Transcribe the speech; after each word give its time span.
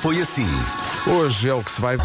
foi 0.00 0.18
assim. 0.18 0.46
Hoje 1.06 1.48
é 1.48 1.54
o 1.54 1.62
que 1.62 1.70
se 1.70 1.80
vai. 1.80 1.96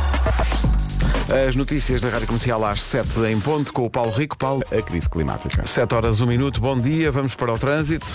As 1.48 1.56
notícias 1.56 2.02
da 2.02 2.10
Rádio 2.10 2.28
Comercial 2.28 2.64
às 2.66 2.82
7 2.82 3.22
em 3.22 3.40
ponto 3.40 3.72
com 3.72 3.86
o 3.86 3.90
Paulo 3.90 4.12
Rico. 4.12 4.38
Paulo, 4.38 4.64
A 4.70 4.82
crise 4.82 5.10
climática. 5.10 5.66
7 5.66 5.96
horas, 5.96 6.20
1 6.20 6.26
minuto. 6.26 6.60
Bom 6.60 6.80
dia, 6.80 7.10
vamos 7.10 7.36
para 7.36 7.54
o 7.54 7.58
trânsito. 7.58 8.06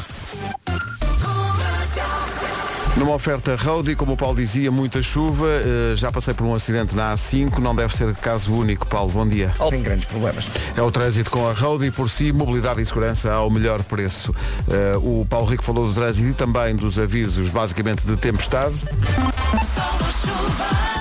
Numa 3.00 3.14
oferta 3.14 3.56
roadie, 3.56 3.96
como 3.96 4.12
o 4.12 4.16
Paulo 4.16 4.36
dizia, 4.36 4.70
muita 4.70 5.00
chuva. 5.00 5.46
Eh, 5.48 5.96
Já 5.96 6.12
passei 6.12 6.34
por 6.34 6.44
um 6.44 6.52
acidente 6.54 6.94
na 6.94 7.14
A5, 7.14 7.56
não 7.56 7.74
deve 7.74 7.96
ser 7.96 8.14
caso 8.16 8.52
único. 8.52 8.86
Paulo, 8.86 9.10
bom 9.10 9.26
dia. 9.26 9.54
Tem 9.70 9.82
grandes 9.82 10.04
problemas. 10.04 10.50
É 10.76 10.82
o 10.82 10.92
trânsito 10.92 11.30
com 11.30 11.48
a 11.48 11.54
roadie 11.54 11.90
por 11.90 12.10
si, 12.10 12.30
mobilidade 12.30 12.82
e 12.82 12.84
segurança 12.86 13.32
ao 13.32 13.48
melhor 13.48 13.82
preço. 13.84 14.34
Eh, 14.68 14.98
o 14.98 15.26
Paulo 15.26 15.46
Rico 15.46 15.64
falou 15.64 15.86
do 15.86 15.94
trânsito 15.94 16.28
e 16.28 16.34
também 16.34 16.76
dos 16.76 16.98
avisos, 16.98 17.48
basicamente, 17.48 18.02
de 18.04 18.18
tempestade. 18.18 18.74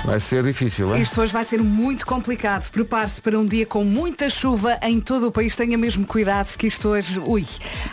Vai 0.09 0.19
ser 0.19 0.43
difícil, 0.43 0.95
é? 0.95 1.01
Isto 1.01 1.21
hoje 1.21 1.31
vai 1.31 1.43
ser 1.43 1.61
muito 1.61 2.03
complicado. 2.03 2.67
Prepare-se 2.71 3.21
para 3.21 3.37
um 3.37 3.45
dia 3.45 3.63
com 3.63 3.83
muita 3.83 4.27
chuva 4.27 4.75
em 4.81 4.99
todo 4.99 5.27
o 5.27 5.31
país. 5.31 5.55
Tenha 5.55 5.77
mesmo 5.77 6.03
cuidado 6.03 6.57
que 6.57 6.65
isto 6.65 6.89
hoje. 6.89 7.19
Ui. 7.19 7.45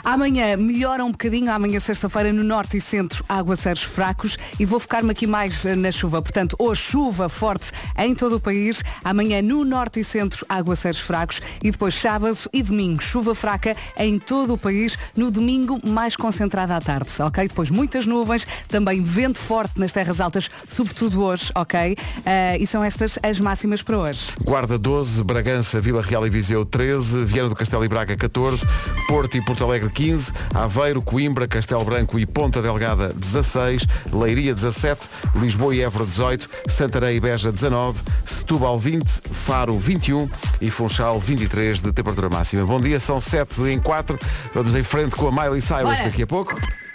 Amanhã 0.02 0.56
melhora 0.56 1.04
um 1.04 1.10
bocadinho. 1.10 1.52
Amanhã, 1.52 1.78
sexta-feira, 1.78 2.32
no 2.32 2.42
norte 2.42 2.78
e 2.78 2.80
centro, 2.80 3.22
aguaceiros 3.28 3.82
fracos. 3.82 4.38
E 4.58 4.64
vou 4.64 4.80
focar-me 4.80 5.10
aqui 5.10 5.26
mais 5.26 5.66
eh, 5.66 5.76
na 5.76 5.92
chuva. 5.92 6.22
Portanto, 6.22 6.56
hoje 6.58 6.80
chuva 6.80 7.28
forte 7.28 7.70
em 7.98 8.14
todo 8.14 8.36
o 8.36 8.40
país. 8.40 8.82
Amanhã, 9.04 9.42
no 9.42 9.62
norte 9.62 10.00
e 10.00 10.04
centro, 10.04 10.46
aguaceiros 10.48 11.00
fracos. 11.00 11.42
E 11.62 11.70
depois, 11.70 11.96
sábado 11.96 12.38
e 12.50 12.62
domingo, 12.62 13.02
chuva 13.02 13.34
fraca 13.34 13.76
em 13.94 14.18
todo 14.18 14.54
o 14.54 14.58
país. 14.58 14.98
No 15.14 15.30
domingo, 15.30 15.78
mais 15.86 16.16
concentrada 16.16 16.74
à 16.76 16.80
tarde. 16.80 17.10
Ok? 17.20 17.46
Depois, 17.46 17.68
muitas 17.68 18.06
nuvens. 18.06 18.46
Também 18.68 19.02
vento 19.02 19.36
forte 19.36 19.78
nas 19.78 19.92
terras 19.92 20.18
altas, 20.18 20.50
sobretudo 20.66 21.22
hoje. 21.22 21.52
Ok? 21.54 21.94
Eh, 22.24 22.58
e 22.58 22.66
são 22.66 22.82
estas 22.82 23.18
as 23.22 23.38
máximas 23.38 23.82
para 23.82 23.98
hoje. 23.98 24.32
Guarda 24.42 24.78
12, 24.78 25.22
Bragança, 25.22 25.80
Vila 25.80 26.02
Real 26.02 26.26
e 26.26 26.30
Viseu 26.30 26.64
13, 26.64 27.24
Viana 27.24 27.48
do 27.48 27.54
Castelo 27.54 27.84
e 27.84 27.88
Braga 27.88 28.16
14, 28.16 28.66
Porto 29.08 29.36
e 29.36 29.44
Porto 29.44 29.64
Alegre 29.64 29.90
15, 29.90 30.32
Aveiro, 30.54 31.00
Coimbra, 31.02 31.46
Castelo 31.46 31.84
Branco 31.84 32.18
e 32.18 32.26
Ponta 32.26 32.60
Delgada 32.60 33.12
16, 33.14 33.86
Leiria 34.12 34.54
17, 34.54 35.08
Lisboa 35.36 35.74
e 35.74 35.82
Évora 35.82 36.06
18, 36.06 36.48
Santarém 36.68 37.16
e 37.16 37.20
Beja 37.20 37.52
19, 37.52 38.00
Setúbal 38.24 38.78
20, 38.78 39.06
Faro 39.32 39.78
21 39.78 40.28
e 40.60 40.70
Funchal 40.70 41.18
23 41.20 41.82
de 41.82 41.92
temperatura 41.92 42.28
máxima. 42.28 42.64
Bom 42.64 42.80
dia, 42.80 42.98
são 43.00 43.20
7 43.20 43.62
em 43.64 43.78
4. 43.78 44.18
Vamos 44.54 44.74
em 44.74 44.82
frente 44.82 45.16
com 45.16 45.28
a 45.28 45.32
Miley 45.32 45.60
Cyrus 45.60 45.90
Bora. 45.90 46.04
daqui 46.04 46.22
a 46.22 46.26
pouco. 46.26 46.85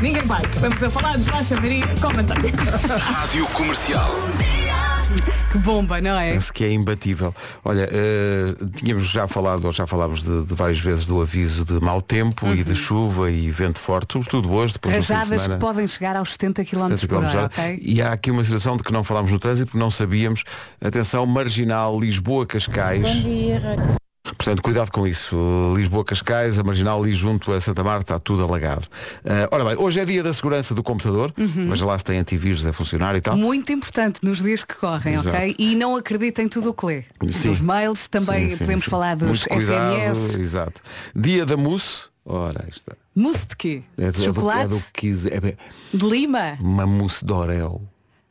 Ninguém 0.00 0.22
vai. 0.22 0.42
Estamos 0.42 0.82
a 0.82 0.90
falar 0.90 1.16
de 1.16 1.24
Faixa 1.24 1.54
Maria. 1.60 1.86
Comentário. 2.00 2.50
Rádio 2.98 3.46
Comercial. 3.48 4.10
Que 5.50 5.58
bomba, 5.58 6.00
não 6.00 6.18
é? 6.18 6.32
Penso 6.32 6.52
que 6.52 6.64
é 6.64 6.72
imbatível. 6.72 7.34
Olha, 7.64 7.88
eh, 7.92 8.54
tínhamos 8.74 9.08
já 9.10 9.28
falado, 9.28 9.64
ou 9.66 9.70
já 9.72 9.86
falámos 9.86 10.22
de, 10.22 10.44
de 10.44 10.54
várias 10.54 10.80
vezes 10.80 11.04
do 11.06 11.20
aviso 11.20 11.64
de 11.64 11.74
mau 11.84 12.00
tempo 12.00 12.46
e 12.52 12.64
de 12.64 12.74
chuva 12.74 13.30
e 13.30 13.50
vento 13.50 13.78
forte, 13.78 14.14
sobretudo 14.14 14.50
hoje, 14.50 14.72
depois 14.72 14.96
do 14.96 15.02
fim 15.02 15.06
de 15.06 15.12
Rajadas 15.12 15.36
que 15.36 15.42
semana. 15.44 15.60
podem 15.60 15.86
chegar 15.86 16.16
aos 16.16 16.32
70 16.32 16.64
km 16.64 16.80
70 16.96 16.96
por 16.96 17.08
km 17.08 17.16
hora, 17.26 17.36
hora. 17.36 17.46
ok? 17.46 17.78
E 17.82 18.00
há 18.02 18.12
aqui 18.12 18.30
uma 18.30 18.42
situação 18.42 18.76
de 18.76 18.82
que 18.82 18.92
não 18.92 19.04
falámos 19.04 19.30
no 19.30 19.38
trânsito 19.38 19.66
porque 19.66 19.78
não 19.78 19.90
sabíamos. 19.90 20.42
Atenção, 20.82 21.26
marginal 21.26 22.00
Lisboa-Cascais. 22.00 23.06
Portanto, 24.36 24.62
cuidado 24.62 24.90
com 24.90 25.06
isso. 25.06 25.36
Lisboa-Cascais, 25.76 26.58
a 26.58 26.62
marginal 26.64 27.02
ali 27.02 27.14
junto 27.14 27.52
a 27.52 27.60
Santa 27.60 27.82
Marta, 27.84 28.14
está 28.14 28.18
tudo 28.18 28.42
alagado. 28.44 28.86
Ah, 29.24 29.48
ora 29.50 29.64
bem, 29.64 29.76
hoje 29.76 30.00
é 30.00 30.04
dia 30.04 30.22
da 30.22 30.32
segurança 30.32 30.74
do 30.74 30.82
computador. 30.82 31.32
Uhum. 31.38 31.68
Veja 31.68 31.86
lá 31.86 31.98
se 31.98 32.04
tem 32.04 32.18
antivírus 32.18 32.66
a 32.66 32.72
funcionar 32.72 33.14
e 33.16 33.20
tal. 33.20 33.36
Muito 33.36 33.72
importante 33.72 34.20
nos 34.22 34.42
dias 34.42 34.64
que 34.64 34.74
correm, 34.74 35.14
Exato. 35.14 35.36
ok? 35.36 35.54
E 35.58 35.74
não 35.74 35.96
acreditem 35.96 36.48
tudo 36.48 36.70
o 36.70 36.74
que 36.74 36.86
lê. 36.86 37.04
Sim. 37.30 37.56
Mails 37.62 38.08
também 38.08 38.50
Sim, 38.50 38.56
sim, 38.56 38.64
podemos 38.64 38.84
falar 38.84 39.16
dos 39.16 39.28
Muito 39.28 39.48
cuidado, 39.48 39.94
SMS. 39.94 40.38
Exato. 40.38 40.82
Dia 41.14 41.46
da 41.46 41.56
mousse. 41.56 42.04
Ora, 42.24 42.64
está. 42.68 42.92
Mousse 43.14 43.46
de 43.48 43.56
quê? 43.56 43.82
É 43.98 44.10
de 44.10 44.12
do, 44.12 44.24
é 44.24 44.26
do, 44.28 44.34
chocolate? 44.34 44.60
é 44.62 44.68
do 44.68 44.76
que 44.78 44.92
quiser. 44.92 45.44
É 45.44 45.56
De 45.92 46.06
lima? 46.06 46.56
uma 46.60 46.86
mousse 46.86 47.24
de 47.24 47.32
Oreo. 47.32 47.80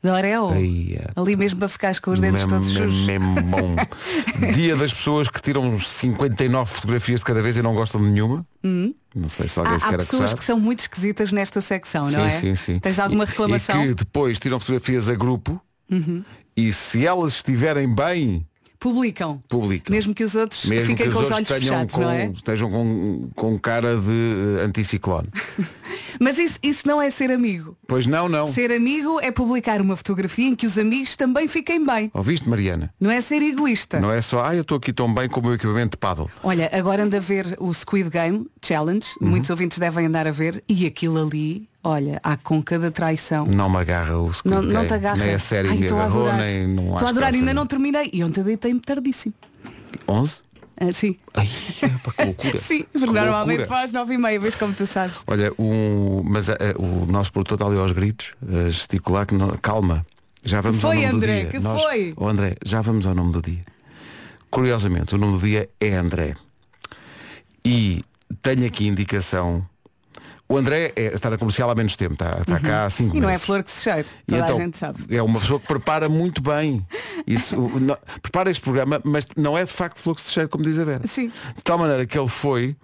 De 0.04 0.10
é. 0.10 1.08
Ali 1.16 1.36
mesmo 1.36 1.60
para 1.60 1.70
ficar 1.70 2.00
com 2.00 2.12
os 2.12 2.20
dentes 2.20 2.42
Mem- 2.42 2.50
todos 2.50 2.70
sujos. 2.70 3.06
mesmo 3.06 3.36
bom. 3.44 3.76
Dia 4.56 4.76
das 4.76 4.92
pessoas 4.94 5.28
que 5.28 5.40
tiram 5.42 5.80
59 5.80 6.72
fotografias 6.72 7.20
de 7.20 7.26
cada 7.26 7.42
vez 7.42 7.56
e 7.58 7.62
não 7.62 7.76
gostam 7.76 8.02
de 8.02 8.10
nenhuma. 8.10 8.46
Não 8.64 9.30
sei 9.30 9.48
se 9.48 9.60
alguém 9.60 9.76
Há, 9.76 9.80
se 9.80 9.86
Hum? 9.86 9.88
há 9.88 9.92
quer 9.92 9.98
pessoas 9.98 10.22
acusar. 10.22 10.38
que 10.40 10.44
são 10.46 10.60
muito 10.60 10.80
esquisitas 10.80 11.32
nesta 11.32 11.62
secção, 11.62 12.10
sim, 12.10 12.16
não 12.16 12.26
é? 12.26 12.30
sim, 12.32 12.56
sim. 12.56 12.80
Tens 12.80 12.98
alguma 12.98 13.26
E- 13.26 13.28
reclamação? 13.28 13.84
E 13.86 13.88
que 13.90 13.94
depois 13.96 14.40
tiram 14.40 14.60
fotografias 14.60 15.08
a 15.10 15.14
grupo 15.16 15.62
Uhum. 15.92 16.24
e 16.58 16.72
se 16.74 17.06
elas 17.06 17.34
estiverem 17.36 17.94
bem, 17.94 18.46
Publicam. 18.82 19.42
publicam. 19.48 19.94
Mesmo 19.96 20.12
que 20.14 20.24
os 20.24 20.36
outros 20.36 20.66
Mesmo 20.66 20.88
fiquem 20.88 21.06
que 21.08 21.14
com 21.14 21.20
os 21.22 21.28
os 21.28 21.32
olhos 21.32 21.48
fechados, 21.48 21.94
com, 21.94 22.02
não 22.02 22.10
é? 22.10 22.26
estejam 22.34 22.70
com, 22.72 23.30
com 23.36 23.60
cara 23.60 23.96
de 23.96 24.10
eh, 24.60 24.64
anticiclone. 24.66 25.30
Mas 26.20 26.38
isso, 26.40 26.58
isso 26.64 26.88
não 26.88 27.00
é 27.02 27.10
ser 27.12 27.32
amigo. 27.32 27.78
Pois 27.88 28.06
não, 28.08 28.28
não. 28.28 28.48
Ser 28.48 28.72
amigo 28.72 29.20
é 29.22 29.32
publicar 29.32 29.80
uma 29.82 29.96
fotografia 29.96 30.48
em 30.48 30.56
que 30.56 30.66
os 30.66 30.78
amigos 30.78 31.16
também 31.16 31.48
fiquem 31.48 31.86
bem. 31.86 32.10
Ouviste, 32.14 32.50
Mariana? 32.50 32.92
Não 33.00 33.10
é 33.12 33.22
ser 33.22 33.42
egoísta. 33.42 34.00
Não 34.00 34.12
é 34.12 34.22
só, 34.22 34.44
ah, 34.46 34.56
eu 34.56 34.62
estou 34.64 34.78
aqui 34.78 34.92
tão 34.92 35.12
bem 35.14 35.30
com 35.30 35.40
o 35.40 35.44
meu 35.44 35.54
equipamento 35.54 35.92
de 35.92 35.98
paddle. 35.98 36.30
Olha, 36.44 36.70
agora 36.74 37.04
anda 37.04 37.18
a 37.18 37.22
ver 37.22 37.56
o 37.60 37.72
Squid 37.74 38.10
Game 38.10 38.48
Challenge, 38.66 39.06
Uhum. 39.22 39.30
muitos 39.30 39.50
ouvintes 39.52 39.78
devem 39.78 40.08
andar 40.08 40.28
a 40.28 40.32
ver, 40.32 40.64
e 40.68 40.86
aquilo 40.88 41.22
ali, 41.22 41.70
olha, 41.84 42.20
há 42.24 42.38
com 42.38 42.62
cada 42.62 42.92
traição. 42.92 43.46
Não 43.46 43.70
me 43.70 43.78
agarra 43.78 44.18
o 44.18 44.34
Squid 44.34 44.54
Não, 44.56 44.62
não 44.62 44.86
te 44.88 44.94
agarra. 44.94 45.18
Nem 45.18 45.34
a 45.36 45.40
série 45.40 45.70
Ai, 45.70 45.78
me 45.78 45.84
a 45.90 45.94
agarrou, 45.94 46.28
adorar. 46.28 46.40
nem 46.42 46.68
não 46.68 46.94
Estou 46.94 47.08
a 47.08 47.10
adorar, 47.12 47.34
ainda 47.34 47.54
não 47.54 47.66
terminei. 47.66 48.10
E 48.14 48.24
ontem 48.24 48.44
deitei-me 48.44 48.80
tardíssimo. 48.80 49.34
11? 50.08 50.42
Ah, 50.84 50.92
sim. 50.92 51.16
Ai, 51.36 51.48
epa, 51.84 52.12
que 52.12 52.26
loucura. 52.26 52.58
Sim, 52.62 52.86
normalmente 52.96 53.66
faz 53.66 53.92
nove 53.94 54.16
e 54.16 54.18
meia, 54.18 54.40
vês 54.40 54.56
como 54.56 54.74
tu 54.74 54.88
sabes. 54.88 55.24
Olha, 55.28 55.54
um, 55.60 56.24
mas 56.26 56.50
eh, 56.50 56.56
o 56.76 57.06
nosso 57.06 57.32
produtor 57.32 57.56
está 57.56 57.68
ali 57.68 57.78
aos 57.78 57.92
gritos, 57.92 58.34
a 58.48 58.68
gesticular 58.68 59.28
que 59.28 59.36
não, 59.36 59.50
calma. 59.62 60.04
Já 60.44 60.60
vamos 60.60 60.82
foi, 60.82 60.96
ao 61.06 61.12
nome 61.12 61.16
André? 61.18 61.34
do 61.36 61.42
dia. 61.42 61.50
Que 61.52 61.60
Nós- 61.60 61.82
foi? 61.84 62.14
Oh, 62.18 62.28
André, 62.28 62.56
já 62.66 62.82
vamos 62.82 63.06
ao 63.06 63.14
nome 63.14 63.32
do 63.32 63.42
dia. 63.44 63.62
Curiosamente, 64.50 65.14
o 65.14 65.20
nome 65.20 65.38
do 65.38 65.46
dia 65.46 65.70
é 65.80 65.94
André. 65.94 66.36
E 67.64 68.04
tenho 68.42 68.66
aqui 68.66 68.88
indicação. 68.88 69.64
O 70.52 70.58
André 70.58 70.92
é, 70.96 71.14
está 71.14 71.30
na 71.30 71.38
comercial 71.38 71.70
há 71.70 71.76
menos 71.76 71.96
tempo, 71.96 72.14
está, 72.14 72.38
está 72.42 72.60
cá 72.60 72.86
há 72.86 72.90
cinco 72.90 73.12
Uhum. 73.12 73.18
E 73.18 73.22
não 73.22 73.30
é 73.30 73.32
meses. 73.32 73.46
flor 73.46 73.64
que 73.64 73.72
se 73.72 73.82
cheire. 73.84 74.08
E 74.28 74.32
Toda 74.32 74.44
então, 74.44 74.56
a 74.58 74.60
gente 74.60 74.78
sabe. 74.78 75.00
É 75.10 75.22
uma 75.22 75.40
pessoa 75.40 75.60
que 75.60 75.68
prepara 75.68 76.10
muito 76.10 76.42
bem. 76.42 76.86
Isso, 77.26 77.56
não- 77.80 77.98
prepara 78.22 78.52
este 78.52 78.62
programa, 78.62 79.00
mas 79.04 79.26
não 79.38 79.58
é 79.58 79.64
de 79.64 79.72
facto 79.72 80.00
fluxo 80.00 80.26
de 80.26 80.32
cheiro, 80.34 80.50
como 80.50 80.64
diz 80.64 80.78
a 80.78 80.84
Vera. 80.86 81.08
Sim. 81.08 81.32
De 81.56 81.64
tal 81.64 81.78
maneira 81.78 82.06
que 82.06 82.18
ele 82.20 82.28
foi 82.28 82.76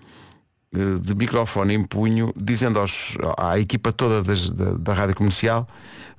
eh, 0.75 1.00
de 1.01 1.16
microfone 1.16 1.73
em 1.73 1.83
punho, 1.83 2.33
dizendo 2.35 2.79
aos, 2.79 3.17
à 3.38 3.57
equipa 3.59 3.91
toda 3.91 4.22
das- 4.23 4.49
da, 4.49 4.72
da 4.73 4.94
rádio 4.94 5.16
comercial, 5.16 5.67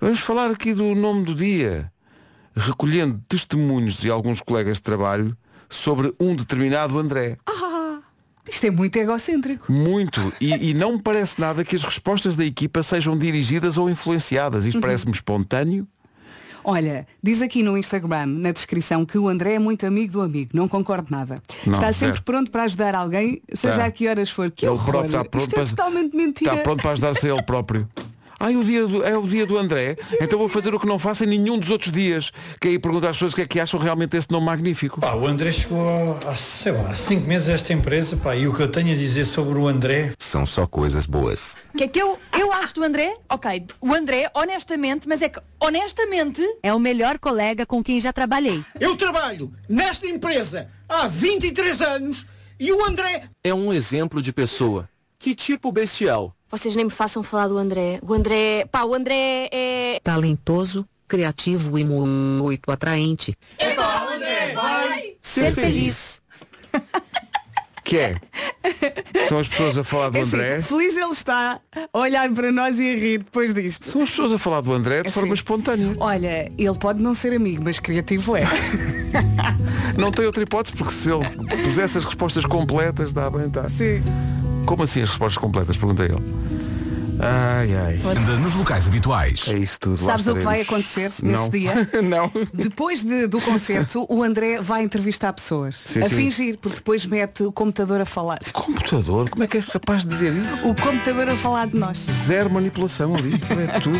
vamos 0.01 0.21
falar 0.21 0.51
aqui 0.51 0.73
do 0.75 0.95
nome 0.95 1.25
do 1.25 1.35
dia, 1.35 1.91
recolhendo 2.57 3.23
testemunhos 3.29 3.99
de 3.99 4.11
alguns 4.11 4.41
colegas 4.41 4.79
de 4.79 4.83
trabalho 4.83 5.37
sobre 5.69 6.15
um 6.19 6.35
determinado 6.35 6.99
André. 6.99 7.37
Isto 8.51 8.67
é 8.67 8.71
muito 8.71 8.97
egocêntrico. 8.97 9.71
Muito. 9.73 10.33
E, 10.41 10.71
e 10.71 10.75
não 10.75 10.93
me 10.95 11.03
parece 11.03 11.41
nada 11.41 11.65
que 11.65 11.77
as 11.77 11.85
respostas 11.85 12.37
da 12.37 12.45
equipa 12.45 12.83
sejam 12.83 13.17
dirigidas 13.17 13.77
ou 13.79 13.89
influenciadas. 13.91 14.65
Uhum. 14.65 14.69
Isto 14.71 14.81
parece-me 14.81 15.13
espontâneo. 15.13 15.87
Olha, 16.65 17.07
diz 17.23 17.41
aqui 17.41 17.63
no 17.63 17.79
Instagram, 17.79 18.27
na 18.27 18.53
descrição, 18.53 19.05
que 19.07 19.17
o 19.17 19.29
André 19.29 19.55
é 19.55 19.59
muito 19.59 19.87
amigo 19.87 20.13
do 20.15 20.21
amigo. 20.21 20.51
Não 20.53 20.69
concordo 20.69 21.07
nada. 21.11 21.37
Não, 21.65 21.73
está 21.73 21.91
zero. 21.93 21.95
sempre 21.95 22.23
pronto 22.23 22.51
para 22.51 22.65
ajudar 22.65 22.95
alguém, 22.95 23.41
seja 23.55 23.77
Tá. 23.77 23.85
a 23.87 23.91
que 23.91 24.07
horas 24.09 24.29
for. 24.29 24.51
Que 24.51 24.67
ele 24.67 24.73
horror. 24.73 24.87
próprio 24.91 25.07
está 25.07 25.25
pronto 25.25 25.43
Isto 25.45 25.53
é 25.55 25.57
para, 25.57 25.67
totalmente 25.71 26.17
mentira. 26.17 26.51
Está 26.51 26.63
pronto 26.63 26.83
para 26.83 26.91
ajudar-se 26.93 27.27
a 27.29 27.33
ele 27.33 27.43
próprio. 27.43 27.89
Ai, 28.41 28.57
o 28.57 28.63
dia 28.65 28.87
do- 28.87 29.03
é 29.05 29.17
o 29.19 29.27
dia 29.27 29.45
do 29.47 29.59
André. 29.59 29.97
Então 30.21 30.39
vou 30.39 30.49
fazer 30.49 30.75
o 30.75 30.79
que 30.79 30.87
não 30.87 30.99
faço 30.99 31.25
em 31.25 31.27
nenhum 31.27 31.59
dos 31.59 31.71
outros 31.71 31.91
dias. 31.91 32.31
Que 32.61 32.69
é 32.69 32.71
ir 32.73 32.79
perguntar 32.79 33.11
às 33.11 33.17
pessoas 33.17 33.33
o 33.33 33.37
que 33.37 33.43
é 33.43 33.47
que 33.47 33.59
acham 33.61 33.81
realmente 33.81 34.17
esse 34.17 34.31
nome 34.31 34.47
magnífico. 34.47 35.01
Pá, 35.01 35.15
o 35.15 35.27
André 35.27 35.53
chegou 35.53 36.17
há, 36.27 36.35
sei 36.35 36.73
lá, 36.73 36.91
há 36.91 36.95
cinco 36.95 37.27
meses 37.27 37.49
a 37.49 37.53
esta 37.53 37.73
empresa, 37.73 38.17
pá, 38.17 38.37
e 38.37 38.47
o 38.47 38.55
que 38.55 38.63
eu 38.63 38.71
tenho 38.71 38.93
a 38.93 38.97
dizer 38.97 39.25
sobre 39.25 39.59
o 39.59 39.67
André, 39.67 40.13
São 40.19 40.47
só 40.47 40.67
coisas 40.67 41.07
boas. 41.07 41.57
O 41.75 41.79
que 41.79 41.85
é 41.85 41.89
que 41.89 41.99
eu, 42.01 42.19
eu 42.39 42.53
acho 42.53 42.75
do 42.75 42.85
André? 42.85 43.15
Ok, 43.29 43.67
o 43.81 43.93
André, 43.93 44.31
honestamente, 44.35 45.09
mas 45.09 45.21
é 45.23 45.29
que, 45.29 45.41
honestamente, 45.61 46.43
É 46.63 46.73
o 46.75 46.79
melhor 46.79 47.19
colega 47.19 47.65
com 47.67 47.83
quem 47.83 48.01
já 48.01 48.13
trabalhei. 48.13 48.63
Eu 48.79 48.97
trabalho 48.97 49.53
nesta 49.69 50.07
empresa 50.07 50.69
há 50.89 51.07
23 51.09 51.81
anos 51.83 52.27
e 52.61 52.73
o 52.73 52.85
André 52.85 53.25
É 53.43 53.53
um 53.55 53.73
exemplo 53.73 54.21
de 54.23 54.33
pessoa. 54.33 54.89
Que 55.19 55.35
tipo 55.35 55.73
bestial. 55.73 56.35
Vocês 56.51 56.75
nem 56.75 56.85
me 56.87 56.91
façam 56.91 57.23
falar 57.23 57.49
do 57.49 57.59
André. 57.59 57.99
O 58.03 58.15
André. 58.15 58.65
Pá, 58.71 58.83
o 58.85 58.95
André 58.95 59.49
é. 59.53 60.01
Talentoso, 60.03 60.87
criativo 61.07 61.79
e 61.79 61.85
muito 61.85 62.71
atraente. 62.71 63.37
Ser 65.21 65.53
feliz. 65.55 66.23
Que 67.85 67.97
é? 67.97 68.17
São 69.31 69.39
as 69.39 69.49
pessoas 69.49 69.79
a 69.79 69.83
falar 69.83 70.11
do 70.11 70.19
É 70.19 70.21
assim, 70.21 70.37
André. 70.37 70.61
feliz 70.61 70.95
ele 70.95 71.11
está 71.11 71.59
a 71.95 71.99
olhar 71.99 72.31
para 72.31 72.53
nós 72.53 72.79
e 72.79 72.83
a 72.93 72.95
rir 72.95 73.17
depois 73.17 73.55
disto. 73.55 73.91
São 73.91 74.03
as 74.03 74.11
pessoas 74.11 74.31
a 74.35 74.37
falar 74.37 74.61
do 74.61 74.71
André 74.75 75.01
de 75.01 75.09
É 75.09 75.11
forma 75.11 75.29
assim. 75.29 75.37
espontânea. 75.37 75.97
Olha, 75.99 76.53
ele 76.59 76.75
pode 76.79 77.01
não 77.03 77.15
ser 77.15 77.33
amigo, 77.33 77.63
mas 77.65 77.79
criativo 77.79 78.37
é. 78.37 78.43
Não 79.97 80.13
tem 80.13 80.27
outra 80.27 80.43
hipótese, 80.43 80.77
porque 80.77 80.93
se 80.93 81.09
ele 81.11 81.25
pusesse 81.65 81.97
as 81.97 82.05
respostas 82.05 82.45
completas, 82.45 83.15
dá 83.15 83.31
bem, 83.31 83.49
tá. 83.49 83.67
Sim. 83.71 84.03
Como 84.69 84.83
assim 84.83 85.01
as 85.01 85.09
respostas 85.09 85.39
completas? 85.39 85.77
Pergunta 85.79 86.05
ele. 86.05 86.15
Ai, 87.21 87.75
ai. 87.75 88.01
Anda 88.05 88.37
nos 88.37 88.55
locais 88.55 88.87
habituais. 88.87 89.49
É 89.49 89.59
isso 89.59 89.81
tudo. 89.81 89.97
Sabes 89.97 90.27
o 90.29 90.35
que 90.35 90.41
vai 90.41 90.61
acontecer 90.61 91.11
Não. 91.23 91.47
nesse 91.47 91.51
dia? 91.51 91.89
não. 92.03 92.31
Depois 92.55 93.03
de- 93.03 93.27
do 93.27 93.41
concerto, 93.41 94.07
o 94.09 94.23
André 94.23 94.61
vai 94.63 94.85
entrevistar 94.85 95.33
pessoas. 95.33 95.75
Sim, 95.85 96.01
a 96.01 96.09
sim. 96.09 96.15
fingir, 96.15 96.59
porque 96.59 96.77
depois 96.77 97.05
mete 97.07 97.43
o 97.43 97.51
computador 97.51 98.01
a 98.01 98.05
falar. 98.05 98.39
Computador? 98.53 99.29
Como 99.31 99.43
é 99.43 99.47
que 99.49 99.59
é 99.59 99.63
capaz 99.63 100.05
de 100.05 100.11
dizer 100.11 100.33
isso? 100.33 100.69
O 100.69 100.75
computador 100.75 101.29
a 101.29 101.35
falar 101.35 101.67
de 101.67 101.77
nós. 101.77 101.99
Zero 101.99 102.51
manipulação 102.51 103.15
ali, 103.17 103.35
é 103.75 103.81
tudo. 103.81 103.99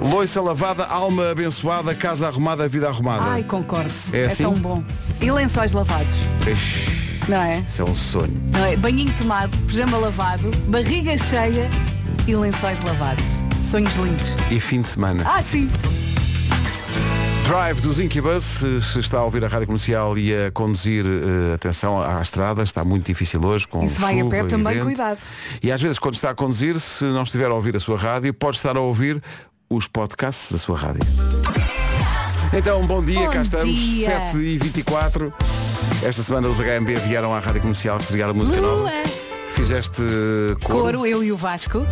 Loiça 0.10 0.40
lavada, 0.40 0.84
alma 0.86 1.30
abençoada, 1.32 1.94
casa 1.94 2.28
arrumada, 2.28 2.66
vida 2.68 2.88
arrumada. 2.88 3.24
Ai, 3.26 3.42
concordo. 3.42 3.90
É 4.12 4.26
assim? 4.26 4.44
tão 4.44 4.54
bom. 4.54 4.82
E 5.20 5.30
lençóis 5.30 5.72
lavados, 5.72 6.16
Ixi, 6.50 6.97
não 7.28 7.42
é? 7.42 7.58
Isso 7.68 7.82
é 7.82 7.84
um 7.84 7.94
sonho. 7.94 8.32
Não 8.52 8.64
é? 8.64 8.76
Banhinho 8.76 9.12
tomado, 9.18 9.56
pijama 9.66 9.98
lavado, 9.98 10.50
barriga 10.68 11.16
cheia 11.18 11.68
e 12.26 12.34
lençóis 12.34 12.80
lavados. 12.82 13.26
Sonhos 13.62 13.94
lindos. 13.96 14.28
E 14.50 14.58
fim 14.58 14.80
de 14.80 14.88
semana. 14.88 15.24
Ah, 15.26 15.42
sim. 15.42 15.70
Drive 17.46 17.80
dos 17.80 17.98
Incubus, 17.98 18.44
se, 18.44 18.82
se 18.82 18.98
está 19.00 19.18
a 19.18 19.24
ouvir 19.24 19.42
a 19.42 19.48
rádio 19.48 19.66
comercial 19.66 20.18
e 20.18 20.34
a 20.34 20.50
conduzir, 20.50 21.04
eh, 21.06 21.54
atenção 21.54 21.98
à 22.00 22.20
estrada, 22.20 22.62
está 22.62 22.84
muito 22.84 23.06
difícil 23.06 23.42
hoje 23.42 23.66
com 23.66 23.88
se 23.88 23.98
vai 23.98 24.20
a 24.20 24.24
pé 24.26 24.44
também, 24.44 24.74
vento. 24.74 24.84
cuidado. 24.84 25.18
E 25.62 25.72
às 25.72 25.80
vezes 25.80 25.98
quando 25.98 26.14
está 26.16 26.28
a 26.30 26.34
conduzir, 26.34 26.78
se 26.78 27.04
não 27.04 27.22
estiver 27.22 27.46
a 27.46 27.54
ouvir 27.54 27.74
a 27.74 27.80
sua 27.80 27.96
rádio, 27.96 28.34
pode 28.34 28.58
estar 28.58 28.76
a 28.76 28.80
ouvir 28.80 29.22
os 29.70 29.86
podcasts 29.86 30.52
da 30.52 30.58
sua 30.58 30.76
rádio. 30.76 31.00
Então, 32.52 32.86
bom 32.86 33.02
dia, 33.02 33.20
Bom 33.20 33.30
cá 33.30 33.42
estamos, 33.42 33.78
dia. 33.78 34.26
7h24. 34.30 35.32
Esta 36.02 36.22
semana 36.22 36.48
os 36.48 36.58
HMB 36.58 36.94
vieram 37.06 37.34
à 37.34 37.40
rádio 37.40 37.60
comercial 37.60 37.98
estrear 37.98 38.30
a 38.30 38.34
música 38.34 38.60
nova. 38.60 38.90
Fizeste 39.54 40.02
coro. 40.62 40.82
Coro, 40.82 41.06
eu 41.06 41.22
e 41.24 41.32
o 41.32 41.36
Vasco. 41.36 41.84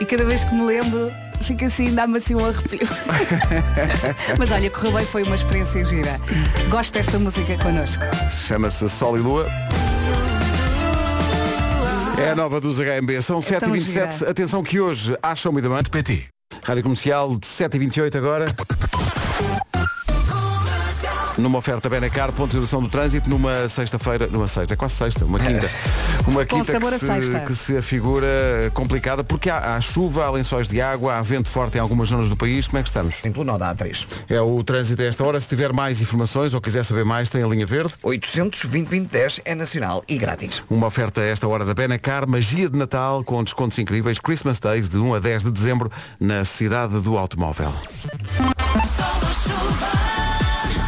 E 0.00 0.04
cada 0.04 0.24
vez 0.24 0.44
que 0.44 0.54
me 0.54 0.64
lembro, 0.64 1.10
fica 1.42 1.66
assim, 1.66 1.92
dá-me 1.94 2.18
assim 2.18 2.34
um 2.36 2.44
arrepio. 2.44 2.86
Mas 4.38 4.50
olha, 4.52 4.70
correu 4.70 4.92
bem, 4.92 5.04
foi 5.04 5.22
uma 5.24 5.34
experiência 5.34 5.84
gira. 5.84 6.20
Gosto 6.70 6.92
desta 6.94 7.18
música 7.18 7.58
connosco. 7.58 8.02
Chama-se 8.30 8.88
Sol 8.88 9.16
e 9.16 9.20
Lua. 9.20 9.46
É 12.18 12.30
a 12.30 12.34
nova 12.36 12.60
dos 12.60 12.78
HMB. 12.78 13.20
São 13.22 13.40
É 13.40 13.58
tão 13.60 13.72
7h27. 13.72 14.12
gira. 14.12 14.30
Atenção 14.30 14.62
que 14.62 14.80
hoje, 14.80 15.16
às 15.22 15.38
Show 15.38 15.52
Me 15.52 15.60
the 15.60 15.68
Man. 15.68 15.82
PT. 15.82 16.24
Rádio 16.64 16.82
Comercial 16.82 17.30
de 17.36 17.46
7h28 17.46 18.16
agora. 18.16 18.46
Numa 21.38 21.58
oferta 21.58 21.88
Benacar, 21.88 22.32
ponto 22.32 22.50
de 22.50 22.56
redução 22.56 22.82
do 22.82 22.88
trânsito, 22.88 23.30
numa 23.30 23.68
sexta-feira, 23.68 24.26
numa 24.26 24.48
sexta, 24.48 24.74
é 24.74 24.76
quase 24.76 24.94
sexta, 24.94 25.24
uma 25.24 25.38
quinta. 25.38 25.70
Uma 26.26 26.44
quinta 26.44 26.78
que 26.78 26.98
se, 26.98 27.40
que 27.46 27.54
se 27.54 27.76
afigura 27.78 28.26
complicada, 28.74 29.24
porque 29.24 29.48
há, 29.48 29.76
há 29.76 29.80
chuva, 29.80 30.26
há 30.26 30.30
lençóis 30.30 30.68
de 30.68 30.78
água, 30.78 31.14
há 31.14 31.22
vento 31.22 31.48
forte 31.48 31.78
em 31.78 31.80
algumas 31.80 32.10
zonas 32.10 32.28
do 32.28 32.36
país. 32.36 32.66
Como 32.66 32.78
é 32.78 32.82
que 32.82 32.88
estamos? 32.88 33.14
Em 33.24 33.32
pleno 33.32 33.56
da 33.58 33.74
A3. 33.74 34.06
É 34.28 34.38
o 34.38 34.62
trânsito 34.62 35.00
a 35.00 35.06
esta 35.06 35.24
hora. 35.24 35.40
Se 35.40 35.48
tiver 35.48 35.72
mais 35.72 36.02
informações 36.02 36.52
ou 36.52 36.60
quiser 36.60 36.84
saber 36.84 37.04
mais, 37.04 37.30
tem 37.30 37.42
a 37.42 37.46
linha 37.46 37.64
verde. 37.64 37.94
820 38.02 39.08
é 39.44 39.54
nacional 39.54 40.02
e 40.06 40.18
grátis. 40.18 40.62
Uma 40.68 40.88
oferta 40.88 41.22
a 41.22 41.24
esta 41.24 41.48
hora 41.48 41.64
da 41.64 41.72
Benacar, 41.72 42.28
magia 42.28 42.68
de 42.68 42.76
Natal 42.76 43.24
com 43.24 43.42
descontos 43.42 43.78
incríveis, 43.78 44.18
Christmas 44.18 44.58
Days 44.58 44.88
de 44.88 44.98
1 44.98 45.14
a 45.14 45.18
10 45.18 45.44
de 45.44 45.50
dezembro 45.50 45.90
na 46.20 46.44
cidade 46.44 47.00
do 47.00 47.16
automóvel. 47.16 47.72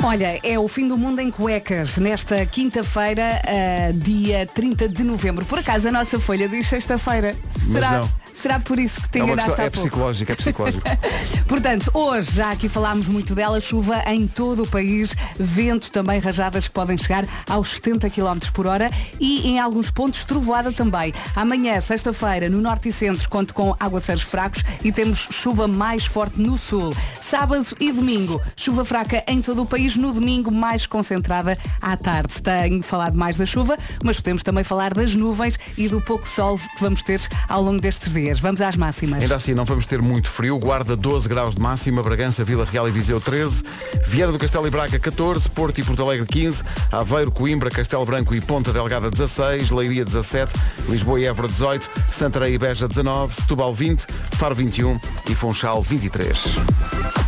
Olha, 0.03 0.41
é 0.43 0.59
o 0.59 0.67
fim 0.67 0.89
do 0.89 0.97
mundo 0.97 1.21
em 1.21 1.31
cuecas 1.31 1.99
nesta 1.99 2.45
quinta-feira, 2.47 3.43
ah, 3.45 3.93
dia 3.95 4.47
30 4.47 4.89
de 4.89 5.05
novembro. 5.05 5.45
Por 5.45 5.59
acaso 5.59 5.89
a 5.89 5.93
nossa 5.93 6.19
folha 6.19 6.49
diz 6.49 6.67
sexta-feira. 6.67 7.37
Será, 7.71 8.09
será 8.35 8.59
por 8.59 8.79
isso 8.79 8.99
que 9.03 9.11
te 9.11 9.19
É 9.19 9.23
enganaste 9.23 9.51
questão, 9.51 9.67
é 9.67 9.71
psicológico, 9.71 10.33
é 10.33 10.35
psicológico. 10.35 10.85
Portanto, 11.47 11.91
hoje 11.93 12.33
já 12.33 12.51
aqui 12.51 12.67
falámos 12.67 13.09
muito 13.09 13.35
dela, 13.35 13.61
chuva 13.61 14.03
em 14.07 14.27
todo 14.27 14.63
o 14.63 14.67
país, 14.67 15.15
vento 15.39 15.91
também, 15.93 16.19
rajadas 16.19 16.67
que 16.67 16.73
podem 16.73 16.97
chegar 16.97 17.27
aos 17.49 17.69
70 17.73 18.09
km 18.09 18.39
por 18.55 18.67
hora 18.67 18.91
e 19.21 19.47
em 19.49 19.61
alguns 19.61 19.91
pontos 19.91 20.25
trovoada 20.25 20.73
também. 20.73 21.13
Amanhã, 21.37 21.79
sexta-feira, 21.81 22.49
no 22.49 22.63
norte 22.63 22.89
e 22.89 22.93
centro, 22.93 23.29
conto 23.29 23.53
com 23.53 23.77
aguaceiros 23.79 24.23
fracos 24.23 24.65
e 24.83 24.91
temos 24.91 25.29
chuva 25.31 25.69
mais 25.69 26.07
forte 26.07 26.41
no 26.41 26.57
sul. 26.57 26.95
Sábado 27.31 27.65
e 27.79 27.93
domingo, 27.93 28.43
chuva 28.57 28.85
fraca 28.85 29.23
em 29.29 29.41
todo 29.41 29.63
o 29.63 29.67
país, 29.67 29.95
no 29.97 30.13
domingo 30.13 30.51
mais 30.51 30.85
concentrada 30.85 31.57
à 31.81 31.97
tarde. 31.97 32.35
Tenho 32.43 32.83
falado 32.83 33.17
mais 33.17 33.39
da 33.39 33.47
chuva, 33.47 33.79
mas 34.03 34.17
podemos 34.17 34.43
também 34.43 34.65
falar 34.65 34.93
das 34.93 35.15
nuvens 35.15 35.57
e 35.79 35.87
do 35.87 36.01
pouco 36.01 36.27
sol 36.27 36.59
que 36.59 36.81
vamos 36.81 37.05
ter 37.05 37.21
ao 37.49 37.63
longo 37.63 37.81
destes 37.81 38.13
dias. 38.13 38.41
Vamos 38.41 38.61
às 38.61 38.75
máximas. 38.75 39.23
Ainda 39.23 39.37
assim, 39.37 39.55
não 39.55 39.65
vamos 39.65 39.87
ter 39.87 40.03
muito 40.03 40.29
frio. 40.29 40.59
Guarda 40.59 40.97
12 40.97 41.29
graus 41.29 41.55
de 41.55 41.61
máxima, 41.61 42.03
Bragança, 42.03 42.43
Vila 42.43 42.65
Real 42.65 42.89
e 42.89 42.91
Viseu 42.91 43.21
13, 43.21 43.63
Viana 44.09 44.33
do 44.33 44.39
Castelo 44.39 44.67
e 44.67 44.71
Braga 44.71 44.99
14, 44.99 45.49
Porto 45.51 45.81
e 45.81 45.85
Porto 45.85 46.03
Alegre 46.03 46.27
15, 46.27 46.65
Aveiro, 46.91 47.31
Coimbra, 47.31 47.71
Castelo 47.71 48.05
Branco 48.05 48.35
e 48.35 48.41
Ponta 48.41 48.73
Delgada 48.73 49.09
16, 49.09 49.71
Leiria 49.71 50.05
17, 50.05 50.53
Lisboa 50.89 51.21
e 51.21 51.27
Évora 51.27 51.47
18, 51.47 51.89
Santarém 52.11 52.55
e 52.55 52.59
Beja 52.59 52.89
19, 52.89 53.33
Setúbal 53.37 53.73
20, 53.73 54.05
Faro 54.33 54.57
21 54.57 54.99
e 55.29 55.35
Funchal 55.37 55.81
23. 55.81 57.20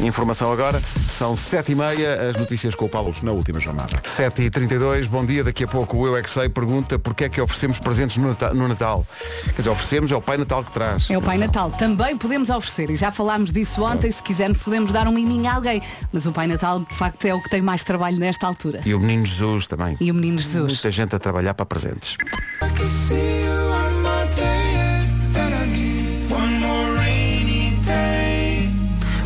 Informação 0.00 0.52
agora, 0.52 0.82
são 1.08 1.34
7h30, 1.34 2.28
as 2.30 2.36
notícias 2.36 2.74
com 2.74 2.84
o 2.84 2.88
Paulo. 2.90 3.14
Na 3.22 3.32
última 3.32 3.58
jornada. 3.58 3.96
7h32, 4.04 5.06
bom 5.08 5.24
dia. 5.24 5.42
Daqui 5.42 5.64
a 5.64 5.68
pouco 5.68 5.96
o 5.96 6.06
Eu 6.06 6.14
é 6.16 6.22
que 6.22 6.28
Sei 6.28 6.46
pergunta 6.48 6.98
porque 6.98 7.24
é 7.24 7.28
que 7.28 7.40
oferecemos 7.40 7.78
presentes 7.78 8.18
no 8.18 8.28
Nata- 8.28 8.52
no 8.52 8.68
Natal. 8.68 9.06
Quer 9.44 9.52
dizer, 9.56 9.70
oferecemos, 9.70 10.12
é 10.12 10.16
o 10.16 10.20
Pai 10.20 10.36
Natal 10.36 10.62
que 10.62 10.72
traz. 10.72 11.08
É 11.08 11.16
o 11.16 11.22
Pai 11.22 11.38
Natal. 11.38 11.70
Também 11.70 12.18
podemos 12.18 12.50
oferecer, 12.50 12.90
e 12.90 12.96
já 12.96 13.10
falámos 13.10 13.50
disso 13.50 13.82
ontem, 13.82 14.10
se 14.10 14.22
quisermos 14.22 14.58
podemos 14.58 14.92
dar 14.92 15.08
um 15.08 15.12
miminho 15.12 15.48
a 15.48 15.54
alguém. 15.54 15.80
Mas 16.12 16.26
o 16.26 16.32
Pai 16.32 16.48
Natal, 16.48 16.80
de 16.80 16.94
facto, 16.94 17.24
é 17.24 17.32
o 17.34 17.40
que 17.40 17.48
tem 17.48 17.62
mais 17.62 17.82
trabalho 17.82 18.18
nesta 18.18 18.46
altura. 18.46 18.80
E 18.84 18.92
o 18.94 19.00
Menino 19.00 19.24
Jesus 19.24 19.66
também. 19.66 19.96
E 20.00 20.10
o 20.10 20.14
Menino 20.14 20.38
Jesus. 20.38 20.72
Muita 20.72 20.90
gente 20.90 21.16
a 21.16 21.18
trabalhar 21.18 21.54
para 21.54 21.64
presentes. 21.64 22.16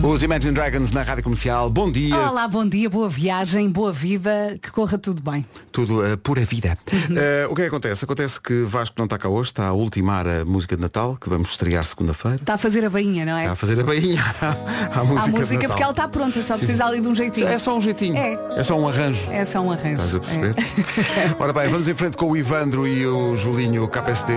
Os 0.02 0.22
Imagine 0.22 0.52
Dragons 0.54 0.92
na 0.92 1.02
Rádio 1.02 1.24
Comercial. 1.24 1.68
Bom 1.68 1.90
dia. 1.90 2.16
Olá, 2.16 2.46
bom 2.46 2.64
dia, 2.64 2.88
boa 2.88 3.08
viagem, 3.08 3.68
boa 3.68 3.92
vida, 3.92 4.56
que 4.62 4.70
corra 4.70 4.96
tudo 4.96 5.20
bem. 5.28 5.44
Tudo 5.72 6.00
uh, 6.00 6.16
pura 6.18 6.40
vida. 6.44 6.78
Uh, 6.88 7.50
o 7.50 7.54
que 7.54 7.62
é 7.62 7.64
que 7.64 7.68
acontece? 7.68 8.04
Acontece 8.04 8.40
que 8.40 8.62
Vasco 8.62 8.94
não 8.96 9.04
está 9.06 9.18
cá 9.18 9.28
hoje, 9.28 9.50
está 9.50 9.66
a 9.66 9.72
ultimar 9.72 10.26
a 10.26 10.44
música 10.44 10.76
de 10.76 10.82
Natal, 10.82 11.16
que 11.20 11.28
vamos 11.28 11.50
estrear 11.50 11.84
segunda-feira. 11.84 12.36
Está 12.36 12.54
a 12.54 12.58
fazer 12.58 12.84
a 12.84 12.90
bainha, 12.90 13.26
não 13.26 13.36
é? 13.36 13.40
Está 13.42 13.52
a 13.52 13.56
fazer 13.56 13.80
a 13.80 13.82
bainha 13.82 14.22
à 14.94 15.04
música. 15.04 15.20
a 15.20 15.24
de 15.24 15.30
música, 15.32 15.68
porque 15.68 15.82
ela 15.82 15.92
está 15.92 16.08
pronta, 16.08 16.40
só 16.42 16.54
Sim, 16.54 16.60
precisa 16.60 16.84
ali 16.86 17.00
de 17.00 17.08
um 17.08 17.14
jeitinho. 17.14 17.48
É 17.48 17.58
só 17.58 17.76
um 17.76 17.82
jeitinho. 17.82 18.16
É. 18.16 18.38
É 18.56 18.64
só 18.64 18.78
um 18.78 18.88
arranjo. 18.88 19.30
É 19.32 19.44
só 19.44 19.60
um 19.60 19.72
arranjo. 19.72 20.00
Estás 20.02 20.14
a 20.14 20.20
perceber? 20.20 20.54
É. 20.58 21.36
Ora 21.42 21.52
bem, 21.52 21.68
vamos 21.68 21.88
em 21.88 21.94
frente 21.94 22.16
com 22.16 22.30
o 22.30 22.36
Ivandro 22.36 22.86
e 22.86 23.04
o 23.04 23.34
Julinho 23.34 23.86
KPST. 23.88 24.32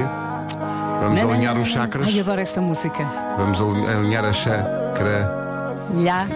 Vamos 1.01 1.21
Não, 1.21 1.31
alinhar 1.31 1.53
não, 1.55 1.61
os 1.61 1.67
não. 1.69 1.75
chakras. 1.75 2.07
Ai, 2.07 2.19
adoro 2.19 2.41
esta 2.41 2.59
música. 2.61 3.03
Vamos 3.37 3.59
ali- 3.61 3.87
alinhar 3.87 4.25
a 4.25 4.33
chakra. 4.33 5.50
Já. 5.99 6.27
Já, 6.27 6.31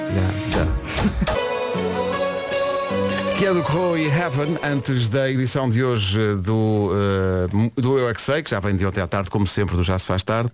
já. 0.51 0.65
Que 3.37 3.45
é 3.45 3.53
do 3.53 3.61
Crow 3.63 3.97
e 3.97 4.07
Heaven, 4.07 4.57
antes 4.63 5.09
da 5.09 5.29
edição 5.29 5.69
de 5.69 5.83
hoje 5.83 6.17
do, 6.37 6.91
eh, 6.93 7.47
do 7.81 7.99
Eu 7.99 8.09
é 8.09 8.13
que 8.13 8.21
Sei, 8.21 8.41
que 8.41 8.49
já 8.49 8.59
vem 8.59 8.75
de 8.75 8.85
ontem 8.85 9.01
à 9.01 9.07
tarde, 9.07 9.29
como 9.29 9.45
sempre, 9.45 9.75
do 9.75 9.83
Já 9.83 9.99
se 9.99 10.05
faz 10.05 10.23
tarde. 10.23 10.49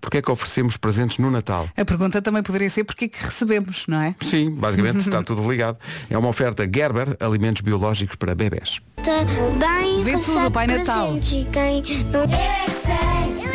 Porque 0.00 0.18
é 0.18 0.22
que 0.22 0.30
oferecemos 0.30 0.76
presentes 0.76 1.18
no 1.18 1.30
Natal? 1.30 1.68
A 1.76 1.84
pergunta 1.84 2.20
também 2.20 2.42
poderia 2.42 2.68
ser 2.68 2.82
porque 2.82 3.04
é 3.04 3.08
que 3.08 3.24
recebemos, 3.24 3.84
não 3.86 4.00
é? 4.00 4.16
Sim, 4.20 4.50
basicamente 4.50 4.98
está 4.98 5.22
tudo 5.26 5.48
ligado. 5.48 5.78
É 6.10 6.18
uma 6.18 6.28
oferta 6.28 6.64
Gerber, 6.64 7.16
alimentos 7.20 7.62
biológicos 7.62 8.16
para 8.16 8.34
bebés. 8.34 8.80
Bem, 8.98 10.02
Vê 10.02 10.18
tudo, 10.18 10.50
Pai 10.50 10.66
Natal. 10.66 11.14
é 11.14 11.20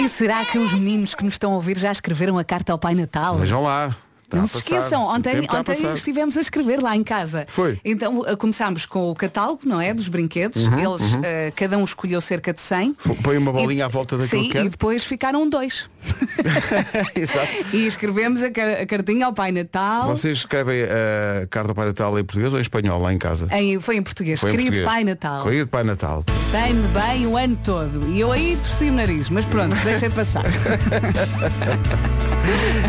E 0.01 0.07
será 0.07 0.45
que 0.45 0.57
os 0.57 0.71
meninos 0.71 1.13
que 1.13 1.25
nos 1.25 1.33
estão 1.33 1.51
a 1.51 1.55
ouvir 1.55 1.77
já 1.77 1.91
escreveram 1.91 2.39
a 2.39 2.45
carta 2.45 2.71
ao 2.71 2.79
Pai 2.79 2.95
Natal? 2.95 3.37
Vejam 3.37 3.61
lá, 3.61 3.93
Está 4.27 4.37
não 4.39 4.45
se 4.47 4.57
esqueçam, 4.57 5.03
ontem, 5.03 5.31
a 5.47 5.55
ontem 5.57 5.93
estivemos 5.93 6.35
a 6.35 6.41
escrever 6.41 6.81
lá 6.83 6.93
em 6.93 7.01
casa. 7.03 7.45
Foi. 7.47 7.79
Então 7.85 8.19
uh, 8.19 8.35
começámos 8.35 8.85
com 8.85 9.09
o 9.09 9.15
catálogo, 9.15 9.61
não 9.63 9.79
é? 9.79 9.93
Dos 9.93 10.09
brinquedos. 10.09 10.63
Uhum, 10.67 10.73
Eles, 10.77 11.13
uhum. 11.13 11.21
uh, 11.21 11.23
cada 11.55 11.77
um 11.77 11.83
escolheu 11.85 12.19
cerca 12.19 12.51
de 12.51 12.59
100. 12.59 12.97
F- 12.99 13.15
Põe 13.23 13.37
uma 13.37 13.53
bolinha 13.53 13.79
E- 13.79 13.81
à 13.83 13.87
volta 13.87 14.17
daquilo 14.17 14.41
Sim, 14.43 14.47
que 14.49 14.53
quer. 14.57 14.65
e 14.65 14.69
depois 14.69 15.05
ficaram 15.05 15.47
dois. 15.49 15.89
Exato. 17.15 17.47
E 17.71 17.87
escrevemos 17.87 18.43
a, 18.43 18.47
a 18.47 18.85
cartinha 18.85 19.27
ao 19.27 19.33
Pai 19.33 19.53
Natal. 19.53 20.07
Vocês 20.09 20.39
escrevem 20.39 20.83
a 20.83 21.47
carta 21.47 21.71
ao 21.71 21.75
Pai 21.75 21.85
Natal 21.87 22.19
em 22.19 22.23
português 22.25 22.51
ou 22.51 22.59
em 22.59 22.61
espanhol 22.61 23.01
lá 23.01 23.13
em 23.13 23.17
casa? 23.17 23.47
Em- 23.51 23.79
foi 23.79 23.95
em 23.95 24.03
português. 24.03 24.41
Foi 24.41 24.49
em 24.49 24.57
Querido 24.57 24.71
português. 24.71 24.93
Pai 24.93 25.03
Natal. 25.05 25.43
Querido 25.45 25.67
Pai 25.67 25.83
Natal. 25.85 26.25
Tem-me 26.51 26.85
bem 26.89 27.25
o 27.27 27.37
ano 27.37 27.57
todo. 27.63 28.09
E 28.09 28.19
eu 28.19 28.31
aí 28.33 28.57
torci 28.57 28.89
o 28.89 28.93
nariz, 28.93 29.29
mas 29.29 29.45
pronto, 29.45 29.73
deixa 29.85 30.09
passar. 30.09 30.43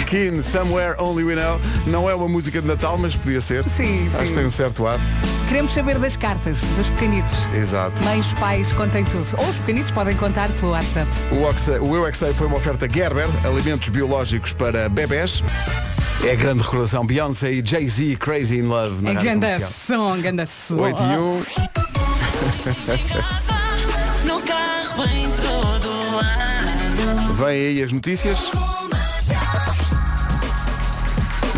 Keen, 0.09 0.43
Somewhere 0.43 0.97
Only 1.01 1.28
We 1.29 1.35
Know. 1.35 1.61
Não 1.87 2.09
é 2.09 2.15
uma 2.15 2.29
música 2.29 2.61
de 2.61 2.67
Natal, 2.67 2.97
mas 2.99 3.15
podia 3.15 3.41
ser. 3.41 3.69
Sim, 3.69 4.09
Acho 4.15 4.19
sim. 4.23 4.27
que 4.29 4.35
tem 4.35 4.47
um 4.47 4.51
certo 4.51 4.87
ar. 4.87 4.99
Queremos 5.49 5.73
saber 5.73 5.99
das 5.99 6.17
cartas 6.17 6.59
dos 6.77 6.89
pequenitos. 6.91 7.35
Exato. 7.55 8.03
Mães, 8.05 8.27
pais, 8.35 8.73
contem 8.73 9.05
tudo. 9.05 9.27
Ou 9.39 9.49
os 9.49 9.57
pequenitos 9.59 9.91
podem 9.93 10.17
contar 10.17 10.49
pelo 10.51 10.73
WhatsApp. 10.73 11.09
O, 11.33 11.43
Oxa, 11.43 11.81
o 11.81 11.97
Eu 11.97 12.07
é 12.07 12.13
foi 12.13 12.47
uma 12.47 12.57
oferta 12.57 12.89
Gerber, 12.91 13.27
alimentos 13.45 13.89
biológicos 13.89 14.53
para 14.53 14.89
bebés. 14.89 15.43
É 16.25 16.33
a 16.33 16.35
grande 16.35 16.63
recordação 16.63 17.07
Beyoncé 17.07 17.53
e 17.53 17.63
Jay-Z 17.65 18.17
Crazy 18.17 18.59
in 18.59 18.63
Love 18.63 19.01
na 19.01 19.13
É 19.13 19.15
comercial. 19.15 19.71
som, 19.87 20.21
ganda 20.21 20.47
som. 20.47 20.77
8 20.81 21.03
e 21.03 21.05
1. 21.05 21.43
No 24.27 24.43
carro 24.43 25.05
em 25.05 25.31
todo 25.31 25.89
lado. 26.17 27.35
Vêm 27.35 27.49
aí 27.69 27.83
as 27.83 27.93
notícias. 27.93 28.51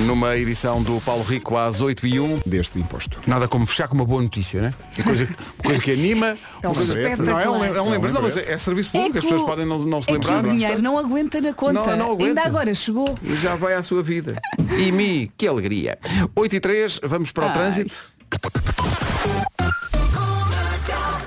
Numa 0.07 0.37
edição 0.37 0.83
do 0.83 1.01
Paulo 1.03 1.23
Rico 1.23 1.57
às 1.57 1.81
8 1.81 2.07
e 2.07 2.19
1 2.19 2.41
deste 2.47 2.79
imposto. 2.79 3.19
Nada 3.27 3.47
como 3.47 3.67
fechar 3.67 3.87
com 3.87 3.95
uma 3.95 4.05
boa 4.05 4.23
notícia, 4.23 4.61
né? 4.61 4.75
É 4.99 5.03
coisa, 5.03 5.27
que- 5.27 5.35
coisa 5.63 5.81
que 5.81 5.93
anima. 5.93 6.37
É 6.63 6.67
um 6.67 6.71
uma 6.71 6.75
coisa- 6.75 6.95
lembrete. 6.95 7.23
Não, 7.23 7.39
é 7.41 7.49
um, 7.51 7.65
é 7.65 7.71
um 7.71 7.75
É 7.75 7.81
um 7.83 7.91
lembrete. 7.91 8.15
Não, 8.15 8.23
mas 8.23 8.37
é, 8.37 8.53
é 8.53 8.59
serviço 8.59 8.89
É 8.91 8.93
público, 8.93 9.13
que 9.13 9.19
as 9.19 9.25
pessoas 9.25 9.43
podem 9.43 9.67
não, 9.67 9.79
não 9.81 10.01
se 10.03 10.11
É 10.11 10.13
lembrar. 10.15 10.43
que 10.43 10.49
o 10.49 10.53
dinheiro 10.53 10.83
não 10.83 10.99
aguenta 10.99 11.41
na 11.41 11.53
conta. 11.53 11.73
Não, 11.73 11.97
não 11.97 12.07
aguenta. 12.13 12.25
Ainda 12.29 12.43
agora 12.43 12.75
chegou. 12.75 13.15
E 13.23 13.35
já 13.35 13.55
vai 13.57 13.75
à 13.75 13.83
sua 13.83 14.03
vida. 14.03 14.41
E 14.79 14.91
mi, 14.91 15.31
que 15.37 15.47
alegria. 15.47 15.99
8 16.35 16.57
e 16.57 16.61
3, 16.61 17.01
vamos 17.03 17.31
para 17.31 17.45
o 17.45 17.49
Ai. 17.49 17.55
trânsito. 17.55 17.95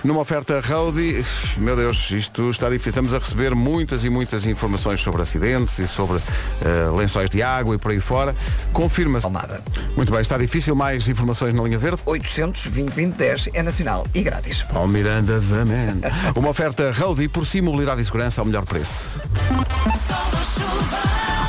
Numa 0.03 0.19
oferta 0.19 0.59
Roadie, 0.59 1.23
meu 1.55 1.77
Deus, 1.77 2.11
isto 2.11 2.49
está 2.49 2.69
difícil. 2.69 2.89
Estamos 2.89 3.13
a 3.13 3.19
receber 3.19 3.55
muitas 3.55 4.03
e 4.03 4.09
muitas 4.09 4.45
informações 4.45 4.99
sobre 4.99 5.21
acidentes 5.21 5.79
e 5.79 5.87
sobre 5.87 6.17
eh, 6.17 6.89
lençóis 6.93 7.29
de 7.29 7.41
água 7.41 7.75
e 7.75 7.77
por 7.77 7.91
aí 7.91 8.01
fora. 8.01 8.35
Confirma-se. 8.73 9.25
Almada. 9.25 9.63
Muito 9.95 10.11
bem, 10.11 10.19
está 10.19 10.37
difícil. 10.37 10.75
Mais 10.75 11.07
informações 11.07 11.53
na 11.53 11.63
linha 11.63 11.77
verde. 11.77 12.01
800 12.05 12.67
2010 12.67 13.49
é 13.53 13.63
nacional 13.63 14.05
e 14.13 14.21
grátis. 14.21 14.61
Paulo 14.63 14.89
Miranda 14.89 15.39
Zamen. 15.39 16.01
Uma 16.35 16.49
oferta 16.49 16.91
Roadie 16.91 17.29
por 17.29 17.45
si, 17.45 17.61
mobilidade 17.61 18.01
e 18.01 18.05
segurança 18.05 18.41
ao 18.41 18.45
melhor 18.45 18.65
preço. 18.65 19.21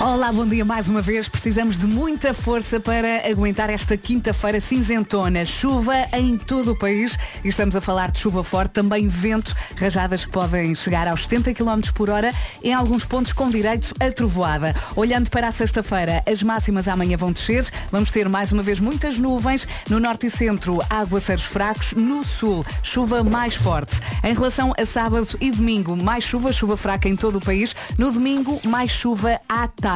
Olá, 0.07 0.31
bom 0.31 0.47
dia 0.47 0.67
mais 0.67 0.87
uma 0.87 1.01
vez. 1.01 1.31
Precisamos 1.31 1.79
de 1.79 1.87
muita 1.87 2.35
força 2.35 2.79
para 2.79 3.27
aguentar 3.27 3.71
esta 3.71 3.97
quinta-feira 3.97 4.61
cinzentona. 4.61 5.47
Chuva 5.47 5.95
em 6.13 6.37
todo 6.37 6.73
o 6.73 6.77
país 6.77 7.19
e 7.43 7.49
estamos 7.49 7.75
a 7.75 7.81
falar 7.81 8.11
de 8.11 8.19
chuva 8.19 8.45
forte, 8.45 8.73
também 8.73 9.09
vento, 9.09 9.57
rajadas 9.79 10.27
que 10.27 10.31
podem 10.31 10.75
chegar 10.75 11.09
aos 11.09 11.23
70 11.23 11.55
km 11.55 11.91
por 11.95 12.11
hora, 12.11 12.35
em 12.63 12.75
alguns 12.75 13.07
pontos 13.07 13.33
com 13.33 13.49
direito 13.49 13.95
a 13.99 14.13
trovoada. 14.13 14.77
Olhando 14.95 15.31
para 15.31 15.49
a 15.49 15.53
sexta-feira, 15.53 16.23
as 16.31 16.43
máximas 16.43 16.87
amanhã 16.87 17.17
vão 17.17 17.33
descer. 17.33 17.67
Vamos 17.91 18.11
ter 18.11 18.29
mais 18.29 18.53
uma 18.53 18.63
vez 18.63 18.81
muitas 18.81 19.19
nuvens. 19.19 19.67
No 19.89 19.99
norte 19.99 20.27
e 20.27 20.31
centro, 20.31 20.81
aguaceiros 20.91 21.47
fracos. 21.47 21.95
No 21.95 22.23
sul, 22.23 22.63
chuva 22.83 23.25
mais 23.25 23.55
forte. 23.55 23.97
Em 24.23 24.35
relação 24.35 24.75
a 24.79 24.85
sábado 24.85 25.29
e 25.41 25.51
domingo, 25.51 25.97
mais 25.97 26.25
chuva, 26.25 26.53
chuva 26.53 26.77
fraca 26.77 27.09
em 27.09 27.17
todo 27.17 27.39
o 27.39 27.41
país. 27.41 27.75
No 27.97 28.13
domingo, 28.13 28.61
mais 28.67 28.91
chuva 28.91 29.41
à 29.49 29.67
tarde. 29.67 29.94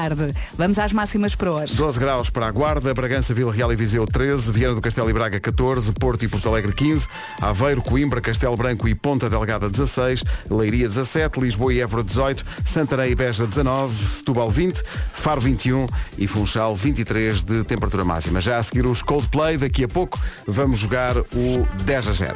Vamos 0.56 0.78
às 0.78 0.92
máximas 0.92 1.34
para 1.34 1.50
hoje. 1.50 1.74
12 1.74 1.98
graus 1.98 2.30
para 2.30 2.46
a 2.46 2.50
Guarda, 2.50 2.94
Bragança, 2.94 3.34
Vila 3.34 3.52
Real 3.52 3.72
e 3.72 3.76
Viseu 3.76 4.06
13, 4.06 4.52
Viana 4.52 4.74
do 4.74 4.80
Castelo 4.80 5.10
e 5.10 5.12
Braga 5.12 5.40
14, 5.40 5.92
Porto 5.92 6.24
e 6.24 6.28
Porto 6.28 6.48
Alegre 6.48 6.72
15, 6.72 7.06
Aveiro, 7.40 7.82
Coimbra, 7.82 8.20
Castelo 8.20 8.56
Branco 8.56 8.88
e 8.88 8.94
Ponta 8.94 9.28
Delgada 9.28 9.68
16, 9.68 10.22
Leiria 10.50 10.88
17, 10.88 11.40
Lisboa 11.40 11.74
e 11.74 11.80
Évora 11.80 12.04
18, 12.04 12.44
Santarém 12.64 13.12
e 13.12 13.14
Beja 13.14 13.46
19, 13.46 14.06
Setúbal 14.06 14.50
20, 14.50 14.82
Faro 15.12 15.40
21 15.40 15.86
e 16.16 16.26
Funchal 16.26 16.76
23 16.76 17.42
de 17.42 17.64
temperatura 17.64 18.04
máxima. 18.04 18.40
Já 18.40 18.58
a 18.58 18.62
seguir 18.62 18.86
os 18.86 19.02
Coldplay, 19.02 19.56
daqui 19.56 19.84
a 19.84 19.88
pouco 19.88 20.20
vamos 20.46 20.78
jogar 20.78 21.16
o 21.18 21.66
10 21.84 22.08
a 22.08 22.12
0. 22.12 22.34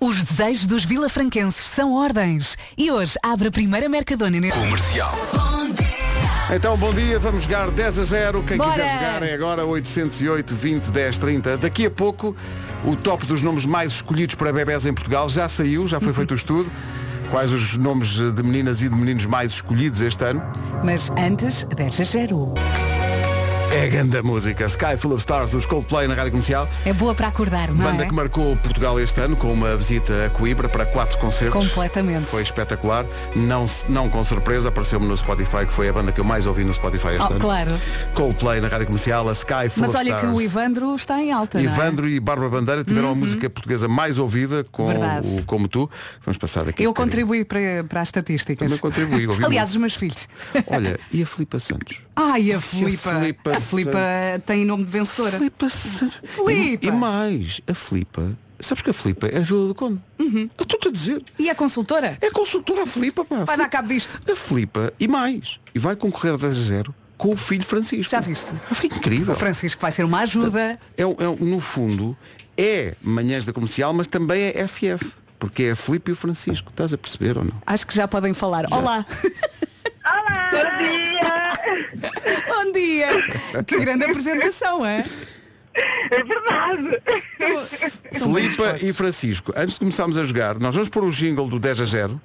Os 0.00 0.24
desejos 0.24 0.66
dos 0.66 0.82
vilafranquenses 0.82 1.66
são 1.66 1.92
ordens. 1.92 2.56
E 2.76 2.90
hoje 2.90 3.18
abre 3.22 3.48
a 3.48 3.50
primeira 3.50 3.86
Mercadona. 3.86 4.50
Comercial. 4.50 5.12
Então, 6.52 6.76
bom 6.76 6.92
dia, 6.92 7.16
vamos 7.16 7.44
jogar 7.44 7.70
10 7.70 7.98
a 8.00 8.04
0. 8.04 8.42
Quem 8.42 8.56
Bora! 8.56 8.70
quiser 8.70 8.92
jogar 8.92 9.22
é 9.22 9.32
agora 9.32 9.64
808 9.64 10.52
20 10.52 10.90
10 10.90 11.18
30. 11.18 11.58
Daqui 11.58 11.86
a 11.86 11.90
pouco, 11.90 12.34
o 12.84 12.96
top 12.96 13.24
dos 13.24 13.40
nomes 13.42 13.64
mais 13.64 13.92
escolhidos 13.92 14.34
para 14.34 14.52
bebés 14.52 14.84
em 14.84 14.92
Portugal 14.92 15.28
já 15.28 15.48
saiu, 15.48 15.86
já 15.86 16.00
foi 16.00 16.12
feito 16.12 16.32
o 16.32 16.34
estudo. 16.34 16.68
Quais 17.30 17.52
os 17.52 17.76
nomes 17.76 18.14
de 18.32 18.42
meninas 18.42 18.82
e 18.82 18.88
de 18.88 18.94
meninos 18.96 19.26
mais 19.26 19.52
escolhidos 19.52 20.00
este 20.00 20.24
ano? 20.24 20.42
Mas 20.82 21.10
antes, 21.10 21.62
10 21.64 22.00
a 22.00 22.04
0. 22.04 22.54
É 23.72 23.84
a 23.84 23.86
grande 23.88 24.20
música. 24.22 24.64
Sky 24.66 24.96
Full 24.98 25.12
of 25.12 25.20
Stars 25.20 25.52
dos 25.52 25.64
Coldplay 25.64 26.08
na 26.08 26.14
Rádio 26.14 26.32
Comercial. 26.32 26.68
É 26.84 26.92
boa 26.92 27.14
para 27.14 27.28
acordar, 27.28 27.68
não 27.68 27.76
Banda 27.76 28.02
é? 28.04 28.08
que 28.08 28.12
marcou 28.14 28.56
Portugal 28.56 28.98
este 28.98 29.20
ano 29.20 29.36
com 29.36 29.52
uma 29.52 29.76
visita 29.76 30.26
a 30.26 30.30
Coimbra 30.30 30.68
para 30.68 30.84
quatro 30.86 31.16
concertos. 31.18 31.52
Completamente. 31.66 32.24
Foi 32.26 32.42
espetacular. 32.42 33.06
Não, 33.34 33.64
não 33.88 34.10
com 34.10 34.24
surpresa, 34.24 34.70
apareceu-me 34.70 35.06
no 35.06 35.16
Spotify, 35.16 35.64
que 35.66 35.72
foi 35.72 35.88
a 35.88 35.92
banda 35.92 36.10
que 36.10 36.20
eu 36.20 36.24
mais 36.24 36.46
ouvi 36.46 36.64
no 36.64 36.74
Spotify 36.74 37.08
este 37.10 37.20
Oh, 37.22 37.26
ano. 37.26 37.38
claro. 37.38 37.80
Coldplay 38.14 38.60
na 38.60 38.66
Rádio 38.66 38.86
Comercial, 38.86 39.28
a 39.28 39.32
Sky 39.32 39.68
Full 39.70 39.82
Mas 39.82 39.90
of 39.90 39.98
olha 39.98 40.10
que 40.14 40.16
Stars. 40.16 40.36
o 40.36 40.40
Ivandro 40.42 40.94
está 40.96 41.22
em 41.22 41.30
alta, 41.32 41.60
é? 41.60 41.62
Ivandro 41.62 42.08
e 42.08 42.18
Bárbara 42.18 42.50
Bandeira 42.50 42.82
tiveram 42.84 43.10
a 43.10 43.14
música 43.14 43.48
portuguesa 43.48 43.86
mais 43.86 44.18
ouvida 44.18 44.64
com 44.72 44.88
Verdade. 44.88 45.28
o 45.28 45.44
Como 45.44 45.68
Tu. 45.68 45.88
Vamos 46.24 46.38
passar 46.38 46.64
daqui. 46.64 46.82
Eu 46.82 46.90
um 46.90 46.94
contribuí 46.94 47.44
para, 47.44 47.84
para 47.88 48.00
as 48.00 48.08
estatísticas. 48.08 48.66
Também 48.66 48.78
contribuí, 48.80 49.28
Aliás, 49.46 49.70
os 49.70 49.76
meus 49.76 49.94
filhos. 49.94 50.28
Olha, 50.66 50.98
e 51.12 51.22
a 51.22 51.26
Filipa 51.26 51.60
Santos? 51.60 51.98
Ai, 52.16 52.52
a 52.52 52.60
Filipa. 52.60 53.12
Filipa- 53.14 53.59
A 53.60 53.70
Filipa 53.70 53.98
tem 54.46 54.64
nome 54.64 54.84
de 54.84 54.90
vencedora. 54.90 55.32
Filipa 55.32 55.68
Santos. 55.68 56.18
Filipa. 56.24 56.86
E, 56.86 56.88
e 56.88 56.92
mais, 56.92 57.60
a 57.68 57.74
Filipa. 57.74 58.30
Sabes 58.58 58.82
que 58.82 58.90
a 58.90 58.92
Filipa 58.92 59.26
é 59.26 59.38
a 59.38 59.40
Vila 59.40 59.68
do 59.68 59.74
Conde? 59.74 60.00
Uhum. 60.18 60.50
Eu 60.58 60.62
estou-te 60.62 60.88
a 60.88 60.90
dizer. 60.90 61.22
E 61.38 61.48
a 61.48 61.54
consultora? 61.54 62.18
É 62.20 62.30
consultora 62.30 62.82
a 62.82 62.86
Filipa, 62.86 63.24
pá. 63.24 63.44
Vai 63.44 63.56
dar 63.56 63.68
cabo 63.68 63.88
disto. 63.88 64.20
A 64.30 64.36
Filipa 64.36 64.92
e 65.00 65.08
mais. 65.08 65.58
E 65.74 65.78
vai 65.78 65.96
concorrer 65.96 66.36
10 66.36 66.56
a 66.56 66.60
0 66.60 66.94
com 67.16 67.30
o 67.32 67.36
filho 67.36 67.64
Francisco. 67.64 68.10
Já 68.10 68.20
viste? 68.20 68.50
Foi 68.72 68.86
incrível. 68.86 69.34
O 69.34 69.36
Francisco 69.36 69.80
vai 69.80 69.92
ser 69.92 70.04
uma 70.04 70.20
ajuda. 70.20 70.78
É, 70.96 71.02
é 71.02 71.06
um- 71.06 71.36
no 71.36 71.58
fundo, 71.60 72.16
é 72.56 72.94
manhãs 73.02 73.44
da 73.46 73.52
comercial, 73.52 73.92
mas 73.94 74.06
também 74.06 74.42
é 74.42 74.66
FF. 74.66 75.12
Porque 75.38 75.62
é 75.64 75.70
a 75.70 75.76
Filipe 75.76 76.10
e 76.10 76.12
o 76.12 76.16
Francisco. 76.16 76.68
Estás 76.70 76.92
a 76.92 76.98
perceber 76.98 77.38
ou 77.38 77.44
não? 77.44 77.54
Acho 77.66 77.86
que 77.86 77.94
já 77.94 78.06
podem 78.06 78.34
falar. 78.34 78.66
Olá. 78.70 79.06
Olá! 80.04 80.50
Bom 80.50 80.78
dia! 80.84 81.39
Bom 82.48 82.72
dia! 82.72 83.08
Que 83.66 83.78
grande 83.78 84.04
apresentação, 84.04 84.84
é? 84.84 85.04
É 85.74 86.24
verdade! 86.24 87.02
Então, 88.12 88.34
Filipa 88.34 88.76
e 88.82 88.92
Francisco, 88.92 89.52
antes 89.56 89.74
de 89.74 89.80
começarmos 89.80 90.18
a 90.18 90.24
jogar, 90.24 90.58
nós 90.58 90.74
vamos 90.74 90.88
pôr 90.88 91.04
o 91.04 91.10
jingle 91.10 91.48
do 91.48 91.58
10 91.60 91.80
a 91.80 91.84
0 91.84 92.20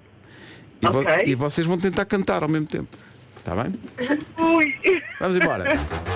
e, 0.81 0.87
vo- 0.87 1.03
e 1.25 1.35
vocês 1.35 1.65
vão 1.67 1.77
tentar 1.77 2.05
cantar 2.05 2.43
ao 2.43 2.49
mesmo 2.49 2.67
tempo. 2.67 2.97
Está 3.37 3.55
bem? 3.55 3.73
Ui! 4.37 5.01
Vamos 5.19 5.37
embora. 5.37 5.63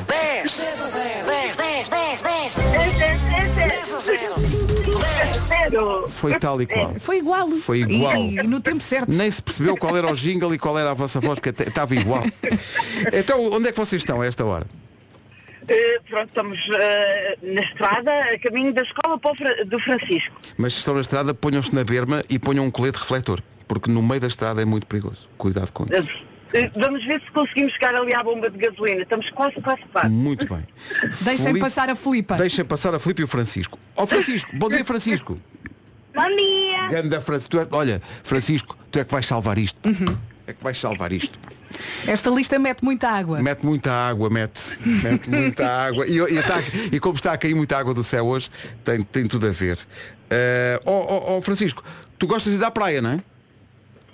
10 0.08 0.58
10 0.58 0.94
10 0.94 1.26
10 1.26 1.56
10 1.58 1.90
10 1.90 1.90
10 1.90 2.22
10 2.22 2.56
10 2.56 2.98
10 2.98 3.56
10 3.56 4.08
10 4.08 4.59
Zero! 5.80 6.08
Foi 6.10 6.38
tal 6.40 6.62
e 6.62 6.66
qual. 6.66 6.94
Foi 7.00 7.18
igual. 7.18 7.50
Foi 7.50 7.80
igual. 7.82 8.16
E, 8.16 8.40
e 8.40 8.44
no 8.44 8.60
tempo 8.60 8.82
certo. 8.84 9.12
Nem 9.16 9.30
se 9.32 9.42
percebeu 9.42 9.76
qual 9.78 9.96
era 9.96 10.12
o 10.12 10.14
jingle 10.16 10.54
e 10.54 10.60
qual 10.60 10.78
era 10.78 10.92
a 10.92 10.94
vossa 10.94 11.20
voz, 11.20 11.36
porque 11.40 11.50
até- 11.50 11.68
estava 11.68 11.96
igual. 11.96 12.24
Então, 13.14 13.52
onde 13.52 13.70
é 13.70 13.72
que 13.72 13.78
vocês 13.78 14.02
estão 14.02 14.22
a 14.22 14.26
esta 14.26 14.44
hora? 14.46 14.68
Eh, 15.68 16.00
pronto, 16.10 16.28
estamos 16.28 16.60
eh, 16.74 17.38
na 17.42 17.62
estrada, 17.62 18.12
a 18.12 18.40
caminho 18.40 18.74
da 18.74 18.82
escola 18.82 19.18
para 19.18 19.64
do 19.66 19.80
Francisco. 19.80 20.36
Mas 20.58 20.74
se 20.74 20.80
estão 20.80 20.96
na 20.96 21.02
estrada, 21.02 21.34
ponham-se 21.34 21.74
na 21.74 21.84
berma 21.84 22.22
e 22.30 22.38
ponham 22.40 22.66
um 22.66 22.72
colete 22.72 23.00
refletor, 23.00 23.42
porque 23.68 23.90
no 23.90 24.02
meio 24.02 24.20
da 24.20 24.28
estrada 24.28 24.62
é 24.62 24.66
muito 24.66 24.86
perigoso. 24.88 25.30
Cuidado 25.38 25.72
com 25.72 25.86
isso. 25.86 26.24
Eh, 26.54 26.72
vamos 26.76 27.06
ver 27.06 27.22
se 27.22 27.32
conseguimos 27.32 27.74
chegar 27.74 27.94
ali 27.94 28.14
à 28.14 28.24
bomba 28.24 28.50
de 28.50 28.58
gasolina. 28.58 29.04
Estamos 29.04 29.30
quase, 29.30 29.56
quase, 29.62 29.82
quase. 29.92 30.10
Muito 30.10 30.48
bem. 30.52 30.66
Deixem 31.22 31.60
passar 31.60 31.90
a 31.90 31.96
Filipa. 31.96 32.36
Deixem 32.36 32.66
passar 32.66 32.96
a 32.96 33.00
Filipe 33.00 33.22
e 33.22 33.26
o 33.26 33.28
Francisco. 33.28 33.78
Ó 33.96 34.08
Francisco, 34.08 34.52
bom 34.56 34.70
dia 34.70 34.84
Francisco. 34.84 35.36
Bom 36.22 36.36
dia! 36.36 36.88
Ganda 36.90 37.22
Francisco, 37.22 37.58
é- 37.58 37.68
olha, 37.72 38.02
Francisco, 38.24 38.78
tu 38.92 39.00
é 39.00 39.04
que 39.06 39.12
vais 39.12 39.26
salvar 39.26 39.58
isto. 39.58 39.80
é 40.48 40.54
que 40.54 40.64
vais 40.64 40.78
salvar 40.80 41.12
isto. 41.12 41.40
Esta 42.08 42.30
lista 42.32 42.58
mete 42.58 42.84
muita 42.84 43.08
água. 43.10 43.40
Mete 43.42 43.64
muita 43.66 43.92
água, 43.92 44.30
mete, 44.30 44.78
mete 44.86 45.30
muita 45.30 45.66
água. 45.86 46.06
E, 46.08 46.18
e 46.18 46.38
está- 46.40 46.62
e 46.92 47.00
como 47.00 47.16
está 47.16 47.34
a 47.34 47.38
cair 47.38 47.54
muita 47.56 47.78
água 47.78 47.94
do 47.94 48.04
céu 48.04 48.26
hoje, 48.26 48.50
tem, 48.84 49.02
tem 49.02 49.26
tudo 49.28 49.48
a 49.48 49.52
ver. 49.52 49.78
Eh, 50.30 50.82
Ó 50.86 50.92
ó, 50.92 51.38
ó, 51.38 51.42
Francisco, 51.42 51.84
tu 52.18 52.28
gostas 52.28 52.54
de 52.54 52.60
ir 52.60 52.64
à 52.66 52.72
praia, 52.72 53.02
não 53.02 53.12
é? 53.12 53.18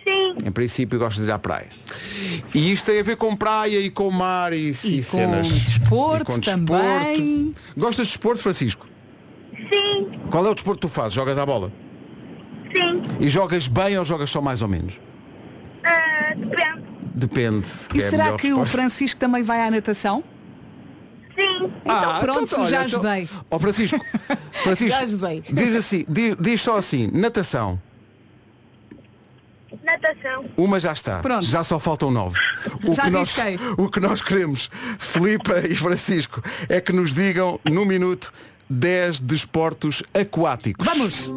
Sim. 0.07 0.35
Em 0.45 0.51
princípio 0.51 1.00
gostas 1.00 1.24
de 1.24 1.29
ir 1.29 1.33
à 1.33 1.39
praia. 1.39 1.67
E 2.53 2.71
isto 2.71 2.85
tem 2.85 3.00
a 3.00 3.03
ver 3.03 3.15
com 3.15 3.35
praia 3.35 3.79
e 3.79 3.89
com 3.89 4.12
mar 4.12 4.53
e, 4.53 4.69
e, 4.69 4.74
com 4.97 5.01
cenas. 5.03 5.47
desporto 5.47 6.31
e 6.31 6.35
com 6.35 6.39
também. 6.39 7.55
Gostas 7.75 8.07
de 8.07 8.13
desporto, 8.13 8.43
Francisco? 8.43 8.85
Sim. 9.57 10.12
Qual 10.29 10.45
é 10.45 10.50
o 10.50 10.53
desporto 10.53 10.81
que 10.85 10.93
tu 10.93 10.93
fazes? 10.93 11.13
Jogas 11.13 11.38
à 11.38 11.45
bola? 11.45 11.71
Sim. 12.75 13.03
E 13.20 13.29
jogas 13.29 13.67
bem 13.67 13.98
ou 13.98 14.03
jogas 14.05 14.29
só 14.29 14.41
mais 14.41 14.62
ou 14.62 14.67
menos? 14.67 15.00
Ah, 15.84 16.34
depende. 16.36 16.84
Depende. 17.13 17.67
E 17.94 18.01
é 18.01 18.10
será 18.10 18.34
que 18.34 18.48
o 18.51 18.58
resposta. 18.58 18.72
Francisco 18.77 19.20
também 19.20 19.41
vai 19.44 19.62
à 19.65 19.72
natação? 19.72 20.24
Sim. 21.38 21.72
Então 21.84 22.20
pronto, 22.20 22.55
olha, 22.60 22.70
já 22.70 22.86
então- 22.86 23.00
ajudei. 23.01 23.29
Ó 23.51 23.60
Francisco, 23.60 24.00
Francisco, 24.63 24.91
Já 24.91 25.00
ajudei. 25.03 25.41
diz 25.51 25.75
assim, 25.75 26.05
diz, 26.08 26.36
diz 26.39 26.62
só 26.62 26.77
assim, 26.77 27.10
natação, 27.13 27.79
Natação. 29.84 30.46
uma 30.58 30.79
já 30.79 30.94
está, 30.94 31.20
Pronto. 31.20 31.46
já 31.46 31.63
só 31.63 31.77
faltam 31.79 32.10
nove. 32.10 32.39
O 32.84 32.94
Já 32.94 33.03
que 33.03 33.10
nós, 33.10 33.36
o 33.77 33.89
que 33.89 34.00
nós 34.00 34.22
queremos, 34.22 34.70
Filipa 34.98 35.60
e 35.60 35.75
Francisco, 35.75 36.41
é 36.70 36.79
que 36.79 36.94
nos 36.94 37.13
digam 37.13 37.60
no 37.70 37.86
minuto 37.86 38.32
10 38.70 39.20
desportos 39.20 40.01
aquáticos. 40.13 40.86
Vamos! 40.88 41.32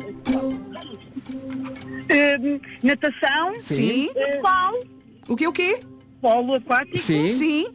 Hum, 2.10 2.60
natação. 2.82 3.58
Sim. 3.60 4.08
Futebol. 4.08 4.84
O 5.28 5.36
que 5.36 5.46
o 5.46 5.52
quê? 5.52 5.78
Polo 6.20 6.54
aquático. 6.54 6.98
Sim, 6.98 7.36
Sim. 7.36 7.72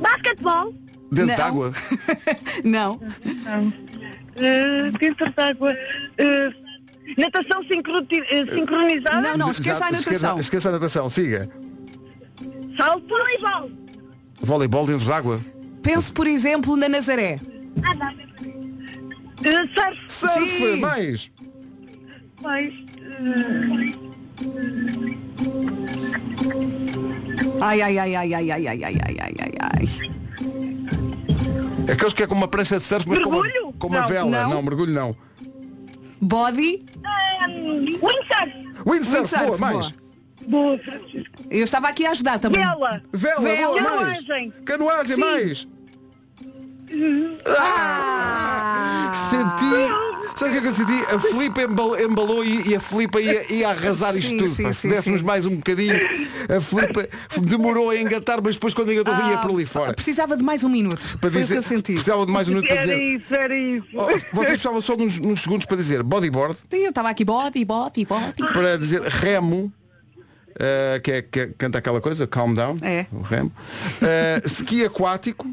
Basquetebol. 0.00 0.72
dentro 1.12 1.26
Não. 1.26 1.34
de 1.36 1.42
água. 1.42 1.72
Não. 2.64 3.00
Ah, 3.46 4.90
dentro 4.98 5.32
d'água. 5.32 5.74
Ah, 6.18 6.54
natação 7.18 7.62
sincronizada. 7.64 9.20
Não, 9.20 9.36
não, 9.36 9.50
esqueça 9.50 9.78
Já- 9.80 9.86
a 9.86 9.90
natação. 9.90 10.12
Esqueça, 10.14 10.40
esqueça 10.40 10.68
a 10.68 10.72
natação, 10.72 11.10
siga. 11.10 11.50
Salto. 12.76 13.06
Voleibol. 13.08 13.70
Voleibol 14.40 14.86
dentro 14.86 15.04
de 15.04 15.12
água. 15.12 15.40
Pense, 15.82 16.10
por 16.12 16.26
exemplo, 16.26 16.76
na 16.76 16.88
Nazaré. 16.88 17.38
Ah, 17.82 17.94
dá. 17.94 18.12
Ah, 19.44 19.66
surf. 19.74 19.98
Surf, 20.08 20.50
Sim. 20.58 20.76
mais. 20.80 21.30
Mais. 22.42 22.74
Ai, 27.60 27.82
ai, 27.82 27.98
ai, 27.98 28.14
ai, 28.16 28.34
ai, 28.34 28.50
ai, 28.50 28.66
ai, 28.66 28.84
ai, 28.84 28.84
ai, 28.84 29.16
ai, 29.20 29.34
ai, 29.40 29.52
ai. 29.60 29.86
Aqueles 31.92 32.12
que 32.14 32.22
é 32.22 32.26
com 32.26 32.34
uma 32.34 32.48
prancha 32.48 32.78
de 32.78 32.84
surf, 32.84 33.06
mas 33.08 33.18
com 33.22 33.28
uma, 33.30 33.42
Mergulho? 33.42 33.72
com 33.78 33.86
uma 33.88 34.00
Não. 34.00 34.08
vela. 34.08 34.30
Não. 34.30 34.50
não, 34.50 34.62
mergulho 34.62 34.92
não. 34.94 35.16
Body. 36.20 36.84
ah, 37.04 37.46
windsurf. 37.48 38.52
Windsurf, 38.86 39.18
Windsurf, 39.18 39.46
boa, 39.46 39.58
mais. 39.58 39.90
Boa, 40.46 40.78
Francisco. 40.78 41.30
Eu 41.50 41.64
estava 41.64 41.88
aqui 41.88 42.06
a 42.06 42.10
ajudar 42.12 42.38
também. 42.38 42.60
Vela. 42.62 43.02
Vela, 43.12 43.40
Vela. 43.40 43.80
boa, 43.82 43.82
mais. 44.00 44.18
Canoagem. 44.24 44.50
Canoagem, 44.64 45.14
Sim. 45.16 45.20
mais. 45.20 45.68
Ah! 47.46 49.12
Senti. 49.30 50.10
Sabe 50.36 50.50
o 50.50 50.52
que 50.54 50.58
é 50.58 50.60
que 50.62 50.68
eu 50.68 50.74
senti? 50.74 51.14
A 51.14 51.18
Filipe 51.20 51.60
embalou, 51.60 52.42
e, 52.44 52.70
e 52.70 52.74
a 52.76 52.80
Filipe 52.80 53.20
ia, 53.20 53.52
ia 53.52 53.68
arrasar 53.68 54.16
isto 54.16 54.28
Sim, 54.30 54.38
tudo. 54.38 54.54
sim. 54.54 54.72
Se 54.72 54.80
sim, 54.80 54.88
dessemos 54.88 55.20
mais 55.20 55.44
um 55.44 55.56
bocadinho, 55.56 55.94
a 56.48 56.60
Filipe 56.62 57.08
demorou 57.42 57.90
a 57.90 57.96
engatar, 57.96 58.40
mas 58.42 58.54
depois 58.56 58.72
quando 58.72 58.90
engatou 58.90 59.14
vinha 59.16 59.34
Ah, 59.34 59.38
por 59.38 59.50
ali 59.50 59.66
fora. 59.66 59.92
Precisava 59.92 60.36
de 60.38 60.42
mais 60.42 60.64
um 60.64 60.68
minuto. 60.70 61.18
Para 61.20 61.30
Foi 61.30 61.40
dizer, 61.42 61.58
o 61.58 61.62
que 61.62 61.64
eu 61.66 61.76
senti. 61.76 61.92
precisava 61.92 62.24
de 62.24 62.32
mais 62.32 62.48
um 62.48 62.52
minuto 62.52 62.66
para 62.68 62.76
Era 62.76 62.86
dizer. 62.86 63.02
isso, 63.16 63.34
era 63.34 63.54
isso. 63.58 63.86
Oh, 63.94 64.06
vocês 64.06 64.22
precisavam 64.32 64.80
só 64.80 64.96
de 64.96 65.02
uns, 65.02 65.18
uns 65.20 65.42
segundos 65.42 65.66
para 65.66 65.76
dizer 65.76 66.02
bodyboard, 66.02 66.56
Sim, 66.70 66.78
eu 66.78 66.88
estava 66.88 67.10
aqui 67.10 67.24
body, 67.24 67.62
body, 67.64 68.06
body. 68.06 68.42
para 68.54 68.78
dizer 68.78 69.02
remo, 69.02 69.70
eh, 70.60 71.00
que 71.02 71.12
é 71.12 71.22
que 71.22 71.40
é- 71.40 71.50
canta 71.58 71.78
aquela 71.78 72.00
coisa, 72.00 72.26
calm 72.26 72.54
down, 72.54 72.76
É. 72.82 73.06
o 73.12 73.22
remo, 73.22 73.50
eh, 74.02 74.40
ski 74.44 74.84
aquático 74.84 75.46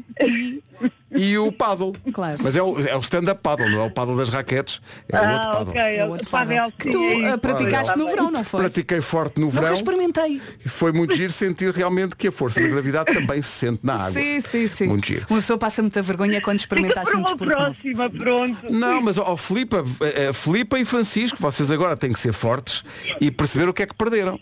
e 1.16 1.38
o 1.38 1.50
paddle. 1.50 1.94
Claro. 2.12 2.38
Mas 2.42 2.54
é 2.54 2.62
o, 2.62 2.78
é 2.86 2.94
o 2.96 3.00
stand-up 3.00 3.40
paddle, 3.42 3.68
não 3.70 3.80
é 3.80 3.84
o 3.86 3.90
paddle 3.90 4.16
das 4.16 4.28
raquetes, 4.28 4.80
é 5.08 5.16
o 5.16 5.20
outro 5.20 5.34
Ah, 5.36 5.52
paddle. 5.52 5.68
ok. 5.70 5.80
É 5.82 6.04
o 6.04 6.08
outro 6.10 6.28
Pavel, 6.30 6.72
Que 6.78 6.90
tu 6.90 7.02
é 7.02 7.14
ah, 7.14 7.28
isso. 7.30 7.38
praticaste 7.38 7.96
no 7.98 8.06
verão, 8.08 8.30
não 8.30 8.44
foi? 8.44 8.60
Pratiquei 8.60 9.00
forte 9.00 9.40
no 9.40 9.46
Nunca 9.46 9.60
verão 9.60 9.74
experimentei. 9.74 10.40
e 10.64 10.68
foi 10.68 10.92
muito 10.92 11.16
giro 11.16 11.32
sentir 11.32 11.72
realmente 11.74 12.14
que 12.14 12.28
a 12.28 12.32
força 12.32 12.60
da 12.60 12.68
gravidade 12.68 13.12
também 13.14 13.40
se 13.40 13.48
sente 13.48 13.80
na 13.82 13.94
água. 13.94 14.12
Sim, 14.12 14.40
sim, 14.42 14.68
sim. 14.68 14.86
Muito 14.88 15.06
giro. 15.06 15.26
Uma 15.30 15.38
pessoa 15.40 15.58
passa 15.58 15.80
muita 15.82 16.02
vergonha 16.02 16.40
quando 16.42 16.58
experimenta 16.60 17.00
assim 17.00 17.12
para 17.12 17.18
um 17.20 17.22
uma 17.22 17.36
próxima, 17.36 18.10
pronto. 18.10 18.70
Não, 18.70 19.00
mas 19.00 19.16
ó 19.16 19.36
Filipa, 19.36 19.82
eh, 20.02 20.32
Filipa 20.34 20.78
e 20.78 20.84
Francisco, 20.84 21.38
vocês 21.40 21.72
agora 21.72 21.96
têm 21.96 22.12
que 22.12 22.20
ser 22.20 22.32
fortes 22.32 22.84
e 23.20 23.30
perceber 23.30 23.68
o 23.68 23.72
que 23.74 23.82
é 23.82 23.86
que 23.86 23.94
perderam. 23.94 24.38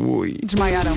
Ui. 0.00 0.36
Desmaiaram. 0.44 0.96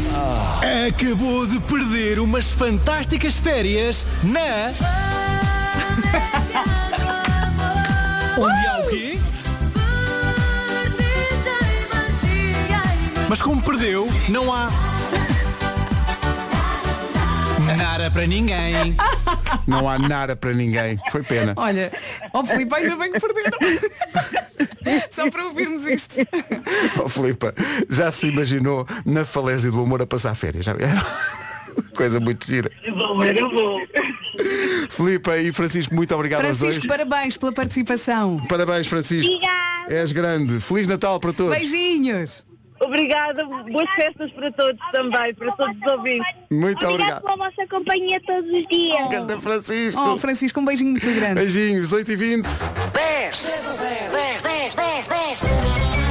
Acabou 0.87 1.47
de 1.47 1.59
perder 1.61 2.19
umas 2.19 2.51
fantásticas 2.51 3.39
férias 3.39 4.05
na. 4.23 4.71
Onde 8.37 8.67
há 8.67 8.79
o 8.79 8.89
quê? 8.89 9.19
Mas 13.27 13.41
como 13.41 13.61
perdeu, 13.61 14.07
não 14.29 14.53
há. 14.53 14.69
Nada 17.77 18.11
para 18.11 18.27
ninguém. 18.27 18.95
Não 19.65 19.87
há 19.89 19.97
nada 19.97 20.35
para 20.35 20.53
ninguém. 20.53 20.99
Foi 21.11 21.23
pena. 21.23 21.53
Olha, 21.55 21.91
ó 22.33 22.43
Filipe, 22.43 22.75
ainda 22.75 22.95
bem 22.95 23.11
que 23.11 23.19
perderam. 23.19 23.57
Só 25.11 25.29
para 25.29 25.45
ouvirmos 25.45 25.85
isto. 25.85 26.15
Oh, 27.03 27.07
Filipa, 27.09 27.53
já 27.89 28.11
se 28.11 28.27
imaginou 28.27 28.85
na 29.05 29.25
falésia 29.25 29.71
do 29.71 29.81
amor 29.81 30.01
a 30.01 30.07
passar 30.07 30.35
férias? 30.35 30.65
Já? 30.65 30.75
Coisa 31.95 32.19
muito 32.19 32.45
gira. 32.47 32.69
Eu 32.83 32.95
vou, 32.95 33.23
eu 33.23 33.49
vou. 33.49 33.81
Filipa 34.89 35.37
e 35.37 35.53
Francisco, 35.53 35.93
muito 35.95 36.13
obrigado 36.13 36.45
aos 36.45 36.57
Francisco, 36.57 36.87
dois. 36.87 36.99
parabéns 36.99 37.37
pela 37.37 37.51
participação. 37.53 38.45
Parabéns, 38.47 38.87
Francisco. 38.87 39.31
Obrigada. 39.31 39.93
És 39.93 40.11
grande. 40.11 40.59
Feliz 40.59 40.87
Natal 40.87 41.19
para 41.19 41.31
todos. 41.33 41.57
Beijinhos. 41.57 42.45
Obrigada. 42.81 43.45
Boas 43.45 43.89
festas 43.91 44.31
para 44.31 44.51
todos 44.51 44.81
também, 44.91 45.33
para 45.33 45.51
todos 45.53 45.75
os 45.77 45.87
ouvintes. 45.91 46.33
Muito 46.49 46.85
obrigado. 46.87 47.21
pela 47.21 47.37
vossa 47.37 47.67
companhia 47.69 48.19
todos 48.25 48.49
os 48.51 48.67
dias. 48.67 49.09
Canta 49.09 49.39
Francisco. 49.39 50.01
Oh, 50.01 50.17
Francisco, 50.17 50.59
um 50.59 50.65
beijinho 50.65 50.91
muito 50.91 51.05
grande. 51.13 51.35
Beijinhos, 51.35 51.91
8 51.93 52.11
e 52.11 52.15
20 52.15 52.45
10, 52.93 53.43
10, 54.11 54.41
10, 54.41 54.75
10, 54.75 55.07
10. 55.07 55.41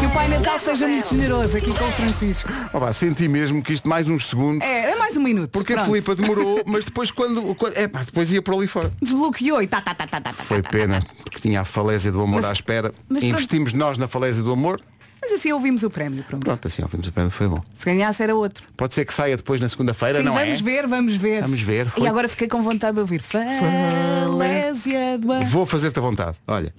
Que 0.01 0.07
o 0.07 0.11
Pai 0.15 0.29
Natal 0.29 0.59
seja 0.59 0.89
muito 0.89 1.09
generoso 1.11 1.57
aqui 1.57 1.77
com 1.77 1.85
o 1.85 1.93
Francisco. 1.93 2.49
Opa, 2.73 2.93
senti 2.93 3.29
mesmo 3.29 3.63
que 3.63 3.75
isto 3.75 3.89
mais 3.89 4.09
uns 4.09 4.27
segundos. 4.27 4.67
É, 4.67 4.93
é 4.93 4.97
mais 4.97 5.17
um 5.17 5.21
minuto. 5.23 5.51
Porque 5.51 5.73
a 5.73 5.77
Pronto. 5.77 5.91
Filipa 5.91 6.15
demorou, 6.15 6.63
mas 6.67 6.85
depois 6.85 7.11
quando. 7.11 7.55
quando 7.55 7.77
é 7.77 7.87
pá, 7.89 8.03
depois 8.03 8.33
ia 8.33 8.41
por 8.41 8.55
ali 8.55 8.67
fora. 8.67 8.91
Desbloqueou 9.03 9.61
e 9.63 9.67
tá, 9.67 9.81
tá, 9.81 9.93
tá, 9.95 10.07
tá, 10.07 10.21
tá, 10.21 10.33
tá, 10.33 10.45
Foi 10.45 10.63
tá, 10.63 10.71
pena, 10.71 11.03
porque 11.23 11.39
tinha 11.41 11.61
a 11.61 11.65
falésia 11.65 12.11
do 12.11 12.21
amor 12.23 12.41
Mas- 12.41 12.51
à 12.51 12.53
espera. 12.53 12.95
mas 13.09 13.21
pronto. 13.21 13.25
Investimos 13.35 13.73
nós 13.75 13.99
na 13.99 14.09
falésia 14.09 14.43
do 14.43 14.53
amor. 14.53 14.81
Mas 15.23 15.33
assim 15.33 15.53
ouvimos 15.53 15.83
o 15.83 15.91
prémio, 15.91 16.25
pronto. 16.25 16.45
Pronto, 16.45 16.67
assim 16.67 16.83
ouvimos 16.83 17.07
a 17.09 17.13
pena, 17.13 17.31
foi 17.31 17.47
bom. 17.49 17.63
Se 17.75 17.85
ganhasse 17.85 18.23
era 18.23 18.35
outro. 18.35 18.65
Pode 18.77 18.95
ser 18.95 19.05
que 19.05 19.13
saia 19.13 19.37
depois 19.37 19.61
na 19.61 19.69
segunda-feira, 19.69 20.23
não 20.23 20.33
vamos 20.33 20.61
é? 20.61 20.63
ver, 20.63 20.87
vamos 20.87 21.17
ver. 21.17 21.43
Vamos 21.43 21.61
ver. 21.61 21.87
E 21.89 21.91
Foi- 22.01 22.09
agora 22.09 22.29
fiquei 22.29 22.49
com 22.49 22.63
vontade 22.63 22.95
de 22.95 23.01
ouvir. 23.01 23.21
Falésia 23.23 25.19
do. 25.19 25.45
Vou 25.47 25.67
fazer-te 25.67 25.99
a 25.99 26.03
vontade. 26.03 26.37
Olha. 26.47 26.73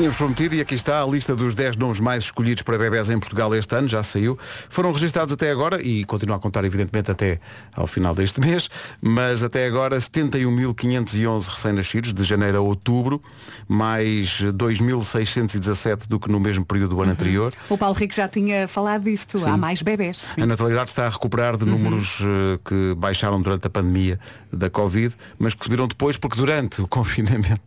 Tínhamos 0.00 0.16
prometido 0.16 0.54
e 0.54 0.62
aqui 0.62 0.74
está 0.74 1.02
a 1.02 1.06
lista 1.06 1.36
dos 1.36 1.54
10 1.54 1.76
nomes 1.76 2.00
mais 2.00 2.24
escolhidos 2.24 2.62
para 2.62 2.78
bebés 2.78 3.10
em 3.10 3.18
Portugal 3.18 3.54
este 3.54 3.74
ano, 3.74 3.86
já 3.86 4.02
saiu. 4.02 4.38
Foram 4.70 4.92
registrados 4.92 5.34
até 5.34 5.50
agora 5.50 5.78
e 5.82 6.06
continuam 6.06 6.38
a 6.38 6.40
contar 6.40 6.64
evidentemente 6.64 7.10
até 7.10 7.38
ao 7.76 7.86
final 7.86 8.14
deste 8.14 8.40
mês, 8.40 8.70
mas 8.98 9.44
até 9.44 9.66
agora 9.66 9.98
71.511 9.98 11.48
recém-nascidos 11.48 12.14
de 12.14 12.24
janeiro 12.24 12.56
a 12.56 12.60
outubro, 12.62 13.20
mais 13.68 14.40
2.617 14.42 16.08
do 16.08 16.18
que 16.18 16.30
no 16.30 16.40
mesmo 16.40 16.64
período 16.64 16.96
do 16.96 17.02
ano 17.02 17.12
anterior. 17.12 17.52
O 17.68 17.76
Paulo 17.76 17.94
Rico 17.94 18.14
já 18.14 18.26
tinha 18.26 18.66
falado 18.66 19.04
disto. 19.04 19.46
Há 19.46 19.58
mais 19.58 19.82
bebés. 19.82 20.32
A 20.40 20.46
natalidade 20.46 20.88
está 20.88 21.08
a 21.08 21.10
recuperar 21.10 21.58
de 21.58 21.66
números 21.66 22.20
eh, 22.22 22.58
que 22.64 22.94
baixaram 22.96 23.38
durante 23.42 23.66
a 23.66 23.70
pandemia 23.70 24.18
da 24.50 24.70
Covid, 24.70 25.14
mas 25.38 25.52
que 25.52 25.62
subiram 25.62 25.86
depois 25.86 26.16
porque 26.16 26.38
durante 26.38 26.80
o 26.80 26.88
confinamento 26.88 27.60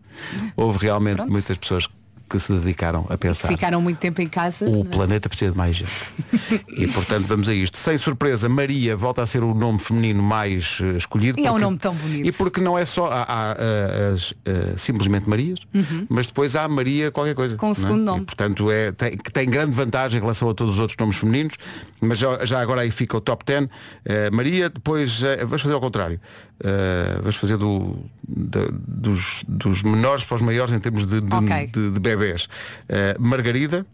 houve 0.56 0.80
realmente 0.80 1.24
muitas 1.28 1.58
pessoas 1.58 1.88
que 2.30 2.40
se 2.40 2.52
dedicaram 2.54 3.06
a 3.10 3.18
pensar. 3.18 3.48
Ficaram 3.48 3.82
muito 3.82 3.98
tempo 4.00 4.22
em 4.22 4.28
casa. 4.28 4.66
O 4.66 4.84
planeta 4.86 5.30
precisa 5.30 5.52
de 5.52 5.58
mais 5.58 5.76
gente. 5.76 5.92
e 6.76 6.88
portanto 6.88 7.26
vamos 7.28 7.48
a 7.48 7.54
isto. 7.54 7.78
Sem 7.78 7.98
surpresa, 7.98 8.50
Maria 8.50 8.96
volta 8.98 9.22
a 9.22 9.26
ser 9.26 9.44
o 9.44 9.54
nome 9.54 9.78
feminino 9.80 10.22
mais 10.24 10.80
eh, 10.82 10.98
escolhido. 10.98 11.40
E 11.40 11.46
é 11.46 11.50
um 11.50 11.54
porque- 11.54 11.64
nome 11.66 11.78
tão 11.78 11.94
bonito. 11.94 12.28
E 12.28 12.32
porque 12.32 12.60
não 12.62 12.78
é 12.78 12.86
só. 12.86 13.08
Há, 13.12 13.24
há, 13.28 13.56
eh, 13.60 14.12
as, 14.14 14.34
eh, 14.46 14.74
simplesmente 14.78 15.30
Marias, 15.30 15.60
Uhum. 15.74 16.06
mas 16.10 16.28
depois 16.28 16.56
há 16.56 16.68
Maria 16.68 17.12
qualquer 17.12 17.36
coisa. 17.36 17.56
Com 17.56 17.68
o 17.68 17.70
não 17.70 17.72
é? 17.72 17.76
segundo 17.76 18.04
nome. 18.04 18.22
E, 18.24 18.26
portanto, 18.26 18.72
é, 18.72 18.92
tem, 18.92 19.18
tem 19.18 19.48
grande 19.48 19.72
vantagem 19.72 20.18
em 20.18 20.22
relação 20.22 20.50
a 20.50 20.54
todos 20.54 20.74
os 20.74 20.80
outros 20.80 20.98
nomes 20.98 21.16
femininos. 21.18 21.56
Mas 22.02 22.20
já, 22.20 22.44
já 22.46 22.60
agora 22.62 22.82
aí 22.82 22.92
fica 22.92 23.16
o 23.16 23.22
top 23.22 23.46
10. 23.46 23.68
Eh, 24.06 24.30
Maria, 24.32 24.70
depois 24.70 25.22
eh, 25.24 25.38
vamos 25.46 25.62
fazer 25.62 25.74
ao 25.74 25.80
contrário. 25.82 26.20
Eh, 26.64 27.16
vamos 27.20 27.36
fazer 27.36 27.58
do, 27.58 27.96
da- 28.28 28.68
dos, 28.72 29.44
dos 29.48 29.84
menores 29.84 30.24
para 30.24 30.36
os 30.36 30.42
maiores 30.42 30.74
em 30.74 30.80
termos 30.80 31.06
de, 31.06 31.22
de, 31.22 31.34
Ok. 31.36 31.68
de- 31.74 31.92
de 31.92 32.00
bebés. 32.16 32.48
Eh, 32.90 33.16
Margarida, 33.20 33.86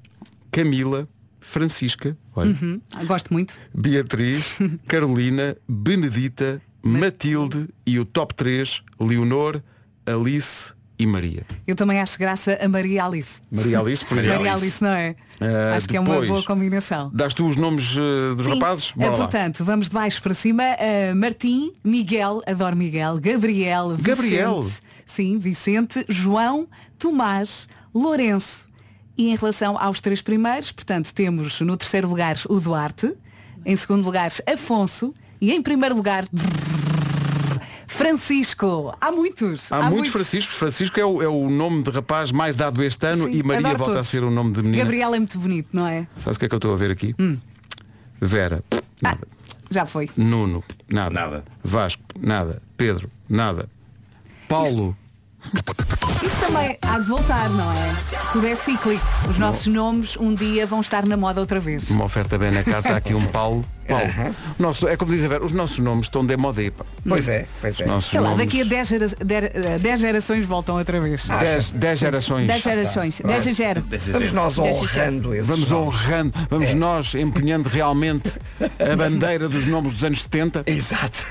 Camila, 0.52 1.08
Francisca, 1.40 2.18
olha, 2.36 2.52
Uhum. 2.62 2.82
Gosto 3.06 3.32
muito. 3.34 3.54
Beatriz, 3.74 4.58
Carolina, 4.88 5.56
Benedita, 5.68 6.62
Matilde 6.82 7.68
e 7.86 8.00
o 8.00 8.06
top 8.06 8.34
3, 8.36 8.84
Leonor, 9.00 9.62
Alice 10.06 10.72
e 10.98 11.06
Maria. 11.08 11.46
Eu 11.66 11.76
também 11.76 12.00
acho 12.02 12.20
graça 12.20 12.58
a 12.62 12.68
Maria 12.68 13.06
Alice. 13.06 13.40
Maria 13.50 13.80
Alice, 13.80 14.04
por 14.04 14.18
exemplo. 14.20 14.38
Maria 14.38 14.54
Alice, 14.54 14.84
não 14.84 14.90
é? 14.90 15.16
Ah, 15.40 15.76
acho 15.78 15.88
que 15.88 15.96
é 15.96 16.00
uma 16.00 16.20
boa 16.22 16.44
combinação. 16.44 17.10
Das 17.14 17.34
tu 17.34 17.48
os 17.48 17.56
nomes 17.56 17.96
eh, 17.98 18.36
dos 18.36 18.46
Sim. 18.46 18.54
rapazes? 18.56 18.92
Bora 18.92 19.12
lá. 19.12 19.18
portanto, 19.18 19.64
vamos 19.64 19.88
de 19.88 19.94
baixo 19.94 20.22
para 20.22 20.34
cima. 20.34 20.64
Eh, 20.64 21.14
Martim, 21.14 21.72
Miguel, 21.84 22.42
adoro 22.46 22.76
Miguel, 22.76 23.18
Gabriel, 23.20 23.96
Gabriel? 24.02 24.62
Vicente, 24.64 24.82
sim, 25.06 25.38
Vicente, 25.40 26.06
João, 26.10 26.68
Tomás, 26.98 27.70
Lourenço. 27.94 28.68
E 29.18 29.30
em 29.30 29.36
relação 29.36 29.78
aos 29.78 30.00
três 30.00 30.22
primeiros, 30.22 30.72
portanto, 30.72 31.14
temos 31.14 31.60
no 31.62 31.76
terceiro 31.76 32.08
lugar 32.08 32.38
o 32.48 32.60
Duarte, 32.60 33.14
em 33.66 33.76
segundo 33.76 34.06
lugar 34.06 34.32
Afonso 34.48 35.14
e 35.42 35.52
em 35.52 35.62
primeiro 35.62 35.96
lugar 35.96 36.26
Francisco. 37.88 38.96
Há 39.02 39.12
muitos. 39.12 39.72
Há, 39.72 39.90
muitos 39.90 40.12
Franciscos. 40.12 40.56
Francisco 40.56 40.98
é 41.00 41.06
o, 41.06 41.22
é 41.22 41.28
o 41.28 41.50
nome 41.50 41.84
de 41.84 41.90
rapaz 41.90 42.32
mais 42.32 42.56
dado 42.56 42.82
este 42.82 43.06
ano 43.06 43.26
Sim, 43.26 43.32
e 43.32 43.44
Maria 43.44 43.70
volta 43.70 43.84
a 43.84 43.96
todos. 43.96 44.08
ser 44.08 44.24
o 44.24 44.32
nome 44.32 44.54
de 44.54 44.62
menina. 44.62 44.84
Gabriel 44.84 45.14
é 45.14 45.20
muito 45.20 45.38
bonito, 45.38 45.68
não 45.74 45.86
é? 45.86 46.08
Sabes 46.16 46.38
o 46.38 46.40
que 46.40 46.46
é 46.46 46.50
que 46.50 46.56
eu 46.56 46.60
estou 46.60 46.74
a 46.74 46.78
ver 46.78 46.92
aqui? 46.92 47.14
Vera, 48.22 48.64
nada. 49.02 49.28
Já 49.70 49.86
foi. 49.86 50.10
Nuno, 50.16 50.64
nada. 50.90 51.14
Nada. 51.14 51.44
Vasco, 51.64 52.02
nada. 52.18 52.62
Pedro, 52.78 53.12
nada. 53.28 53.68
Paulo, 54.48 54.90
Isto 54.92 55.09
também 56.40 56.78
há 56.82 57.00
de 57.00 57.08
voltar, 57.08 57.50
não 57.50 57.72
é? 57.72 57.96
Tudo 58.32 58.48
é 58.48 58.56
cíclico. 58.56 59.06
Os 59.30 59.38
nossos 59.38 59.68
nomes 59.68 60.18
um 60.18 60.34
dia 60.34 60.66
vão 60.66 60.82
estar 60.82 61.06
na 61.06 61.16
moda 61.16 61.40
outra 61.40 61.60
vez. 61.60 61.90
uma 61.90 62.06
oferta 62.06 62.38
bem 62.38 62.52
na 62.52 62.64
carta, 62.64 62.90
há 62.94 62.98
aqui 62.98 63.14
um 63.14 63.26
Paulo. 63.32 63.64
Paulo. 63.90 64.36
Nosso, 64.58 64.88
é 64.88 64.96
como 64.96 65.12
diz 65.12 65.24
a 65.24 65.28
Vera, 65.28 65.46
os 65.46 65.52
nossos 65.52 65.80
nomes 65.80 66.06
estão 66.08 66.26
de 66.26 66.36
moda. 66.38 66.62
pá. 66.72 66.86
Pois 67.08 67.28
é, 67.28 67.46
pois 67.62 67.80
é. 67.80 67.86
Nossos 67.86 68.12
Sei 68.12 68.20
lá, 68.20 68.30
nomes- 68.32 68.46
daqui 68.46 68.62
a 68.62 68.66
10 68.66 68.88
gera 68.88 69.08
dez- 69.08 69.52
dez 69.82 70.00
gerações 70.02 70.46
voltam 70.46 70.78
outra 70.78 71.00
vez. 71.00 71.28
Dez- 71.28 71.72
dez 71.72 72.00
gerações. 72.00 72.48
10 72.48 72.64
gerações. 72.64 73.22
10 73.24 73.48
a 73.48 73.54
0. 73.54 73.84
Vamos 74.12 74.32
nós 74.32 74.58
honrando 74.60 75.34
esses 75.34 75.48
Vamos 75.48 75.70
nomes. 75.70 75.96
honrando, 75.96 76.34
vamos 76.50 76.74
nós 76.74 77.16
empenhando 77.16 77.68
realmente 77.68 78.34
a 78.80 78.96
bandeira 78.98 79.48
dos 79.50 79.66
nomes 79.66 79.94
dos 79.94 80.04
anos 80.04 80.22
70. 80.22 80.64
Exato. 80.66 81.26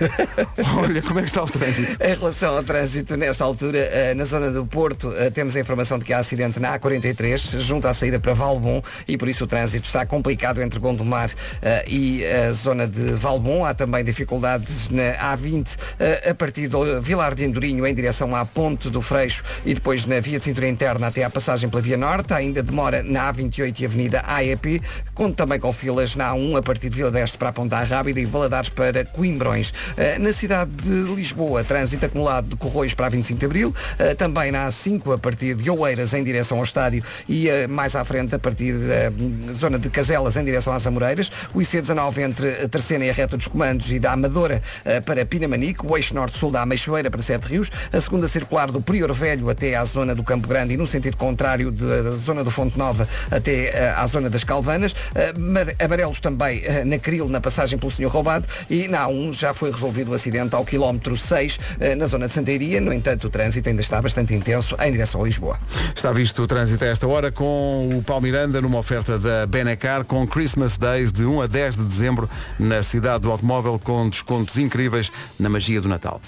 Olha 0.79 1.03
como 1.03 1.19
é 1.21 1.23
que 1.23 1.29
está 1.29 1.43
o 1.43 1.47
trânsito. 1.49 1.97
Em 2.03 2.15
relação 2.15 2.57
ao 2.57 2.63
trânsito, 2.63 3.17
nesta 3.17 3.45
altura, 3.45 3.79
eh, 3.79 4.15
na 4.15 4.25
zona 4.25 4.51
do 4.51 4.67
Porto, 4.67 5.13
eh, 5.17 5.31
temos 5.31 5.57
a 5.57 5.61
informação 5.61 5.99
de 5.99 6.05
que 6.05 6.13
há 6.13 6.19
acidente 6.19 6.59
na 6.61 6.79
A43, 6.79 7.59
junto 7.61 7.87
à 7.89 7.95
saída 7.95 8.19
para 8.21 8.35
Valbom, 8.35 8.83
e 9.07 9.17
por 9.17 9.29
isso 9.29 9.45
o 9.45 9.47
trânsito 9.47 9.87
está 9.87 10.05
complicado 10.07 10.61
entre 10.63 10.79
Gondomar 10.79 11.31
eh, 11.63 11.85
e 11.89 12.25
zona 12.53 12.87
de 12.87 13.13
Valbom. 13.13 13.65
Há 13.65 13.75
também 13.75 14.05
dificuldades 14.05 14.89
na 14.89 15.35
A20, 15.35 15.77
eh, 15.99 16.31
a 16.31 16.35
partir 16.35 16.69
do 16.69 17.01
Vilar 17.01 17.35
de 17.35 17.45
Andorinho, 17.45 17.87
em 17.87 17.95
direção 17.95 18.35
à 18.35 18.45
Ponte 18.45 18.91
do 18.91 19.01
Freixo, 19.03 19.43
e 19.65 19.75
depois 19.75 20.07
na 20.07 20.21
via 20.21 20.39
de 20.39 20.45
cintura 20.45 20.69
interna 20.69 21.09
até 21.09 21.25
à 21.25 21.31
passagem 21.31 21.69
pela 21.69 21.83
Via 21.83 21.97
Norte. 21.97 22.33
Ainda 22.35 22.63
demora 22.63 23.03
na 23.03 23.33
A28 23.33 23.81
e 23.81 23.85
Avenida 23.87 24.23
AEP, 24.27 24.81
conto 25.15 25.35
também 25.37 25.59
com 25.59 25.73
filas 25.73 26.15
na 26.15 26.33
A1, 26.33 26.59
a 26.59 26.63
partir 26.63 26.89
de 26.89 26.97
Vila 26.97 27.11
deste 27.11 27.39
para 27.39 27.49
a 27.49 27.53
Ponta 27.53 27.83
Rábida 27.83 28.21
e 28.21 28.25
Valadares 28.25 28.69
para 28.69 29.05
Coimbrões. 29.05 29.73
Eh, 29.97 30.19
Na 30.19 30.33
cidade 30.33 30.71
de 30.71 31.15
Lisboa, 31.15 31.65
trânsito 31.65 32.07
acumulado 32.07 32.49
de 32.49 32.57
Corroios 32.57 32.95
para 32.95 33.07
a 33.07 33.09
25 33.09 33.39
de 33.39 33.47
Abril, 33.47 33.75
eh, 33.99 34.15
também 34.15 34.51
na 34.51 34.69
A5 34.69 35.15
a 35.15 35.19
partir 35.19 35.55
de 35.55 35.71
Oeiras 35.71 36.15
em 36.15 36.23
direção 36.23 36.59
ao 36.59 36.65
estádio 36.65 37.03
e 37.29 37.49
mais 37.69 37.95
à 37.95 38.05
frente 38.05 38.35
a 38.35 38.39
partir 38.39 38.73
da 38.73 39.11
hum, 39.11 39.55
zona 39.55 39.79
de 39.79 39.89
Caselas 39.91 40.37
em 40.37 40.45
direção 40.45 40.73
às 40.73 40.87
Amoreiras, 40.87 41.31
o 41.55 41.59
IC19 41.59 42.19
entre 42.19 42.38
a 42.47 42.69
Terceira 42.69 43.05
e 43.05 43.11
a 43.11 43.13
reta 43.13 43.37
dos 43.37 43.49
comandos 43.49 43.91
e 43.91 43.99
da 43.99 44.13
Amadora 44.13 44.63
eh, 44.85 45.01
para 45.01 45.25
Pinamanique, 45.25 45.85
o 45.87 45.97
eixo 45.97 46.15
norte-sul 46.15 46.51
da 46.51 46.63
Ameixoeira 46.63 47.11
para 47.11 47.23
Sete 47.23 47.45
Rios, 47.49 47.71
a 47.93 48.01
segunda 48.01 48.29
circular 48.29 48.71
do 48.71 48.81
Prior 48.81 49.13
Velho 49.13 49.49
até 49.51 49.75
à 49.75 49.85
zona 49.85 50.15
do 50.15 50.23
Campo 50.23 50.47
Grande 50.49 50.75
e 50.75 50.77
no 50.77 50.87
sentido 50.87 51.17
contrário 51.17 51.71
da 51.71 52.13
zona 52.13 52.43
do 52.45 52.51
Fonte 52.51 52.79
Nova 52.79 53.09
até 53.31 53.67
eh, 53.71 53.95
à 53.97 54.07
zona 54.07 54.29
das 54.31 54.45
Calvanas, 54.45 54.95
Eh, 55.15 55.33
mar- 55.39 55.75
amarelos 55.79 56.21
também 56.21 56.63
na 56.85 56.99
Cril, 56.99 57.29
na 57.29 57.41
passagem 57.41 57.79
pelo 57.79 57.91
Senhor 57.91 58.11
Roubado 58.11 58.47
e 58.69 58.89
na 58.89 59.07
A1 59.07 59.33
já 59.33 59.53
foi 59.55 59.71
resolvido 59.71 60.11
o 60.11 60.15
acidente 60.15 60.55
ao 60.55 60.65
quilómetro 60.65 61.17
6 61.17 61.59
eh, 61.81 61.95
na 61.95 62.07
zona 62.07 62.27
de 62.29 62.35
Santeiria, 62.35 62.81
no 62.81 62.93
entanto 62.93 63.27
o 63.27 63.31
trânsito 63.31 63.69
ainda 63.69 63.81
está 63.81 64.01
bastante 64.03 64.35
intenso 64.35 64.77
em 64.83 64.93
direção 64.93 65.23
a 65.23 65.25
Lisboa. 65.25 65.59
Está 65.95 66.13
visto 66.13 66.43
o 66.43 66.47
trânsito 66.47 66.85
a 66.85 66.89
esta 66.89 67.07
hora 67.07 67.31
com 67.33 67.89
o 67.99 68.03
Paulo 68.03 68.23
Miranda 68.23 68.61
numa 68.61 68.79
oferta 68.79 69.19
da 69.19 69.47
Benacar 69.47 70.05
com 70.05 70.27
Christmas 70.27 70.77
Days 70.77 71.11
de 71.13 71.25
1 71.25 71.43
a 71.43 71.47
10 71.47 71.77
de 71.77 71.83
dezembro 71.85 72.18
na 72.59 72.83
cidade 72.83 73.21
do 73.21 73.31
automóvel 73.31 73.79
com 73.79 74.09
descontos 74.09 74.57
incríveis 74.59 75.13
na 75.39 75.49
magia 75.49 75.81
do 75.81 75.89
Natal. 75.89 76.21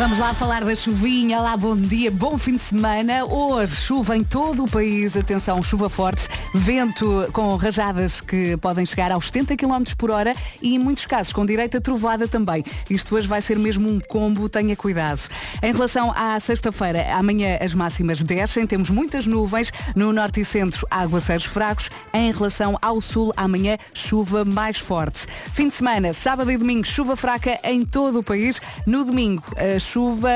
Vamos 0.00 0.18
lá 0.18 0.32
falar 0.32 0.64
da 0.64 0.74
chuvinha. 0.74 1.40
Lá, 1.40 1.54
bom 1.58 1.76
dia, 1.76 2.10
bom 2.10 2.38
fim 2.38 2.54
de 2.54 2.60
semana. 2.60 3.26
Hoje, 3.26 3.76
chuva 3.76 4.16
em 4.16 4.24
todo 4.24 4.64
o 4.64 4.70
país. 4.70 5.14
Atenção, 5.14 5.62
chuva 5.62 5.90
forte, 5.90 6.26
vento 6.52 7.28
com 7.32 7.54
rajadas 7.56 8.20
que 8.20 8.56
podem 8.56 8.84
chegar 8.84 9.12
aos 9.12 9.26
70 9.26 9.56
km 9.56 9.82
por 9.96 10.10
hora 10.10 10.34
e 10.60 10.74
em 10.74 10.78
muitos 10.78 11.04
casos 11.06 11.32
com 11.32 11.46
direito 11.46 11.76
a 11.76 11.80
trovada 11.80 12.26
também. 12.26 12.64
Isto 12.88 13.14
hoje 13.14 13.28
vai 13.28 13.40
ser 13.40 13.58
mesmo 13.58 13.88
um 13.88 14.00
combo, 14.00 14.48
tenha 14.48 14.74
cuidado. 14.74 15.20
Em 15.62 15.72
relação 15.72 16.12
à 16.16 16.38
sexta-feira, 16.40 17.14
amanhã 17.14 17.58
as 17.60 17.74
máximas 17.74 18.22
descem, 18.22 18.66
temos 18.66 18.90
muitas 18.90 19.26
nuvens. 19.26 19.72
No 19.94 20.12
norte 20.12 20.40
e 20.40 20.44
centro, 20.44 20.86
aguaceiros 20.90 21.44
fracos. 21.44 21.90
Em 22.12 22.32
relação 22.32 22.76
ao 22.80 23.00
sul, 23.00 23.32
amanhã, 23.36 23.76
chuva 23.94 24.44
mais 24.44 24.78
forte. 24.78 25.26
Fim 25.52 25.68
de 25.68 25.74
semana, 25.74 26.12
sábado 26.12 26.50
e 26.50 26.56
domingo, 26.56 26.86
chuva 26.86 27.16
fraca 27.16 27.58
em 27.64 27.84
todo 27.84 28.20
o 28.20 28.22
país. 28.22 28.60
No 28.86 29.04
domingo, 29.04 29.44
a 29.56 29.78
chuva 29.78 30.30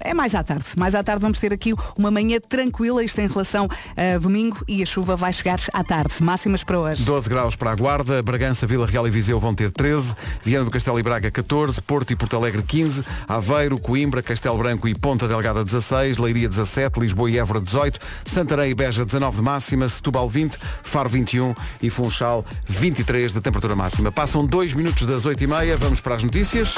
é 0.00 0.14
mais 0.14 0.34
à 0.34 0.42
tarde. 0.42 0.64
Mais 0.76 0.94
à 0.94 1.02
tarde 1.02 1.20
vamos 1.20 1.38
ter 1.38 1.52
aqui 1.52 1.74
uma 1.96 2.10
manhã 2.10 2.38
tranquila, 2.40 3.04
isto 3.04 3.20
em 3.20 3.28
relação 3.28 3.68
a 3.96 4.18
domingo, 4.18 4.62
e 4.66 4.82
a 4.82 4.86
chuva 4.86 5.16
vai 5.16 5.32
chegar 5.32 5.57
à 5.72 5.82
tarde. 5.82 6.14
Máximas 6.22 6.62
para 6.62 6.78
hoje. 6.78 7.04
12 7.04 7.28
graus 7.28 7.56
para 7.56 7.72
a 7.72 7.74
Guarda, 7.74 8.22
Bragança, 8.22 8.66
Vila 8.66 8.86
Real 8.86 9.06
e 9.06 9.10
Viseu 9.10 9.40
vão 9.40 9.54
ter 9.54 9.70
13, 9.70 10.14
Viana 10.42 10.64
do 10.64 10.70
Castelo 10.70 10.98
e 10.98 11.02
Braga 11.02 11.30
14, 11.30 11.80
Porto 11.82 12.12
e 12.12 12.16
Porto 12.16 12.36
Alegre 12.36 12.62
15, 12.62 13.04
Aveiro, 13.26 13.78
Coimbra, 13.78 14.22
Castelo 14.22 14.58
Branco 14.58 14.86
e 14.88 14.94
Ponta 14.94 15.26
Delgada 15.26 15.64
16, 15.64 16.18
Leiria 16.18 16.48
17, 16.48 17.00
Lisboa 17.00 17.30
e 17.30 17.38
Évora 17.38 17.60
18, 17.60 17.98
Santarém 18.24 18.70
e 18.70 18.74
Beja 18.74 19.04
19 19.04 19.36
de 19.36 19.42
máxima, 19.42 19.88
Setúbal 19.88 20.28
20, 20.28 20.58
Faro 20.82 21.08
21 21.08 21.54
e 21.82 21.90
Funchal 21.90 22.44
23 22.68 23.32
de 23.32 23.40
temperatura 23.40 23.74
máxima. 23.74 24.12
Passam 24.12 24.44
dois 24.44 24.72
minutos 24.72 25.06
das 25.06 25.24
8h30, 25.24 25.76
vamos 25.76 26.00
para 26.00 26.14
as 26.14 26.22
notícias. 26.22 26.74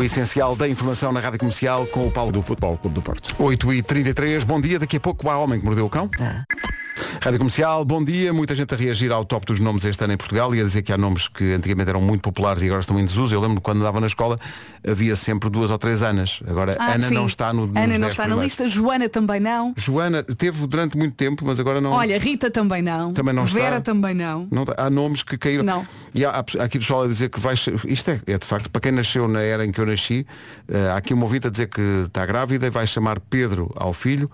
O 0.00 0.02
essencial 0.02 0.56
da 0.56 0.66
informação 0.66 1.12
na 1.12 1.20
Rádio 1.20 1.40
Comercial 1.40 1.86
com 1.88 2.06
o 2.06 2.10
Paulo 2.10 2.32
do 2.32 2.40
Futebol 2.40 2.74
Clube 2.78 2.94
do 2.94 3.02
Porto. 3.02 3.34
8h33, 3.36 4.46
bom 4.46 4.58
dia, 4.58 4.78
daqui 4.78 4.96
a 4.96 5.00
pouco 5.00 5.28
há 5.28 5.36
homem 5.36 5.60
que 5.60 5.66
mordeu 5.66 5.84
o 5.84 5.90
cão. 5.90 6.08
Rádio 7.22 7.38
Comercial, 7.38 7.84
bom 7.84 8.02
dia. 8.02 8.32
Muita 8.32 8.54
gente 8.56 8.72
a 8.72 8.76
reagir 8.76 9.12
ao 9.12 9.26
top 9.26 9.44
dos 9.44 9.60
nomes 9.60 9.84
este 9.84 10.02
ano 10.02 10.14
em 10.14 10.16
Portugal 10.16 10.54
e 10.54 10.60
a 10.60 10.64
dizer 10.64 10.80
que 10.80 10.90
há 10.90 10.96
nomes 10.96 11.28
que 11.28 11.52
antigamente 11.52 11.90
eram 11.90 12.00
muito 12.00 12.22
populares 12.22 12.62
e 12.62 12.64
agora 12.64 12.80
estão 12.80 12.98
em 12.98 13.04
desuso. 13.04 13.34
Eu 13.34 13.40
lembro 13.42 13.60
quando 13.60 13.80
andava 13.80 14.00
na 14.00 14.06
escola 14.06 14.38
havia 14.88 15.14
sempre 15.14 15.50
duas 15.50 15.70
ou 15.70 15.76
três 15.76 16.02
Anas. 16.02 16.40
Agora 16.48 16.76
Ah, 16.78 16.94
Ana 16.94 17.08
sim. 17.08 17.14
não 17.14 17.26
está 17.26 17.52
no 17.52 17.64
Ana 17.64 17.86
não 17.86 18.00
10 18.00 18.12
está 18.12 18.22
na 18.22 18.28
primeiros. 18.28 18.42
lista, 18.44 18.68
Joana 18.68 19.06
também 19.10 19.38
não. 19.38 19.74
Joana 19.76 20.22
teve 20.22 20.66
durante 20.66 20.96
muito 20.96 21.14
tempo, 21.14 21.44
mas 21.44 21.60
agora 21.60 21.78
não. 21.78 21.90
Olha, 21.90 22.18
Rita 22.18 22.50
também 22.50 22.80
não. 22.80 23.12
Também 23.12 23.34
não 23.34 23.44
Vera 23.44 23.76
está. 23.76 23.80
também 23.82 24.14
não. 24.14 24.48
Não 24.50 24.64
há 24.78 24.88
nomes 24.88 25.22
que 25.22 25.36
caíram. 25.36 25.62
Não. 25.62 25.86
E 26.14 26.24
há, 26.24 26.30
há 26.30 26.64
aqui 26.64 26.78
pessoal 26.78 27.02
a 27.02 27.06
dizer 27.06 27.28
que 27.28 27.38
vai. 27.38 27.52
Isto 27.84 28.12
é, 28.12 28.20
é 28.28 28.38
de 28.38 28.46
facto, 28.46 28.70
para 28.70 28.80
quem 28.80 28.92
nasceu 28.92 29.28
na 29.28 29.42
era 29.42 29.66
em 29.66 29.70
que 29.70 29.78
eu 29.78 29.84
nasci, 29.84 30.26
eh, 30.66 30.88
há 30.88 30.96
aqui 30.96 31.12
uma 31.12 31.24
ouvinte 31.24 31.48
a 31.48 31.50
dizer 31.50 31.68
que 31.68 32.04
está 32.06 32.24
grávida 32.24 32.66
e 32.66 32.70
vai 32.70 32.86
chamar 32.86 33.20
Pedro 33.20 33.70
ao 33.76 33.92
filho 33.92 34.30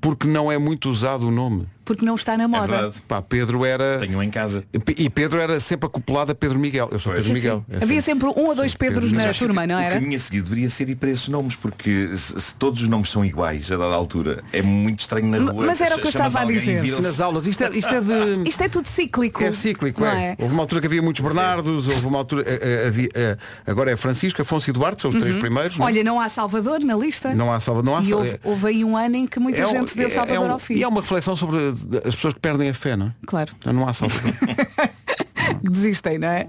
porque 0.00 0.26
não 0.26 0.50
é 0.50 0.56
muito 0.56 0.88
usado 0.88 1.28
o 1.28 1.30
nome. 1.30 1.66
Porque 1.90 2.06
não 2.06 2.14
está 2.14 2.36
na 2.36 2.46
moda. 2.46 2.68
verdade. 2.68 3.02
Pá, 3.08 3.20
Pedro 3.20 3.64
era. 3.64 3.98
Tenho 3.98 4.22
em 4.22 4.30
casa. 4.30 4.62
E 4.96 5.10
Pedro 5.10 5.40
era 5.40 5.58
sempre 5.58 5.86
acoplado 5.88 6.30
a 6.30 6.34
Pedro 6.36 6.56
Miguel. 6.56 6.88
Eu 6.92 7.00
sou 7.00 7.10
Pedro 7.12 7.26
Sim, 7.26 7.32
Miguel. 7.32 7.64
sim. 7.68 7.76
É 7.80 7.82
Havia 7.82 8.00
sempre- 8.00 8.28
um 8.28 8.46
ou 8.46 8.54
dois 8.54 8.76
Pedros 8.76 9.10
Mas 9.12 9.24
na 9.24 9.32
turma, 9.34 9.66
não 9.66 9.74
O 9.74 9.80
era? 9.80 9.94
caminho 9.96 10.14
a 10.14 10.18
seguir 10.20 10.40
deveria 10.42 10.70
ser 10.70 10.88
ir 10.88 10.94
para 10.94 11.10
esses 11.10 11.26
nomes, 11.26 11.56
porque 11.56 12.10
se, 12.14 12.38
se 12.38 12.54
todos 12.54 12.80
os 12.80 12.86
nomes 12.86 13.10
são 13.10 13.24
iguais 13.24 13.72
a 13.72 13.76
dada 13.76 13.92
altura, 13.92 14.44
é 14.52 14.62
muito 14.62 15.00
estranho 15.00 15.26
na 15.26 15.50
rua. 15.50 15.66
Mas 15.66 15.80
era 15.80 15.96
o 15.96 15.98
que 15.98 16.06
eu 16.06 16.10
estava 16.10 16.40
a 16.42 16.44
dizer. 16.44 17.00
Nas 17.00 17.20
aulas, 17.20 17.48
isto 17.48 17.64
é, 17.64 17.70
isto 17.70 17.92
é 17.92 18.00
de. 18.00 18.10
Isto 18.48 18.62
é 18.62 18.68
tudo 18.68 18.86
cíclico. 18.86 19.42
É 19.42 19.50
cíclico, 19.50 20.00
não 20.00 20.06
é. 20.08 20.36
Houve 20.38 20.54
uma 20.54 20.62
altura 20.62 20.80
que 20.80 20.86
havia 20.86 21.02
muitos 21.02 21.20
Bernardos, 21.22 21.88
houve 21.88 22.06
uma 22.06 22.18
altura. 22.18 22.44
eh, 22.46 22.60
eh, 22.62 22.86
havia, 22.86 23.08
eh, 23.14 23.36
agora 23.66 23.90
é 23.90 23.96
Francisco, 23.96 24.40
Afonso 24.42 24.70
e 24.70 24.72
Duarte, 24.72 25.02
são 25.02 25.10
os 25.10 25.16
três 25.16 25.34
Uhum. 25.34 25.40
primeiros. 25.40 25.76
não 25.76 25.86
é? 25.86 25.90
Olha, 25.90 26.04
não 26.04 26.20
há 26.20 26.28
Salvador 26.28 26.78
na 26.84 26.94
lista. 26.94 27.34
Não 27.34 27.52
há 27.52 27.58
salva, 27.58 27.82
não 27.82 27.96
há 27.96 28.00
e 28.00 28.04
salva. 28.04 28.24
houve, 28.24 28.40
houve 28.44 28.66
aí 28.68 28.84
um 28.84 28.96
ano 28.96 29.16
em 29.16 29.26
que 29.26 29.40
muita 29.40 29.58
É 29.60 29.66
um- 29.66 29.70
gente 29.70 29.96
deu 29.96 30.06
é- 30.06 30.10
Salvador 30.10 30.36
é 30.36 30.40
um- 30.48 30.52
ao 30.52 30.58
filho. 30.58 30.78
E 30.80 30.82
é 30.82 30.88
uma 30.88 31.00
reflexão 31.00 31.34
sobre 31.34 31.58
as 32.06 32.14
pessoas 32.14 32.34
que 32.34 32.40
perdem 32.40 32.68
a 32.70 32.74
fé, 32.74 32.96
não 32.96 33.06
é? 33.06 33.14
Claro. 33.26 33.52
Então 33.58 33.72
não 33.72 33.88
há. 33.88 33.92
Que 33.92 35.68
desistem, 35.70 36.18
não 36.18 36.28
é? 36.28 36.46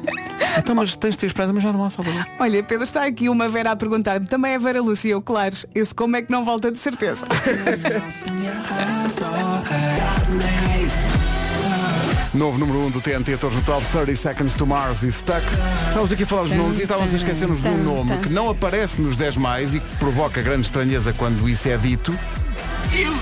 então, 0.58 0.74
mas 0.74 0.96
tens 0.96 1.12
de 1.12 1.18
ter 1.18 1.26
esperança, 1.26 1.52
mas 1.52 1.62
já 1.62 1.72
não 1.72 1.84
há 1.84 1.90
salvador. 1.90 2.26
Olha, 2.38 2.62
Pedro, 2.62 2.84
está 2.84 3.04
aqui 3.04 3.28
uma 3.28 3.48
Vera 3.48 3.72
a 3.72 3.76
perguntar-me, 3.76 4.26
também 4.26 4.52
é 4.52 4.58
Vera 4.58 4.80
Lúcia, 4.80 5.10
eu, 5.10 5.22
claro, 5.22 5.56
esse 5.74 5.94
como 5.94 6.16
é 6.16 6.22
que 6.22 6.30
não 6.30 6.44
volta 6.44 6.70
de 6.70 6.78
certeza. 6.78 7.26
Novo 12.36 12.58
número 12.58 12.80
1 12.80 12.86
um 12.86 12.90
do 12.90 13.00
TNT, 13.00 13.38
todos 13.38 13.56
no 13.56 13.62
top, 13.62 13.82
30 13.86 14.14
Seconds 14.14 14.52
to 14.54 14.66
Mars 14.66 15.02
e 15.02 15.10
Stuck. 15.10 15.40
Estávamos 15.88 16.12
aqui 16.12 16.24
a 16.24 16.26
falar 16.26 16.42
dos 16.42 16.52
nomes 16.52 16.78
e 16.78 16.82
estávamos 16.82 17.14
a 17.14 17.16
esquecer-nos 17.16 17.62
de 17.62 17.68
um 17.68 17.82
nome 17.82 18.14
que 18.18 18.28
não 18.28 18.50
aparece 18.50 19.00
nos 19.00 19.16
10 19.16 19.38
mais 19.38 19.74
e 19.74 19.80
que 19.80 19.96
provoca 19.96 20.42
grande 20.42 20.66
estranheza 20.66 21.14
quando 21.14 21.48
isso 21.48 21.66
é 21.66 21.78
dito. 21.78 22.12
E 22.92 23.08
o 23.08 23.14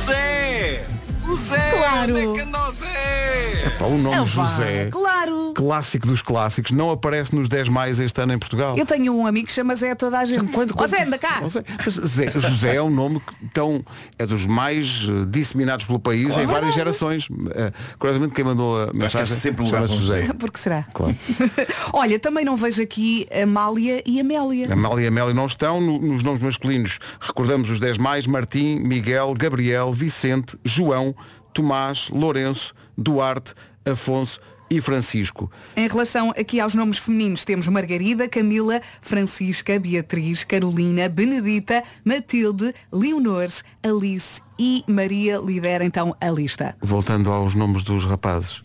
Zé! 1.35 1.71
Claro. 1.71 2.13
Onde 2.17 2.21
é 2.21 2.33
que 2.33 2.41
anda 2.49 2.69
o 2.69 2.71
Zé? 2.71 3.67
Epá, 3.67 3.87
o 3.87 3.99
nome 3.99 4.17
vá, 4.17 4.25
José, 4.25 4.89
Claro. 4.91 5.53
clássico 5.55 6.07
dos 6.07 6.21
clássicos, 6.21 6.71
não 6.71 6.91
aparece 6.91 7.35
nos 7.35 7.49
10 7.49 7.69
mais 7.71 7.99
este 7.99 8.21
ano 8.21 8.35
em 8.35 8.39
Portugal. 8.39 8.77
Eu 8.77 8.85
tenho 8.85 9.13
um 9.17 9.27
amigo 9.27 9.47
que 9.47 9.53
chama 9.53 9.75
Zé 9.75 9.93
a 9.93 9.97
toda 9.97 10.19
a 10.19 10.25
gente. 10.25 10.53
Ó 10.77 10.87
Zé, 10.87 11.03
anda 11.05 11.17
cá. 11.19 11.41
Mas 11.43 11.95
Zé- 11.95 12.31
José 12.31 12.77
é 12.77 12.83
um 12.83 12.91
nome 12.91 13.21
que 13.21 13.47
tão, 13.55 13.83
é 14.19 14.27
dos 14.27 14.45
mais 14.47 15.09
eh, 15.09 15.25
disseminados 15.29 15.87
pelo 15.87 15.99
país 15.99 16.29
Claro. 16.29 16.43
em 16.43 16.47
várias 16.47 16.75
gerações. 16.75 17.29
Eh, 17.55 17.73
Curiosamente 17.99 18.35
quem 18.35 18.45
mandou 18.45 18.83
a 18.83 18.93
mensagem 18.93 19.35
sempre 19.35 19.67
para 19.69 19.83
um 19.83 19.89
José. 19.89 20.23
José. 20.25 20.33
Por 20.35 20.51
que 20.51 20.61
será? 20.61 20.83
Claro. 20.93 21.17
Olha, 21.93 22.19
também 22.19 22.45
não 22.45 22.55
vejo 22.57 22.83
aqui 22.83 23.27
Amália 23.43 24.03
e 24.07 24.21
Amélia. 24.21 24.71
Amália 24.73 25.05
e 25.05 25.07
Amélia 25.09 25.33
não 25.35 25.47
estão 25.47 25.81
no- 25.81 25.99
nos 26.01 26.23
nomes 26.23 26.43
masculinos. 26.43 26.99
Recordamos 27.21 27.71
os 27.71 27.81
10 27.81 27.97
mais, 27.97 28.27
Martim, 28.27 28.77
Miguel, 28.81 29.33
Gabriel, 29.35 29.91
Vicente, 29.93 30.59
João, 30.65 31.15
Tomás, 31.55 32.11
Lourenço, 32.11 32.75
Duarte, 32.99 33.55
Afonso 33.87 34.41
e 34.71 34.81
Francisco. 34.81 35.51
Em 35.77 35.87
relação 35.87 36.31
aqui 36.31 36.59
aos 36.59 36.75
nomes 36.75 36.99
femininos, 36.99 37.45
temos 37.45 37.69
Margarida, 37.69 38.29
Camila, 38.29 38.81
Francisca, 39.01 39.79
Beatriz, 39.79 40.43
Carolina, 40.45 41.09
Benedita, 41.09 41.83
Matilde, 42.05 42.75
Leonor, 42.93 43.49
Alice 43.83 44.43
e 44.59 44.85
Maria 44.89 45.39
lidera 45.39 45.85
então 45.85 46.17
a 46.21 46.31
lista. 46.31 46.77
Voltando 46.83 47.31
aos 47.31 47.55
nomes 47.55 47.83
dos 47.83 48.05
rapazes. 48.05 48.59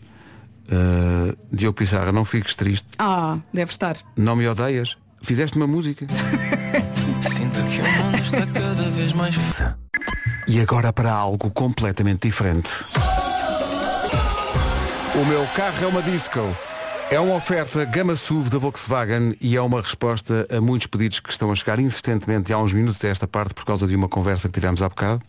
Uh, 0.66 1.36
Diogo 1.52 1.76
Pissarra, 1.76 2.12
não 2.12 2.24
fiques 2.24 2.54
triste. 2.54 2.88
Ah, 2.98 3.38
deve 3.52 3.70
estar. 3.70 3.96
Não 4.16 4.36
me 4.36 4.46
odeias. 4.46 4.96
Fizeste 5.22 5.56
uma 5.56 5.66
música. 5.66 6.06
Sinto 7.22 7.60
que 7.68 7.80
o 7.80 8.04
mundo 8.04 8.18
está 8.18 8.46
cada 8.46 8.90
vez 8.90 9.12
mais 9.12 9.36
E 10.52 10.60
agora 10.60 10.92
para 10.92 11.12
algo 11.12 11.48
completamente 11.48 12.26
diferente. 12.26 12.68
O 15.14 15.24
meu 15.26 15.46
carro 15.54 15.84
é 15.84 15.86
uma 15.86 16.02
disco. 16.02 16.40
É 17.08 17.20
uma 17.20 17.36
oferta 17.36 17.84
gama 17.84 18.16
SUV 18.16 18.50
da 18.50 18.58
Volkswagen 18.58 19.36
e 19.40 19.54
é 19.54 19.62
uma 19.62 19.80
resposta 19.80 20.48
a 20.50 20.60
muitos 20.60 20.88
pedidos 20.88 21.20
que 21.20 21.30
estão 21.30 21.52
a 21.52 21.54
chegar 21.54 21.78
insistentemente 21.78 22.52
há 22.52 22.58
uns 22.58 22.72
minutos 22.72 23.04
a 23.04 23.06
esta 23.06 23.28
parte 23.28 23.54
por 23.54 23.64
causa 23.64 23.86
de 23.86 23.94
uma 23.94 24.08
conversa 24.08 24.48
que 24.48 24.54
tivemos 24.54 24.82
há 24.82 24.88
bocado. 24.88 25.22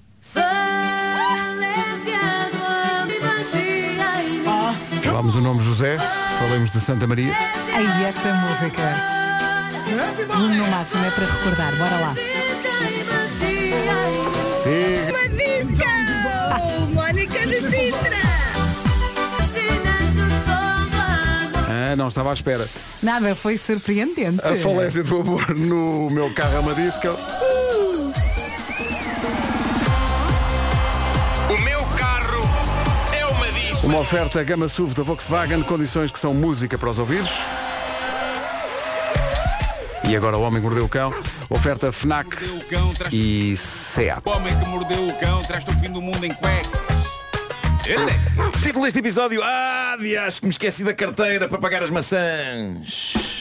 Falámos 5.04 5.36
o 5.36 5.42
nome 5.42 5.60
José, 5.60 6.00
falamos 6.40 6.72
de 6.72 6.80
Santa 6.80 7.06
Maria. 7.06 7.36
Aí 7.76 8.06
esta 8.06 8.34
música. 8.34 8.82
No 10.40 10.68
máximo 10.72 11.06
é 11.06 11.12
para 11.12 11.26
recordar, 11.26 11.76
bora 11.76 11.98
lá. 12.00 12.41
Sim. 14.64 15.12
Mónica 16.94 17.48
de 17.48 17.62
Sintra. 17.62 18.22
Ah, 21.68 21.96
não 21.96 22.08
estava 22.08 22.30
à 22.30 22.34
espera. 22.34 22.68
Nada, 23.02 23.34
foi 23.36 23.58
surpreendente. 23.58 24.40
A 24.46 24.56
falência 24.58 25.04
do 25.04 25.22
amor 25.22 25.50
no 25.56 26.10
meu 26.10 26.32
carro 26.34 26.58
é 26.58 26.60
uma 26.60 26.76
disco. 26.76 27.08
O 31.50 31.58
meu 31.58 31.84
carro 31.98 32.50
é 33.14 33.26
uma 33.26 33.48
disco. 33.52 33.88
Uma 33.88 34.00
oferta 34.00 34.44
gama 34.44 34.68
SUV 34.68 34.94
da 34.94 35.04
Volkswagen, 35.04 35.64
condições 35.64 36.12
que 36.12 36.20
são 36.20 36.34
música 36.34 36.78
para 36.78 36.90
os 36.90 37.00
ouvidos. 37.00 37.32
E 40.12 40.16
agora 40.18 40.38
o 40.38 40.42
homem 40.42 40.60
que 40.60 40.68
mordeu 40.68 40.84
o 40.84 40.90
cão, 40.90 41.10
oferta 41.50 41.90
FNAC 41.90 42.36
e 43.14 43.56
SEAT. 43.56 44.22
O 44.26 44.30
homem 44.32 44.54
que 44.60 44.66
mordeu 44.66 45.08
o 45.08 45.20
cão 45.22 45.42
traz-te 45.44 45.72
o 45.72 45.74
fim 45.80 45.90
do 45.90 46.02
mundo 46.02 46.26
em 46.26 46.34
cueca. 46.34 46.68
Título 48.62 48.84
deste 48.84 49.00
episódio 49.00 49.42
Ah, 49.42 49.96
dias 49.98 50.38
que 50.42 50.48
me 50.48 50.52
esqueci 50.52 50.84
da 50.84 50.94
carteira 50.94 51.48
para 51.48 51.58
pagar 51.58 51.82
as 51.82 51.90
maçãs 51.90 53.41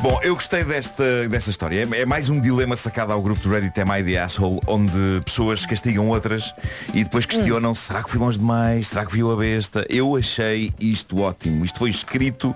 Bom, 0.00 0.20
eu 0.22 0.36
gostei 0.36 0.62
desta, 0.62 1.28
desta 1.28 1.50
história. 1.50 1.88
É, 1.92 2.02
é 2.02 2.06
mais 2.06 2.30
um 2.30 2.40
dilema 2.40 2.76
sacado 2.76 3.12
ao 3.12 3.20
grupo 3.20 3.40
do 3.40 3.50
Reddit 3.50 3.80
Am 3.80 3.98
I 3.98 4.04
the 4.04 4.16
Asshole 4.16 4.60
Onde 4.64 4.92
pessoas 5.24 5.66
castigam 5.66 6.06
outras 6.06 6.52
E 6.94 7.02
depois 7.02 7.26
questionam 7.26 7.74
Será 7.74 8.04
que 8.04 8.10
fui 8.10 8.20
longe 8.20 8.38
demais? 8.38 8.88
Será 8.88 9.04
que 9.04 9.12
viu 9.12 9.32
a 9.32 9.36
besta? 9.36 9.84
Eu 9.88 10.16
achei 10.16 10.72
isto 10.78 11.18
ótimo. 11.18 11.64
Isto 11.64 11.80
foi 11.80 11.90
escrito 11.90 12.54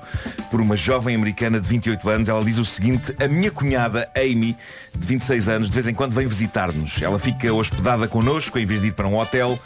por 0.53 0.61
uma 0.61 0.77
jovem 0.77 1.17
americana 1.17 1.59
de 1.59 1.69
28 1.69 2.09
anos. 2.09 2.29
Ela 2.29 2.45
diz 2.45 2.59
o 2.59 2.65
seguinte 2.65 3.13
A 3.21 3.27
minha 3.27 3.51
cunhada 3.51 4.09
Amy, 4.17 4.57
de 4.95 5.07
26 5.07 5.49
anos 5.49 5.69
De 5.69 5.75
vez 5.75 5.89
em 5.89 5.95
quando 5.95 6.13
vem 6.13 6.29
visitar-nos. 6.29 7.03
Ela 7.03 7.19
fica 7.19 7.53
hospedada 7.53 8.07
connosco 8.07 8.57
em 8.57 8.65
vez 8.65 8.81
de 8.81 8.89
ir 8.89 8.93
para 8.93 9.09
um 9.09 9.19
hotel 9.19 9.59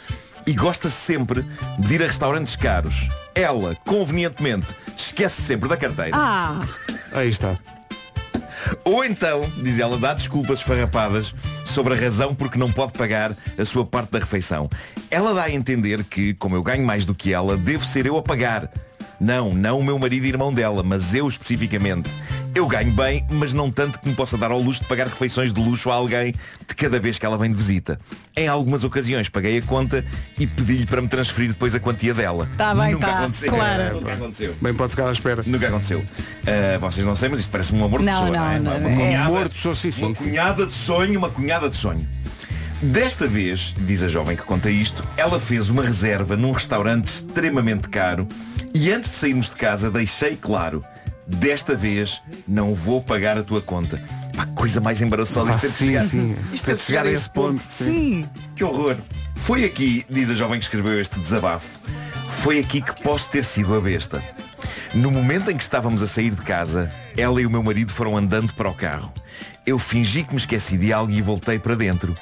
e 0.47 0.53
gosta 0.53 0.89
sempre 0.89 1.45
de 1.77 1.95
ir 1.95 2.01
a 2.01 2.07
restaurantes 2.07 2.55
caros. 2.55 3.09
Ela, 3.35 3.75
convenientemente, 3.85 4.67
esquece 4.97 5.41
sempre 5.41 5.67
da 5.69 5.77
carteira. 5.77 6.11
Ah, 6.15 6.65
Aí 7.11 7.29
está. 7.29 7.57
Ou 8.83 9.03
então, 9.03 9.49
diz 9.61 9.79
ela, 9.79 9.97
dá 9.97 10.13
desculpas 10.13 10.59
esfarrapadas 10.59 11.33
sobre 11.65 11.93
a 11.93 11.97
razão 11.97 12.33
porque 12.33 12.57
não 12.57 12.71
pode 12.71 12.93
pagar 12.93 13.33
a 13.57 13.65
sua 13.65 13.85
parte 13.85 14.11
da 14.11 14.19
refeição. 14.19 14.69
Ela 15.11 15.33
dá 15.33 15.43
a 15.43 15.51
entender 15.51 16.03
que, 16.03 16.33
como 16.33 16.55
eu 16.55 16.63
ganho 16.63 16.85
mais 16.85 17.05
do 17.05 17.13
que 17.13 17.33
ela, 17.33 17.57
devo 17.57 17.85
ser 17.85 18.05
eu 18.05 18.17
a 18.17 18.21
pagar. 18.21 18.69
Não, 19.19 19.53
não 19.53 19.79
o 19.79 19.83
meu 19.83 19.97
marido 19.97 20.25
e 20.25 20.29
irmão 20.29 20.51
dela, 20.51 20.83
mas 20.83 21.13
eu 21.13 21.27
especificamente. 21.27 22.09
Eu 22.57 22.65
ganho 22.65 22.91
bem, 22.91 23.23
mas 23.29 23.53
não 23.53 23.69
tanto 23.69 23.99
que 23.99 24.09
me 24.09 24.15
possa 24.15 24.35
dar 24.35 24.49
ao 24.49 24.59
luxo 24.59 24.81
de 24.81 24.87
pagar 24.87 25.05
refeições 25.05 25.53
de 25.53 25.61
luxo 25.61 25.91
a 25.91 25.93
alguém 25.93 26.33
de 26.67 26.73
cada 26.73 26.97
vez 26.99 27.19
que 27.19 27.23
ela 27.25 27.37
vem 27.37 27.51
de 27.51 27.55
visita. 27.55 27.99
Em 28.35 28.47
algumas 28.47 28.83
ocasiões 28.83 29.29
paguei 29.29 29.59
a 29.59 29.61
conta 29.61 30.03
e 30.39 30.47
pedi-lhe 30.47 30.87
para 30.87 30.99
me 30.99 31.07
transferir 31.07 31.49
depois 31.51 31.75
a 31.75 31.79
quantia 31.79 32.15
dela. 32.15 32.49
Tá 32.57 32.73
bem, 32.73 32.93
Nunca 32.93 33.05
tá, 33.05 33.19
aconteceu. 33.19 33.53
claro. 33.53 33.93
Nunca 33.97 34.13
aconteceu. 34.13 34.55
Bem 34.59 34.73
pode 34.73 34.89
ficar 34.89 35.07
à 35.07 35.11
espera. 35.11 35.43
Nunca 35.45 35.67
aconteceu. 35.67 36.03
Ah, 36.47 36.79
vocês 36.79 37.05
não 37.05 37.15
sei, 37.15 37.29
mas 37.29 37.41
isto 37.41 37.49
parece 37.51 37.75
um 37.75 37.85
amor 37.85 37.99
de 37.99 38.05
Não, 38.07 38.13
pessoa, 38.13 38.31
não, 38.31 38.39
não, 38.39 38.51
é? 38.51 38.59
não, 38.59 38.77
Uma 38.89 38.89
é. 38.89 39.05
cunhada- 39.05 39.25
Amor 39.27 39.49
de 39.49 39.53
pessoa, 39.53 39.75
sim, 39.75 39.91
sim, 39.91 40.05
Uma 40.05 40.15
cunhada 40.15 40.65
de 40.65 40.73
sonho, 40.73 41.19
uma 41.19 41.29
cunhada 41.29 41.69
de 41.69 41.77
sonho. 41.77 42.09
Desta 42.81 43.27
vez, 43.27 43.75
diz 43.85 44.01
a 44.01 44.07
jovem 44.07 44.35
que 44.35 44.41
conta 44.43 44.71
isto, 44.71 45.03
ela 45.15 45.39
fez 45.39 45.69
uma 45.69 45.83
reserva 45.83 46.35
num 46.35 46.51
restaurante 46.51 47.05
extremamente 47.07 47.87
caro 47.87 48.27
e 48.73 48.91
antes 48.91 49.11
de 49.11 49.15
sairmos 49.17 49.47
de 49.47 49.55
casa 49.55 49.91
deixei 49.91 50.35
claro, 50.35 50.83
desta 51.27 51.75
vez 51.75 52.19
não 52.47 52.73
vou 52.73 53.01
pagar 53.01 53.37
a 53.37 53.43
tua 53.43 53.61
conta. 53.61 54.01
Pá, 54.35 54.45
coisa 54.47 54.79
mais 54.79 55.01
embaraçosa. 55.01 55.51
Ah, 55.51 55.55
Isto 55.55 55.65
é 55.65 55.69
de 55.69 55.75
sim, 55.75 55.85
chegar, 55.87 56.03
sim. 56.03 56.35
Isto 56.53 56.71
é 56.71 56.73
de 56.75 56.81
chegar 56.81 57.05
a 57.05 57.11
esse 57.11 57.29
ponto. 57.29 57.61
sim. 57.69 58.25
Que 58.55 58.63
horror. 58.63 58.95
Foi 59.35 59.63
aqui, 59.65 60.05
diz 60.09 60.29
a 60.29 60.35
jovem 60.35 60.59
que 60.59 60.65
escreveu 60.65 60.99
este 60.99 61.19
desabafo, 61.19 61.79
foi 62.41 62.59
aqui 62.59 62.81
que 62.81 63.01
posso 63.01 63.29
ter 63.29 63.43
sido 63.43 63.75
a 63.75 63.81
besta. 63.81 64.21
No 64.93 65.11
momento 65.11 65.51
em 65.51 65.57
que 65.57 65.63
estávamos 65.63 66.01
a 66.01 66.07
sair 66.07 66.31
de 66.31 66.41
casa, 66.41 66.91
ela 67.15 67.41
e 67.41 67.45
o 67.45 67.49
meu 67.49 67.61
marido 67.61 67.91
foram 67.91 68.17
andando 68.17 68.53
para 68.53 68.69
o 68.69 68.73
carro. 68.73 69.11
Eu 69.65 69.77
fingi 69.77 70.23
que 70.23 70.31
me 70.33 70.39
esqueci 70.39 70.77
de 70.77 70.91
algo 70.91 71.11
e 71.11 71.21
voltei 71.21 71.59
para 71.59 71.75
dentro. 71.75 72.15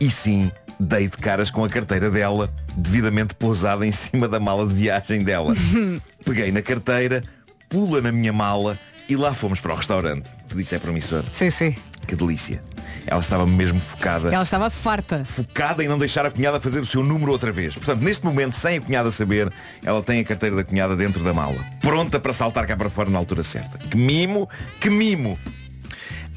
E 0.00 0.10
sim, 0.10 0.50
dei 0.78 1.08
de 1.08 1.16
caras 1.16 1.50
com 1.50 1.64
a 1.64 1.68
carteira 1.68 2.10
dela, 2.10 2.52
devidamente 2.76 3.34
pousada 3.34 3.86
em 3.86 3.92
cima 3.92 4.28
da 4.28 4.38
mala 4.40 4.66
de 4.66 4.74
viagem 4.74 5.22
dela. 5.24 5.54
Peguei 6.24 6.52
na 6.52 6.62
carteira, 6.62 7.22
pula 7.72 8.02
na 8.02 8.12
minha 8.12 8.34
mala 8.34 8.78
e 9.08 9.16
lá 9.16 9.32
fomos 9.32 9.58
para 9.58 9.72
o 9.72 9.76
restaurante. 9.76 10.28
Tudo 10.46 10.60
isto 10.60 10.74
é 10.74 10.78
promissor. 10.78 11.24
Sim, 11.32 11.50
sim. 11.50 11.74
que 12.06 12.14
delícia. 12.14 12.62
Ela 13.06 13.20
estava 13.20 13.46
mesmo 13.46 13.80
focada 13.80 14.28
Ela 14.32 14.42
estava 14.42 14.68
farta. 14.68 15.24
focada 15.24 15.82
em 15.82 15.88
não 15.88 15.96
deixar 15.98 16.26
a 16.26 16.30
cunhada 16.30 16.60
fazer 16.60 16.80
o 16.80 16.86
seu 16.86 17.02
número 17.02 17.32
outra 17.32 17.50
vez. 17.50 17.74
Portanto, 17.74 18.02
neste 18.02 18.24
momento, 18.26 18.54
sem 18.54 18.76
a 18.76 18.80
cunhada 18.80 19.10
saber, 19.10 19.50
ela 19.82 20.02
tem 20.02 20.20
a 20.20 20.24
carteira 20.24 20.54
da 20.54 20.62
cunhada 20.62 20.94
dentro 20.94 21.24
da 21.24 21.32
mala. 21.32 21.56
Pronta 21.80 22.20
para 22.20 22.34
saltar 22.34 22.66
cá 22.66 22.76
para 22.76 22.90
fora 22.90 23.08
na 23.08 23.18
altura 23.18 23.42
certa. 23.42 23.78
Que 23.78 23.96
mimo, 23.96 24.48
que 24.78 24.90
mimo. 24.90 25.38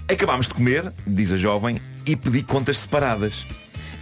Acabámos 0.09 0.47
de 0.47 0.53
comer, 0.53 0.91
diz 1.05 1.33
a 1.33 1.37
jovem, 1.37 1.77
e 2.05 2.15
pedi 2.15 2.43
contas 2.43 2.77
separadas. 2.77 3.45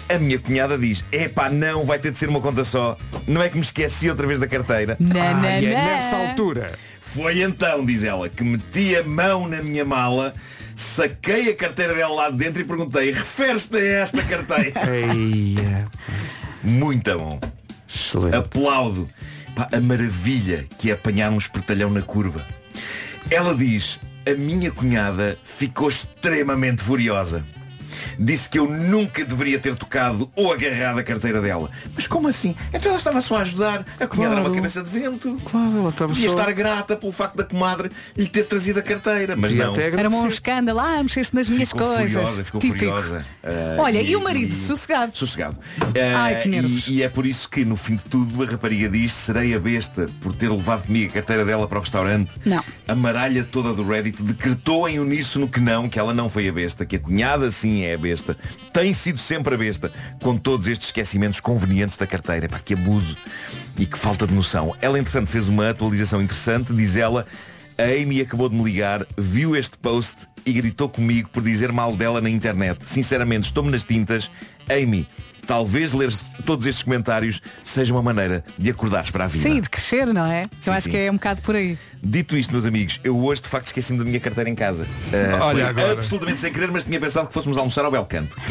A 0.07 0.19
minha 0.19 0.37
cunhada 0.37 0.77
diz, 0.77 1.03
epá, 1.11 1.49
não, 1.49 1.83
vai 1.85 1.97
ter 1.97 2.11
de 2.11 2.17
ser 2.17 2.29
uma 2.29 2.41
conta 2.41 2.63
só. 2.63 2.95
Não 3.27 3.41
é 3.41 3.49
que 3.49 3.55
me 3.55 3.63
esqueci 3.63 4.09
outra 4.09 4.27
vez 4.27 4.37
da 4.39 4.47
carteira. 4.47 4.95
Não, 4.99 5.09
não, 5.09 5.45
é 5.45 5.61
não. 5.61 5.69
nessa 5.69 6.15
altura. 6.17 6.73
Foi 7.13 7.41
então, 7.41 7.85
diz 7.85 8.03
ela, 8.03 8.27
que 8.29 8.43
meti 8.43 8.95
a 8.95 9.03
mão 9.03 9.47
na 9.47 9.61
minha 9.61 9.85
mala, 9.85 10.33
saquei 10.75 11.49
a 11.49 11.55
carteira 11.55 11.93
dela 11.93 12.13
lá 12.13 12.29
de 12.29 12.37
dentro 12.37 12.61
e 12.61 12.65
perguntei, 12.65 13.11
refere-se 13.11 13.75
a 13.75 14.01
esta 14.01 14.23
carteira? 14.23 14.81
Muito 16.63 17.17
bom. 17.17 17.39
Excelente. 17.87 18.35
Aplaudo 18.35 19.07
Pá, 19.55 19.69
a 19.71 19.79
maravilha 19.79 20.65
que 20.79 20.89
é 20.89 20.93
apanhar 20.93 21.31
um 21.31 21.37
espertalhão 21.37 21.89
na 21.89 22.01
curva. 22.01 22.43
Ela 23.29 23.55
diz, 23.55 23.99
a 24.27 24.33
minha 24.35 24.71
cunhada 24.71 25.37
ficou 25.43 25.89
extremamente 25.89 26.81
furiosa. 26.81 27.45
Disse 28.19 28.49
que 28.49 28.59
eu 28.59 28.69
nunca 28.69 29.23
deveria 29.25 29.59
ter 29.59 29.75
tocado 29.75 30.29
ou 30.35 30.51
agarrado 30.51 30.99
a 30.99 31.03
carteira 31.03 31.41
dela. 31.41 31.69
Mas 31.95 32.07
como 32.07 32.27
assim? 32.27 32.55
Então 32.73 32.89
ela 32.89 32.97
estava 32.97 33.21
só 33.21 33.37
a 33.37 33.41
ajudar. 33.41 33.85
A 33.99 34.07
cunhada 34.07 34.35
era 34.35 34.43
uma 34.43 34.53
cabeça 34.55 34.81
de 34.83 34.89
vento. 34.89 35.39
Claro, 35.45 35.77
ela 35.77 35.89
estava 35.89 36.13
Devia 36.13 36.29
só... 36.29 36.37
estar 36.39 36.51
grata 36.53 36.95
pelo 36.95 37.11
facto 37.11 37.35
da 37.35 37.43
comadre 37.43 37.91
lhe 38.15 38.27
ter 38.27 38.43
trazido 38.45 38.79
a 38.79 38.83
carteira. 38.83 39.35
Mas 39.35 39.51
E 39.53 39.55
não. 39.55 39.73
até 39.73 39.87
Era 39.87 40.09
um 40.09 40.27
escândalo. 40.27 40.79
Ah, 40.79 41.01
mexeste 41.03 41.35
nas 41.35 41.47
minhas 41.47 41.69
Ficou 41.69 41.87
coisas. 41.87 42.11
furiosa, 42.11 42.43
ficou 42.43 42.61
Típico. 42.61 42.79
furiosa. 42.85 43.25
Ah, 43.43 43.75
Olha, 43.79 44.01
e 44.01 44.15
o 44.15 44.21
marido? 44.23 44.53
Sossegado. 44.53 45.15
Sossegado. 45.15 45.57
Ai, 46.15 46.35
Ah, 46.35 46.39
que 46.41 46.49
nervos. 46.49 46.87
e, 46.87 46.93
e 46.95 47.03
é 47.03 47.09
por 47.09 47.25
isso 47.25 47.49
que 47.49 47.63
no 47.65 47.75
fim 47.75 47.95
de 47.95 48.03
tudo 48.05 48.43
a 48.43 48.45
rapariga 48.45 48.87
diz 48.89 49.11
serei 49.13 49.53
a 49.55 49.59
besta 49.59 50.09
por 50.21 50.33
ter 50.33 50.49
levado 50.49 50.85
comigo 50.85 51.09
a 51.09 51.13
carteira 51.13 51.43
dela 51.45 51.67
para 51.67 51.77
o 51.77 51.81
restaurante. 51.81 52.31
Não. 52.45 52.63
A 52.87 52.95
maralha 52.95 53.43
toda 53.43 53.73
do 53.73 53.83
Reddit 53.87 54.21
decretou 54.21 54.87
em 54.87 54.99
uníssono 54.99 55.47
que 55.47 55.59
não, 55.59 55.87
que 55.89 55.97
ela 55.99 56.13
não 56.13 56.29
foi 56.29 56.47
a 56.47 56.51
besta, 56.51 56.85
que 56.85 56.95
a 56.95 56.99
cunhada 56.99 57.49
sim 57.51 57.83
é 57.83 57.92
a 57.93 57.97
besta. 57.97 58.37
Tem 58.71 58.93
sido 58.93 59.19
sempre 59.19 59.55
a 59.55 59.57
besta, 59.57 59.91
com 60.21 60.37
todos 60.37 60.67
estes 60.67 60.87
esquecimentos 60.89 61.39
convenientes 61.39 61.97
da 61.97 62.07
carteira. 62.07 62.49
Pá, 62.49 62.59
que 62.59 62.73
abuso 62.73 63.17
e 63.77 63.85
que 63.85 63.97
falta 63.97 64.27
de 64.27 64.33
noção. 64.33 64.75
Ela, 64.81 64.99
entretanto, 64.99 65.29
fez 65.29 65.47
uma 65.47 65.69
atualização 65.69 66.21
interessante, 66.21 66.73
diz 66.73 66.95
ela, 66.95 67.25
a 67.77 67.83
Amy 67.83 68.21
acabou 68.21 68.49
de 68.49 68.55
me 68.55 68.63
ligar, 68.63 69.05
viu 69.17 69.55
este 69.55 69.77
post 69.77 70.27
e 70.45 70.53
gritou 70.53 70.89
comigo 70.89 71.29
por 71.29 71.41
dizer 71.41 71.71
mal 71.71 71.95
dela 71.95 72.21
na 72.21 72.29
internet. 72.29 72.79
Sinceramente, 72.85 73.45
estou-me 73.45 73.71
nas 73.71 73.83
tintas. 73.83 74.29
Amy, 74.69 75.07
talvez 75.47 75.91
ler 75.93 76.11
todos 76.45 76.65
estes 76.65 76.83
comentários 76.83 77.41
seja 77.63 77.93
uma 77.93 78.01
maneira 78.03 78.43
de 78.57 78.69
acordares 78.69 79.09
para 79.11 79.25
a 79.25 79.27
vida. 79.27 79.43
Sim, 79.49 79.59
de 79.61 79.69
crescer, 79.69 80.07
não 80.07 80.25
é? 80.25 80.43
Sim, 80.59 80.69
Eu 80.69 80.73
acho 80.73 80.83
sim. 80.85 80.89
que 80.91 80.97
é 80.97 81.09
um 81.11 81.15
bocado 81.15 81.41
por 81.41 81.55
aí. 81.55 81.77
Dito 82.05 82.35
isto, 82.35 82.51
meus 82.51 82.65
amigos, 82.65 82.99
eu 83.03 83.17
hoje 83.17 83.41
de 83.41 83.47
facto 83.47 83.67
esqueci-me 83.67 83.97
da 83.99 84.03
minha 84.05 84.19
carteira 84.19 84.49
em 84.49 84.55
casa. 84.55 84.85
Ah, 85.39 85.45
Olha 85.45 85.67
agora. 85.69 85.93
absolutamente 85.93 86.39
sem 86.41 86.51
querer, 86.51 86.69
mas 86.69 86.83
tinha 86.83 86.99
pensado 86.99 87.27
que 87.27 87.33
fôssemos 87.33 87.57
almoçar 87.57 87.85
ao 87.85 87.91
Belcanto. 87.91 88.35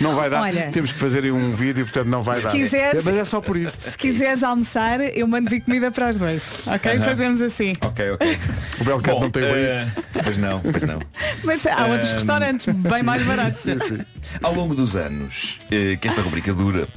Não 0.00 0.14
vai 0.14 0.30
dar. 0.30 0.40
Olha. 0.42 0.70
Temos 0.72 0.90
que 0.92 0.98
fazer 0.98 1.30
um 1.32 1.52
vídeo, 1.52 1.84
portanto 1.84 2.06
não 2.06 2.22
vai 2.22 2.36
Se 2.36 2.44
dar. 2.44 2.50
quiseres- 2.52 3.04
Mas 3.04 3.14
é 3.16 3.24
só 3.24 3.40
por 3.40 3.56
isso. 3.56 3.76
Se 3.90 3.98
quiseres 3.98 4.42
almoçar, 4.42 5.00
eu 5.00 5.26
mando 5.26 5.50
vir 5.50 5.60
comida 5.60 5.90
para 5.90 6.10
os 6.10 6.16
dois. 6.16 6.50
Ok? 6.66 6.98
Fazemos 7.00 7.42
assim. 7.42 7.72
Ok, 7.84 8.10
ok. 8.12 8.38
O 8.80 8.84
Belcanto 8.84 9.20
não 9.20 9.30
tem 9.30 9.42
Uber 9.44 9.92
Pois 10.24 10.36
não, 10.38 10.60
pois 10.60 10.82
não. 10.84 11.00
Mas 11.44 11.66
há 11.66 11.86
outros 11.86 12.12
restaurantes 12.12 12.66
bem 12.74 13.02
mais 13.02 13.11
baratos. 13.20 13.64
Ao 14.42 14.54
longo 14.54 14.74
dos 14.74 14.96
anos 14.96 15.58
eh, 15.70 15.98
que 16.00 16.08
esta 16.08 16.22
rubrica 16.22 16.52
dura, 16.52 16.88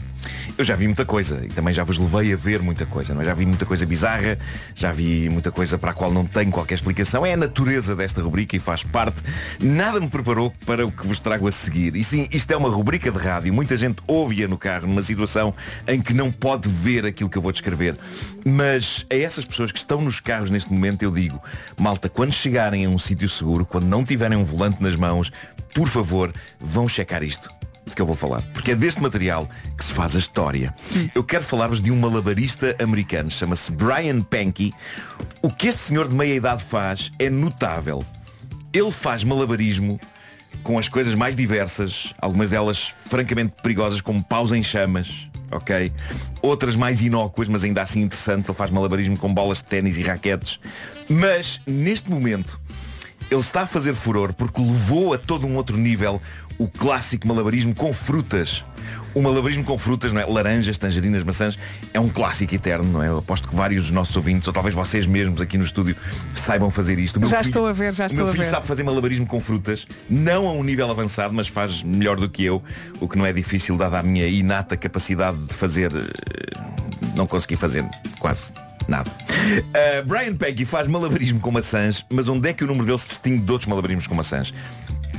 eu 0.58 0.64
já 0.64 0.76
vi 0.76 0.86
muita 0.86 1.06
coisa 1.06 1.42
e 1.44 1.50
também 1.50 1.74
já 1.74 1.84
vos 1.84 1.98
levei 1.98 2.34
a 2.34 2.38
ver 2.38 2.62
muita 2.62 2.86
coisa. 2.86 3.14
Não 3.14 3.22
é? 3.22 3.26
Já 3.26 3.34
vi 3.34 3.46
muita 3.46 3.66
coisa 3.66 3.86
bizarra, 3.86 4.38
já 4.74 4.92
vi 4.92 5.30
muita 5.30 5.52
coisa 5.52 5.78
para 5.78 5.92
a 5.92 5.94
qual 5.94 6.12
não 6.12 6.26
tenho 6.26 6.52
qualquer 6.52 6.76
explicação. 6.76 7.26
É 7.26 7.34
a 7.34 7.38
natureza 7.38 7.96
desta 7.96 8.22
rubrica 8.22 8.56
e 8.56 8.60
faz 8.60 8.84
parte. 8.84 9.22
Nada 9.60 10.00
me 10.00 10.10
preparou 10.10 10.54
para 10.66 10.86
o 10.86 10.92
que 10.92 11.06
vos 11.06 11.20
trago 11.20 11.48
a 11.48 11.52
seguir. 11.52 11.96
E 11.96 12.04
sim, 12.04 12.28
isto 12.32 12.52
é 12.52 12.58
uma 12.58 12.70
rubrica 12.70 13.12
de 13.12 13.18
rádio. 13.18 13.54
Muita 13.54 13.76
gente 13.76 13.98
ouve-a 14.08 14.48
no 14.48 14.58
carro 14.58 14.88
numa 14.88 15.04
situação 15.04 15.54
em 15.88 16.02
que 16.02 16.14
não 16.14 16.32
pode 16.32 16.70
ver 16.70 17.06
aquilo 17.06 17.30
que 17.30 17.38
eu 17.38 17.42
vou 17.42 17.52
descrever. 17.52 17.98
Mas 18.46 19.06
a 19.12 19.16
essas 19.16 19.44
pessoas 19.44 19.72
que 19.72 19.80
estão 19.80 20.02
nos 20.02 20.20
carros 20.20 20.50
neste 20.50 20.72
momento 20.72 21.04
eu 21.04 21.12
digo, 21.12 21.42
malta, 21.78 22.08
quando 22.08 22.34
chegarem 22.34 22.86
a 22.86 22.90
um 22.90 22.98
sítio 22.98 23.28
seguro, 23.28 23.66
quando 23.66 23.86
não 23.86 24.06
tiverem 24.06 24.38
um 24.38 24.44
volante 24.44 24.82
nas 24.82 24.96
mãos, 24.96 25.32
por 25.74 25.90
favor, 25.90 26.34
vão 26.60 26.88
checar 26.88 27.24
isto 27.24 27.50
que 27.96 28.02
eu 28.02 28.06
vou 28.06 28.16
falar. 28.16 28.42
Porque 28.54 28.72
é 28.72 28.76
deste 28.76 29.02
material 29.02 29.50
que 29.78 29.84
se 29.84 29.94
faz 29.94 30.16
a 30.16 30.20
história. 30.20 30.74
Eu 31.16 31.24
quero 31.24 31.44
falar-vos 31.44 31.82
de 31.82 31.92
um 31.92 31.96
malabarista 31.96 32.76
americano, 32.80 33.32
chama-se 33.32 33.72
Brian 33.72 34.22
Pankey. 34.22 34.74
O 35.42 35.50
que 35.50 35.68
este 35.68 35.82
senhor 35.82 36.08
de 36.08 36.14
meia 36.14 36.36
idade 36.36 36.64
faz 36.64 37.12
é 37.18 37.30
notável. 37.30 38.06
Ele 38.74 38.92
faz 38.92 39.24
malabarismo 39.24 40.00
com 40.64 40.78
as 40.78 40.90
coisas 40.90 41.16
mais 41.16 41.36
diversas, 41.36 42.14
algumas 42.20 42.50
delas 42.50 42.94
francamente 43.06 43.54
perigosas, 43.62 44.02
como 44.02 44.24
paus 44.24 44.52
em 44.52 44.64
chamas, 44.64 45.30
ok? 45.52 45.92
Outras 46.42 46.76
mais 46.76 47.02
inócuas, 47.02 47.48
mas 47.48 47.64
ainda 47.64 47.82
assim 47.82 48.02
interessantes. 48.02 48.50
Ele 48.50 48.58
faz 48.58 48.72
malabarismo 48.72 49.18
com 49.18 49.34
bolas 49.34 49.60
de 49.60 49.66
ténis 49.66 49.98
e 49.98 50.04
raquetes. 50.04 50.60
Mas, 51.08 51.62
neste 51.66 52.10
momento, 52.10 52.60
ele 53.30 53.40
está 53.40 53.62
a 53.62 53.68
fazer 53.68 53.94
furor 53.94 54.34
porque 54.34 54.62
levou 54.62 55.14
a 55.14 55.18
todo 55.18 55.48
um 55.48 55.56
outro 55.56 55.78
nível 55.78 56.22
o 56.58 56.68
clássico 56.68 57.28
malabarismo 57.28 57.74
com 57.76 57.92
frutas. 57.94 58.64
O 59.14 59.22
malabarismo 59.22 59.64
com 59.64 59.78
frutas, 59.78 60.12
não 60.14 60.22
é? 60.22 60.26
Laranjas, 60.26 60.78
tangerinas, 60.78 61.24
maçãs, 61.24 61.58
é 61.94 62.00
um 62.00 62.10
clássico 62.10 62.54
eterno, 62.54 62.84
não 62.92 63.02
é? 63.04 63.08
Eu 63.08 63.18
aposto 63.20 63.48
que 63.48 63.56
vários 63.56 63.84
dos 63.84 63.92
nossos 63.92 64.16
ouvintes, 64.16 64.46
ou 64.48 64.54
talvez 64.54 64.76
vocês 64.76 65.06
mesmos 65.06 65.40
aqui 65.42 65.58
no 65.58 65.64
estúdio, 65.64 65.96
saibam 66.36 66.70
fazer 66.70 67.00
isto. 67.00 67.16
O 67.18 67.20
meu 67.22 67.30
Já 67.30 67.38
filho- 67.38 67.48
estou 67.50 67.68
a 67.68 67.74
ver, 67.74 67.94
já 67.94 68.04
o 68.04 68.08
estou 68.08 68.18
meu 68.26 68.28
a 68.28 68.32
filho 68.34 68.44
ver. 68.44 68.50
sabe 68.50 68.68
fazer 68.68 68.84
malabarismo 68.84 69.26
com 69.26 69.40
frutas, 69.40 69.88
não 70.10 70.48
a 70.48 70.52
um 70.52 70.64
nível 70.64 70.90
avançado, 70.92 71.34
mas 71.34 71.48
faz 71.48 71.82
melhor 71.82 72.18
do 72.18 72.30
que 72.30 72.44
eu, 72.44 72.62
o 73.00 73.08
que 73.08 73.18
não 73.18 73.26
é 73.26 73.32
difícil 73.34 73.78
dada 73.78 74.00
a 74.00 74.04
minha 74.04 74.28
inata 74.28 74.76
capacidade 74.78 75.38
de 75.38 75.54
fazer. 75.54 75.92
eh, 75.96 76.76
Não 77.16 77.26
consegui 77.26 77.56
fazer 77.56 77.86
quase 78.20 78.52
nada. 78.90 79.10
Uh, 79.10 80.06
Brian 80.06 80.36
Peggy 80.36 80.66
faz 80.66 80.86
malabarismo 80.88 81.40
com 81.40 81.50
maçãs, 81.50 82.06
mas 82.12 82.28
onde 82.28 82.50
é 82.50 82.54
que 82.54 82.64
o 82.64 82.68
número 82.68 82.86
dele 82.86 83.00
se 83.00 83.08
distingue 83.08 83.40
de 83.42 83.52
outros 83.52 83.68
malabarismos 83.70 84.06
com 84.06 84.14
maçãs? 84.16 84.54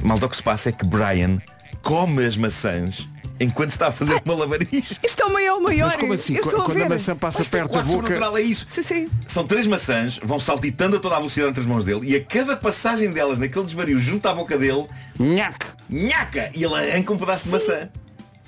Malta, 0.03 0.27
o 0.27 0.29
que 0.29 0.37
se 0.37 0.43
passa 0.43 0.69
é 0.69 0.73
que 0.73 0.85
Brian 0.85 1.39
come 1.83 2.25
as 2.25 2.37
maçãs 2.37 3.09
enquanto 3.39 3.71
está 3.71 3.89
a 3.89 3.93
fazer 3.93 4.21
malabarismo. 4.25 4.97
Isto 5.05 5.23
é 5.23 5.27
o 5.27 5.33
maior, 5.33 5.61
maior. 5.61 5.87
Mas 5.87 5.97
como 5.97 6.13
assim? 6.15 6.37
Eu 6.37 6.43
estou 6.43 6.61
a 6.61 6.65
Quando 6.65 6.77
a 6.79 6.81
ver. 6.85 6.89
maçã 6.89 7.15
passa 7.17 7.43
Isto 7.43 7.55
é 7.55 7.59
perto 7.59 7.73
da 7.73 7.79
quase 7.79 7.91
boca. 7.91 8.03
sobrenatural, 8.05 8.39
é 8.39 8.41
isso. 8.41 8.67
Sim, 8.73 8.83
sim. 8.83 9.09
São 9.27 9.47
três 9.47 9.67
maçãs, 9.67 10.19
vão 10.23 10.39
saltitando 10.39 10.97
a 10.97 11.01
toda 11.01 11.17
a 11.17 11.19
velocidade 11.19 11.51
entre 11.51 11.61
as 11.61 11.67
mãos 11.67 11.85
dele 11.85 12.01
e 12.11 12.17
a 12.17 12.25
cada 12.25 12.57
passagem 12.57 13.11
delas 13.11 13.39
naquele 13.39 13.65
desvario 13.67 13.99
junto 13.99 14.27
à 14.27 14.35
boca 14.35 14.57
dele, 14.57 14.87
Nhac! 15.19 15.67
nhaca! 15.89 16.51
E 16.55 16.65
ele 16.65 16.75
arranca 16.75 17.13
um 17.13 17.19
pedaço 17.19 17.45
de 17.45 17.51
maçã. 17.51 17.89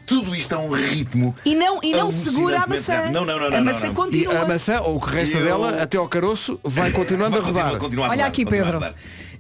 Tudo 0.07 0.35
isto 0.35 0.55
a 0.55 0.59
um 0.59 0.71
ritmo. 0.73 1.35
E 1.45 1.55
não, 1.55 1.81
e 1.83 1.93
não 1.93 2.11
segura 2.11 2.61
a 2.61 2.63
alucinantemente 2.63 2.89
maçã. 2.89 3.11
Não, 3.11 3.27
não, 3.27 3.39
não, 3.39 3.51
não, 3.51 3.59
a 3.59 3.61
maçã 3.61 3.89
não, 3.89 3.93
não. 3.93 3.93
E 3.93 3.95
continua. 3.95 4.39
a 4.41 4.47
maçã, 4.49 4.81
ou 4.81 4.97
o 4.97 5.01
que 5.03 5.11
resta 5.15 5.37
Eu- 5.37 5.45
dela, 5.45 5.83
até 5.83 5.99
ao 5.99 6.09
caroço, 6.09 6.59
vai 6.65 6.91
continuando 6.93 7.33
Vai 7.33 7.41
a 7.41 7.45
rodar. 7.45 7.63
continuar- 7.65 7.79
continuar 7.79 8.07
a 8.07 8.09
Olha 8.09 8.17
rodar, 8.17 8.29
aqui, 8.29 8.45
continuar 8.47 8.63
a 8.63 8.65
Pedro. 8.73 8.79
rodar. 8.87 8.95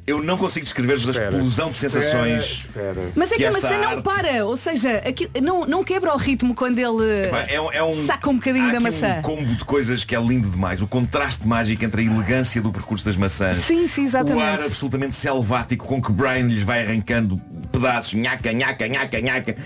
Eu 0.08 0.22
não 0.22 0.38
consigo 0.38 0.64
descrever-vos 0.64 1.06
a 1.08 1.12
explosão 1.22 1.70
de 1.70 1.76
sensações. 1.76 2.66
Mas 3.14 3.30
é 3.30 3.36
que, 3.36 3.44
a 3.44 3.48
esta 3.50 3.60
maçã 3.68 3.78
não 3.78 3.88
arte- 3.90 4.02
para, 4.02 4.46
ou 4.46 4.56
seja, 4.56 4.96
aqui, 5.06 5.28
não, 5.42 5.66
não 5.66 5.84
quebra 5.84 6.14
o 6.14 6.16
ritmo 6.16 6.54
quando 6.54 6.78
ele 6.78 7.26
Epá, 7.26 7.42
é, 7.48 7.60
um- 7.60 7.72
é 7.72 7.82
um, 7.82 8.06
saca 8.06 8.30
um 8.30 8.36
bocadinho 8.36 8.68
há 8.68 8.72
da 8.72 8.80
maçã. 8.80 9.16
um 9.18 9.22
combo 9.22 9.54
de 9.54 9.64
coisas 9.64 10.04
que 10.04 10.16
é 10.16 10.20
lindo 10.20 10.48
demais. 10.48 10.80
O 10.80 10.86
contraste 10.86 11.46
mágico 11.46 11.84
entre 11.84 12.02
a 12.02 12.04
elegância 12.04 12.60
do 12.62 12.72
percurso 12.72 13.04
das 13.04 13.16
maçãs. 13.16 13.56
Sim, 13.58 13.86
sim, 13.86 14.04
exatamente. 14.04 14.42
O 14.42 14.46
ar 14.46 14.62
absolutamente 14.62 15.14
selvático 15.16 15.86
com 15.86 16.00
que 16.00 16.10
Brian 16.10 16.46
lhes 16.46 16.62
vai 16.62 16.84
arrancando 16.84 17.36
pedaços, 17.70 18.14
nhaca, 18.14 18.50
nhaca, 18.52 18.88
nhaca, 18.88 19.20
nhaca. 19.20 19.56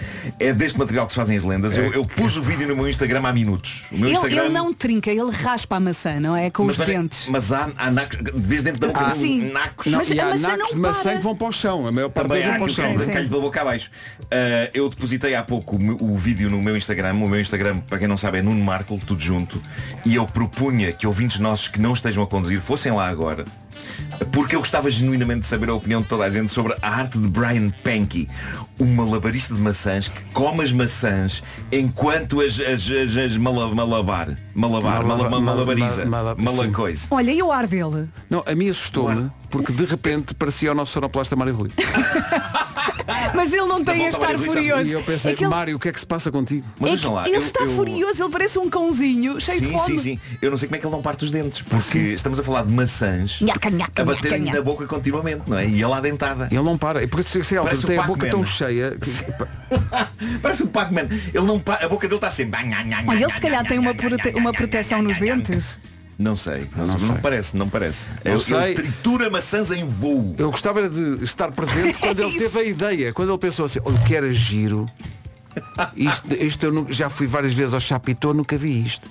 É 0.40 0.52
deste 0.52 0.76
material 0.78 1.06
que 1.06 1.12
se 1.12 1.16
fazem 1.20 1.36
as 1.36 1.44
lendas. 1.44 1.76
Eu, 1.76 1.92
eu 1.92 2.04
pus 2.04 2.36
o 2.36 2.42
vídeo 2.42 2.66
no 2.66 2.74
meu 2.76 2.88
Instagram 2.88 3.22
há 3.24 3.32
minutos. 3.32 3.84
O 3.92 3.96
meu 3.96 4.08
Ele, 4.08 4.14
Instagram... 4.16 4.44
ele 4.46 4.48
não 4.52 4.74
trinca, 4.74 5.10
ele 5.10 5.30
raspa 5.30 5.76
a 5.76 5.80
maçã, 5.80 6.18
não 6.18 6.36
é? 6.36 6.50
Com 6.50 6.66
os 6.66 6.80
olha, 6.80 6.86
dentes. 6.98 7.28
Mas 7.28 7.52
há, 7.52 7.68
há 7.76 7.90
nacos, 7.90 8.18
de 8.18 8.32
vez 8.40 8.62
dentro 8.62 8.80
da 8.80 8.86
boca 8.88 9.00
Ah, 9.02 9.14
nacos. 9.52 9.86
Não, 9.86 9.98
Mas 9.98 10.10
a 10.10 10.31
maçã 10.38 10.56
nacos 10.56 10.74
de 10.74 10.80
maçã 10.80 11.02
para. 11.02 11.16
que 11.16 11.22
vão 11.22 11.36
para 11.36 11.48
o 11.48 11.52
chão. 11.52 11.86
A 11.86 11.92
maior 11.92 12.08
parte 12.08 12.28
Também 12.28 12.44
há 12.44 12.48
vão 12.50 12.58
para 12.58 12.66
o 12.66 12.70
chão. 12.70 12.96
que 12.96 13.06
cai 13.06 13.26
pela 13.26 13.40
boca 13.40 13.60
abaixo. 13.60 13.90
Uh, 14.22 14.70
eu 14.74 14.88
depositei 14.88 15.34
há 15.34 15.42
pouco 15.42 15.76
o, 15.76 16.12
o 16.12 16.18
vídeo 16.18 16.50
no 16.50 16.60
meu 16.60 16.76
Instagram. 16.76 17.14
O 17.14 17.28
meu 17.28 17.40
Instagram, 17.40 17.78
para 17.80 17.98
quem 17.98 18.08
não 18.08 18.16
sabe, 18.16 18.38
é 18.38 18.42
Nuno 18.42 18.62
Marco, 18.64 19.00
tudo 19.06 19.20
junto. 19.20 19.62
E 20.04 20.14
eu 20.14 20.26
propunha 20.26 20.92
que 20.92 21.06
ouvintes 21.06 21.38
nossos 21.38 21.68
que 21.68 21.80
não 21.80 21.92
estejam 21.92 22.22
a 22.22 22.26
conduzir 22.26 22.60
fossem 22.60 22.92
lá 22.92 23.08
agora 23.08 23.44
porque 24.32 24.54
eu 24.56 24.60
gostava 24.60 24.90
genuinamente 24.90 25.40
de 25.40 25.46
saber 25.46 25.68
a 25.68 25.74
opinião 25.74 26.00
de 26.02 26.08
toda 26.08 26.24
a 26.24 26.30
gente 26.30 26.50
sobre 26.50 26.74
a 26.80 26.88
arte 26.88 27.18
de 27.18 27.28
Brian 27.28 27.70
Pankey, 27.82 28.28
um 28.78 28.86
malabarista 28.94 29.54
de 29.54 29.60
maçãs 29.60 30.08
que 30.08 30.20
come 30.32 30.62
as 30.62 30.72
maçãs 30.72 31.42
enquanto 31.70 32.40
as, 32.40 32.58
as, 32.58 32.88
as, 32.90 33.16
as 33.16 33.36
mala- 33.36 33.74
malabar, 33.74 34.36
malabar, 34.54 35.02
Malaba- 35.04 35.28
mala- 35.30 35.40
malabariza, 35.40 36.04
mala- 36.04 36.34
mala- 36.34 36.36
mala 36.52 36.64
sim. 36.66 36.72
coisa. 36.72 37.06
Olha, 37.10 37.30
e 37.30 37.42
o 37.42 37.50
ar 37.52 37.66
dele? 37.66 38.08
Não, 38.28 38.42
a 38.46 38.54
mim 38.54 38.68
assustou-me 38.70 39.30
porque 39.50 39.72
de 39.72 39.84
repente 39.84 40.34
parecia 40.34 40.72
o 40.72 40.74
nosso 40.74 40.92
sonoplasta 40.92 41.36
Mário 41.36 41.54
Rui. 41.54 41.70
Mas 43.34 43.52
ele 43.52 43.64
não 43.66 43.82
tem 43.84 44.06
este 44.06 44.22
ar 44.24 44.38
furioso. 44.38 44.90
E 44.90 44.92
eu 44.92 45.02
pensei, 45.02 45.32
É 45.32 45.34
que 45.36 45.44
ele- 45.44 45.50
Mário, 45.50 45.76
o 45.76 45.78
que 45.78 45.88
é 45.88 45.92
que 45.92 45.98
se 46.00 46.06
passa 46.06 46.30
contigo? 46.30 46.66
Mas 46.78 46.92
é 46.92 46.96
que 46.96 47.06
lá, 47.06 47.26
ele 47.26 47.36
eu- 47.36 47.42
está 47.42 47.64
eu- 47.64 47.70
furioso, 47.76 48.22
ele 48.22 48.30
parece 48.30 48.58
um 48.58 48.68
cãozinho 48.68 49.40
cheio 49.40 49.60
de 49.60 49.66
Sim, 49.68 49.72
fome. 49.72 49.98
sim, 49.98 49.98
sim. 49.98 50.20
Eu 50.40 50.50
não 50.50 50.58
sei 50.58 50.68
como 50.68 50.76
é 50.76 50.78
que 50.78 50.86
ele 50.86 50.94
não 50.94 51.02
parte 51.02 51.24
os 51.24 51.30
dentes, 51.30 51.62
porque 51.62 51.98
estamos 51.98 52.38
a 52.38 52.42
falar 52.42 52.64
de 52.64 52.72
maçãs 52.72 53.40
Nhaca, 53.70 53.70
nhaca, 53.70 54.02
a 54.02 54.04
baterem 54.04 54.40
nhaca, 54.42 54.58
na 54.58 54.64
boca 54.64 54.86
continuamente, 54.86 55.42
não 55.48 55.58
é? 55.58 55.66
E 55.66 55.74
ele 55.82 55.92
à 55.92 56.00
dentada. 56.00 56.48
Ele 56.50 56.62
não 56.62 56.76
para. 56.76 57.02
E 57.02 57.06
por 57.06 57.20
isso 57.20 57.42
sei, 57.44 57.58
Parece 57.58 57.84
o 57.84 57.88
tem 57.88 57.98
a 57.98 58.02
boca 58.02 58.28
tão 58.28 58.44
cheia. 58.44 58.96
que- 59.00 59.10
Parece 60.42 60.62
um 60.62 60.66
Pac-Man. 60.66 61.08
Ele 61.32 61.46
não 61.46 61.58
pa- 61.60 61.78
A 61.82 61.88
boca 61.88 62.06
dele 62.06 62.16
está 62.16 62.30
sempre. 62.30 62.60
Olha, 63.06 63.22
ele 63.24 63.32
se 63.32 63.40
calhar 63.40 63.66
tem 63.66 63.78
uma, 63.78 63.94
prote- 63.94 64.30
uma 64.34 64.52
proteção 64.52 65.02
nos 65.02 65.18
dentes. 65.18 65.78
Não 66.18 66.36
sei. 66.36 66.68
Não, 66.76 66.86
Não 66.86 66.94
não 66.94 66.98
sei. 66.98 67.16
parece, 67.22 67.56
não 67.56 67.68
parece. 67.68 68.08
Não 68.24 68.32
ele, 68.32 68.40
sei. 68.40 68.56
ele 68.64 68.74
tritura 68.74 69.30
maçãs 69.30 69.70
em 69.70 69.84
voo. 69.86 70.34
Eu 70.38 70.50
gostava 70.50 70.88
de 70.88 71.24
estar 71.24 71.50
presente 71.50 71.98
quando 71.98 72.20
ele 72.22 72.36
teve 72.38 72.58
a 72.58 72.62
ideia, 72.64 73.12
quando 73.12 73.30
ele 73.30 73.38
pensou 73.38 73.64
assim, 73.66 73.80
olha, 73.84 73.98
que 73.98 74.14
era 74.14 74.32
giro. 74.32 74.86
Isto, 75.96 76.32
isto 76.34 76.64
eu 76.66 76.86
já 76.90 77.08
fui 77.10 77.26
várias 77.26 77.52
vezes 77.52 77.74
ao 77.74 77.80
Chapitão, 77.80 78.32
nunca 78.32 78.56
vi 78.56 78.84
isto. 78.84 79.08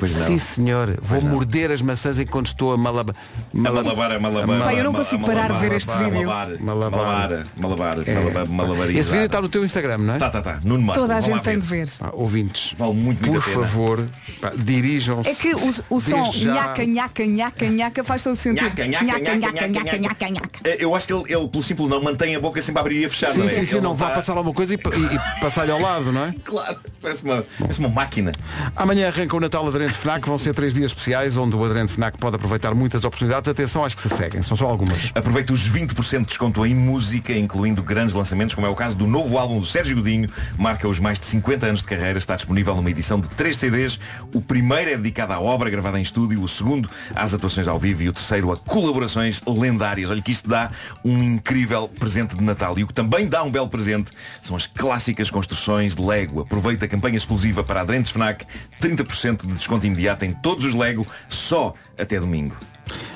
Pois 0.00 0.16
não. 0.16 0.26
Sim 0.26 0.38
senhor, 0.38 0.98
vou 1.02 1.20
morder 1.22 1.70
as 1.70 1.80
maçãs 1.82 2.18
enquanto 2.18 2.46
estou 2.48 2.72
a 2.72 2.76
malaba, 2.76 3.14
A 3.54 3.58
malabar, 3.70 4.12
a 4.12 4.18
malabar. 4.18 4.58
Pai, 4.60 4.80
eu 4.80 4.84
não 4.84 4.92
consigo 4.92 5.22
malabar, 5.22 5.46
parar 5.48 5.60
de 5.60 5.68
ver 5.68 5.76
este 5.76 5.88
malabar, 5.88 6.10
vídeo. 6.10 6.26
Malabar, 6.26 6.90
Malabar. 6.90 7.46
malabar, 7.56 7.96
malabar, 7.96 7.98
É. 8.08 8.48
malabar. 8.48 8.90
Esse 8.90 9.10
vídeo 9.10 9.26
está 9.26 9.40
no 9.42 9.48
teu 9.48 9.64
Instagram, 9.64 9.98
não 9.98 10.14
é? 10.14 10.18
Tá, 10.18 10.30
tá, 10.30 10.40
tá. 10.42 10.60
Nuno 10.64 10.82
Marco. 10.84 11.00
Toda 11.02 11.16
a 11.16 11.20
gente 11.20 11.40
tem 11.42 11.58
de 11.58 11.66
ver. 11.66 11.88
Pá, 11.98 12.10
ouvintes, 12.14 12.74
Vale 12.76 12.94
muito, 12.94 13.28
muito 13.30 13.42
por 13.44 13.62
favor, 13.62 14.08
dirijam-se. 14.56 15.28
É 15.30 15.34
que 15.34 15.54
o, 15.54 15.74
o 15.90 16.00
som 16.00 16.32
já. 16.32 16.52
nhaca, 16.54 16.84
nhaca, 16.86 17.26
nhaca, 17.26 17.68
nhaca 17.70 18.04
faz 18.04 18.22
todo 18.22 18.36
sentido. 18.36 18.64
Nhaca, 18.64 18.86
nhaca, 18.86 19.04
nhaca, 19.36 19.68
nhaca, 19.68 19.98
nhaca, 19.98 20.30
nhaca. 20.30 20.60
Eh, 20.64 20.76
Eu 20.80 20.94
acho 20.94 21.06
que 21.06 21.12
ele, 21.12 21.24
ele, 21.28 21.48
pelo 21.48 21.62
simples 21.62 21.88
não, 21.88 22.02
mantém 22.02 22.34
a 22.34 22.40
boca 22.40 22.60
sempre 22.62 22.78
a 22.78 22.82
abrir 22.82 23.00
e 23.02 23.04
a 23.04 23.10
fechar. 23.10 23.32
Sim, 23.32 23.40
não 23.40 23.46
é? 23.46 23.50
sim, 23.50 23.66
sim, 23.66 23.80
não 23.80 23.94
vá 23.94 24.08
tá- 24.08 24.14
passar 24.16 24.32
alguma 24.36 24.54
coisa 24.54 24.74
e, 24.74 24.78
pa- 24.78 24.90
e- 24.94 25.14
e 25.14 25.40
passar-lhe 25.40 25.70
ao 25.72 25.80
lado, 25.80 26.10
não 26.12 26.24
é? 26.24 26.34
Claro, 26.44 26.76
parece 27.02 27.24
uma, 27.24 27.44
parece 27.58 27.78
uma 27.80 27.88
máquina. 27.88 28.32
Amanhã 28.74 29.08
arranca 29.08 29.36
o 29.36 29.40
Natal 29.40 29.66
Aderente 29.68 29.89
FNAC, 29.94 30.26
vão 30.26 30.38
ser 30.38 30.54
três 30.54 30.74
dias 30.74 30.86
especiais 30.86 31.36
onde 31.36 31.56
o 31.56 31.64
Aderente 31.64 31.92
FNAC 31.92 32.18
pode 32.18 32.36
aproveitar 32.36 32.74
muitas 32.74 33.04
oportunidades. 33.04 33.48
Atenção 33.48 33.84
às 33.84 33.94
que 33.94 34.00
se 34.00 34.08
seguem, 34.08 34.42
são 34.42 34.56
só 34.56 34.66
algumas. 34.66 35.10
Aproveita 35.14 35.52
os 35.52 35.68
20% 35.68 36.20
de 36.20 36.26
desconto 36.26 36.64
em 36.64 36.74
música, 36.74 37.32
incluindo 37.32 37.82
grandes 37.82 38.14
lançamentos, 38.14 38.54
como 38.54 38.66
é 38.66 38.70
o 38.70 38.74
caso 38.74 38.96
do 38.96 39.06
novo 39.06 39.38
álbum 39.38 39.60
do 39.60 39.66
Sérgio 39.66 39.96
Godinho, 39.96 40.28
marca 40.56 40.88
os 40.88 41.00
mais 41.00 41.18
de 41.18 41.26
50 41.26 41.66
anos 41.66 41.80
de 41.80 41.86
carreira, 41.86 42.18
está 42.18 42.36
disponível 42.36 42.74
numa 42.74 42.90
edição 42.90 43.20
de 43.20 43.28
3 43.30 43.56
CDs. 43.56 43.98
O 44.32 44.40
primeiro 44.40 44.90
é 44.90 44.96
dedicado 44.96 45.32
à 45.32 45.40
obra 45.40 45.68
gravada 45.70 45.98
em 45.98 46.02
estúdio, 46.02 46.42
o 46.42 46.48
segundo 46.48 46.88
às 47.14 47.34
atuações 47.34 47.66
ao 47.66 47.78
vivo 47.78 48.02
e 48.02 48.08
o 48.08 48.12
terceiro 48.12 48.52
a 48.52 48.56
colaborações 48.56 49.42
lendárias. 49.46 50.10
Olha 50.10 50.22
que 50.22 50.30
isto 50.30 50.48
dá 50.48 50.70
um 51.04 51.22
incrível 51.22 51.88
presente 51.88 52.36
de 52.36 52.42
Natal. 52.42 52.78
E 52.78 52.84
o 52.84 52.86
que 52.86 52.94
também 52.94 53.26
dá 53.26 53.42
um 53.42 53.50
belo 53.50 53.68
presente 53.68 54.10
são 54.42 54.56
as 54.56 54.66
clássicas 54.66 55.30
construções 55.30 55.94
de 55.94 56.02
Lego. 56.02 56.40
Aproveita 56.40 56.84
a 56.84 56.88
campanha 56.88 57.16
exclusiva 57.16 57.64
para 57.64 57.80
aderentes 57.80 58.12
FNAC, 58.12 58.46
30% 58.80 59.46
de 59.46 59.52
desconto 59.54 59.79
imediato 59.86 60.24
em 60.24 60.32
todos 60.32 60.64
os 60.64 60.74
Lego, 60.74 61.06
só 61.28 61.74
até 61.98 62.18
domingo. 62.18 62.56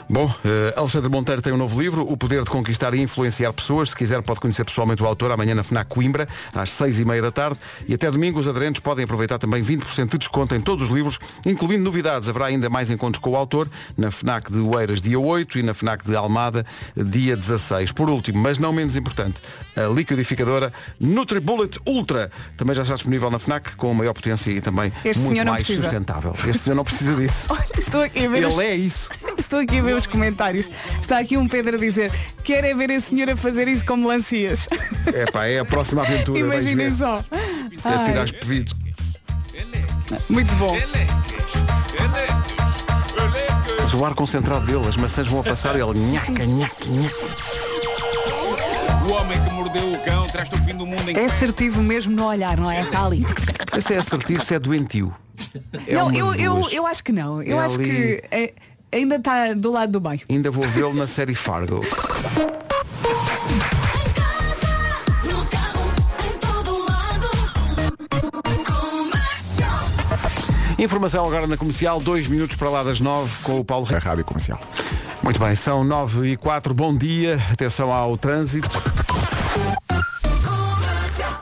Bom, 0.09 0.33
eh, 0.45 0.75
Alexandre 0.77 1.09
Monteiro 1.11 1.41
tem 1.41 1.53
um 1.53 1.57
novo 1.57 1.81
livro, 1.81 2.03
O 2.03 2.16
Poder 2.16 2.43
de 2.45 2.51
Conquistar 2.51 2.93
e 2.95 3.01
Influenciar 3.01 3.53
Pessoas. 3.53 3.91
Se 3.91 3.97
quiser 3.97 4.22
pode 4.22 4.39
conhecer 4.41 4.64
pessoalmente 4.64 5.03
o 5.03 5.07
autor 5.07 5.31
amanhã 5.33 5.55
na 5.55 5.62
FNAC 5.62 5.89
Coimbra, 5.89 6.29
às 6.55 6.70
seis 6.72 6.99
e 7.01 7.05
meia 7.05 7.22
da 7.22 7.31
tarde. 7.33 7.59
E 7.89 7.95
até 7.95 8.11
domingo 8.11 8.39
os 8.39 8.47
aderentes 8.47 8.81
podem 8.81 9.05
aproveitar 9.05 9.39
também 9.39 9.62
20% 9.62 10.11
de 10.12 10.18
desconto 10.18 10.55
em 10.55 10.61
todos 10.61 10.89
os 10.89 10.95
livros, 10.95 11.18
incluindo 11.47 11.83
novidades. 11.83 12.29
Haverá 12.29 12.47
ainda 12.47 12.68
mais 12.68 12.91
encontros 12.91 13.20
com 13.20 13.31
o 13.31 13.37
autor 13.37 13.68
na 13.97 14.11
FNAC 14.11 14.53
de 14.53 14.61
Oeiras 14.61 15.01
dia 15.01 15.18
8 15.18 15.59
e 15.59 15.62
na 15.62 15.72
FNAC 15.75 16.05
de 16.05 16.14
Almada 16.14 16.66
dia 16.97 17.35
16. 17.37 17.93
Por 17.93 18.11
último, 18.11 18.39
mas 18.39 18.59
não 18.59 18.72
menos 18.72 18.97
importante, 18.97 19.41
a 19.77 19.87
liquidificadora 19.93 20.72
NutriBullet 21.01 21.79
Ultra 21.87 22.31
também 22.57 22.75
já 22.75 22.83
está 22.83 22.95
disponível 22.95 23.31
na 23.31 23.39
FNAC 23.39 23.75
com 23.77 23.93
maior 23.95 24.12
potência 24.12 24.51
e 24.51 24.61
também 24.61 24.93
Este 25.05 25.22
muito 25.22 25.37
mais 25.47 25.64
sustentável. 25.83 26.35
Este 26.47 26.59
senhor 26.59 26.77
não 26.77 26.85
precisa 26.85 27.14
disso. 27.16 27.47
Olha, 27.51 27.64
estou 27.79 28.03
aqui 28.03 28.27
a 28.27 28.29
ver. 28.29 28.47
os- 28.47 28.59
Ele 28.59 28.66
é 28.66 28.75
isso. 28.77 29.09
Estou 29.39 29.59
aqui 29.61 29.64
a 29.79 29.83
ver 29.83 29.95
os 29.95 30.07
comentários. 30.07 30.71
Está 31.01 31.19
aqui 31.19 31.37
um 31.37 31.49
Pedro 31.49 31.77
a 31.77 31.79
dizer, 31.79 32.12
quer 32.43 32.65
é 32.65 32.75
ver 32.75 32.91
a 32.93 33.01
senhora 33.01 33.37
fazer 33.37 33.69
isso 33.69 33.85
com 33.85 33.97
melancias. 33.97 34.69
É 35.12 35.27
pá, 35.31 35.47
é 35.47 35.59
a 35.59 35.65
próxima 35.65 36.03
aventura. 36.03 36.39
Imaginem 36.39 36.97
só. 36.97 37.23
É 37.33 38.05
tirar 38.05 38.25
os 38.25 38.33
muito 40.29 40.55
bom. 40.57 40.77
Mas 43.83 43.95
o 43.95 44.05
ar 44.05 44.15
concentrado 44.15 44.67
dele, 44.67 44.87
as 44.87 44.97
maçãs 44.97 45.29
vão 45.29 45.41
a 45.41 45.43
passar 45.43 45.77
e 45.77 45.81
ele 45.81 45.99
nhaca, 45.99 46.33
nhaca, 46.47 46.85
nhaca. 46.87 47.15
O 49.07 49.11
homem 49.12 49.39
que 49.43 49.51
mordeu 49.51 49.93
o 49.93 50.05
cão 50.05 50.29
traz-te 50.29 50.55
o 50.55 50.59
fim 50.65 50.75
do 50.75 50.87
mundo 50.87 51.11
em 51.11 51.17
É 51.17 51.27
assertivo 51.27 51.83
mesmo 51.83 52.15
no 52.15 52.25
olhar, 52.27 52.57
não 52.57 52.71
é? 52.71 52.81
Está 52.81 53.05
ali. 53.05 53.25
Esse 53.77 53.93
é 53.95 53.99
assertivo, 53.99 54.43
se 54.43 54.55
é 54.55 54.59
doentio. 54.59 55.15
É 55.87 55.95
não, 55.95 56.12
eu, 56.12 56.35
eu, 56.35 56.69
eu 56.71 56.87
acho 56.87 57.03
que 57.05 57.12
não. 57.12 57.43
Eu 57.43 57.61
É 57.61 57.65
acho 57.65 57.75
ali. 57.77 57.85
que 57.91 58.23
é- 58.31 58.55
ainda 58.95 59.16
está 59.16 59.53
do 59.53 59.72
lado 59.72 59.92
do 59.92 60.01
bem. 60.01 60.20
Ainda 60.30 60.51
vou 60.51 60.66
vê-lo 60.68 60.95
na 60.95 61.07
série 61.07 61.34
Fargo. 61.34 61.84
Informação 70.78 71.26
agora 71.26 71.47
na 71.47 71.57
comercial, 71.57 72.01
dois 72.01 72.26
minutos 72.26 72.57
para 72.57 72.68
lá 72.68 72.82
das 72.82 73.01
nove 73.01 73.32
com 73.42 73.59
o 73.59 73.64
Paulo. 73.64 73.86
A 73.95 73.99
rádio 73.99 74.24
comercial. 74.24 74.61
Muito 75.22 75.40
bem, 75.40 75.57
são 75.57 75.82
nove 75.82 76.32
e 76.32 76.36
quatro. 76.36 76.74
Bom 76.74 76.97
dia. 76.97 77.40
Atenção 77.51 77.90
ao 77.90 78.18
trânsito. 78.18 78.68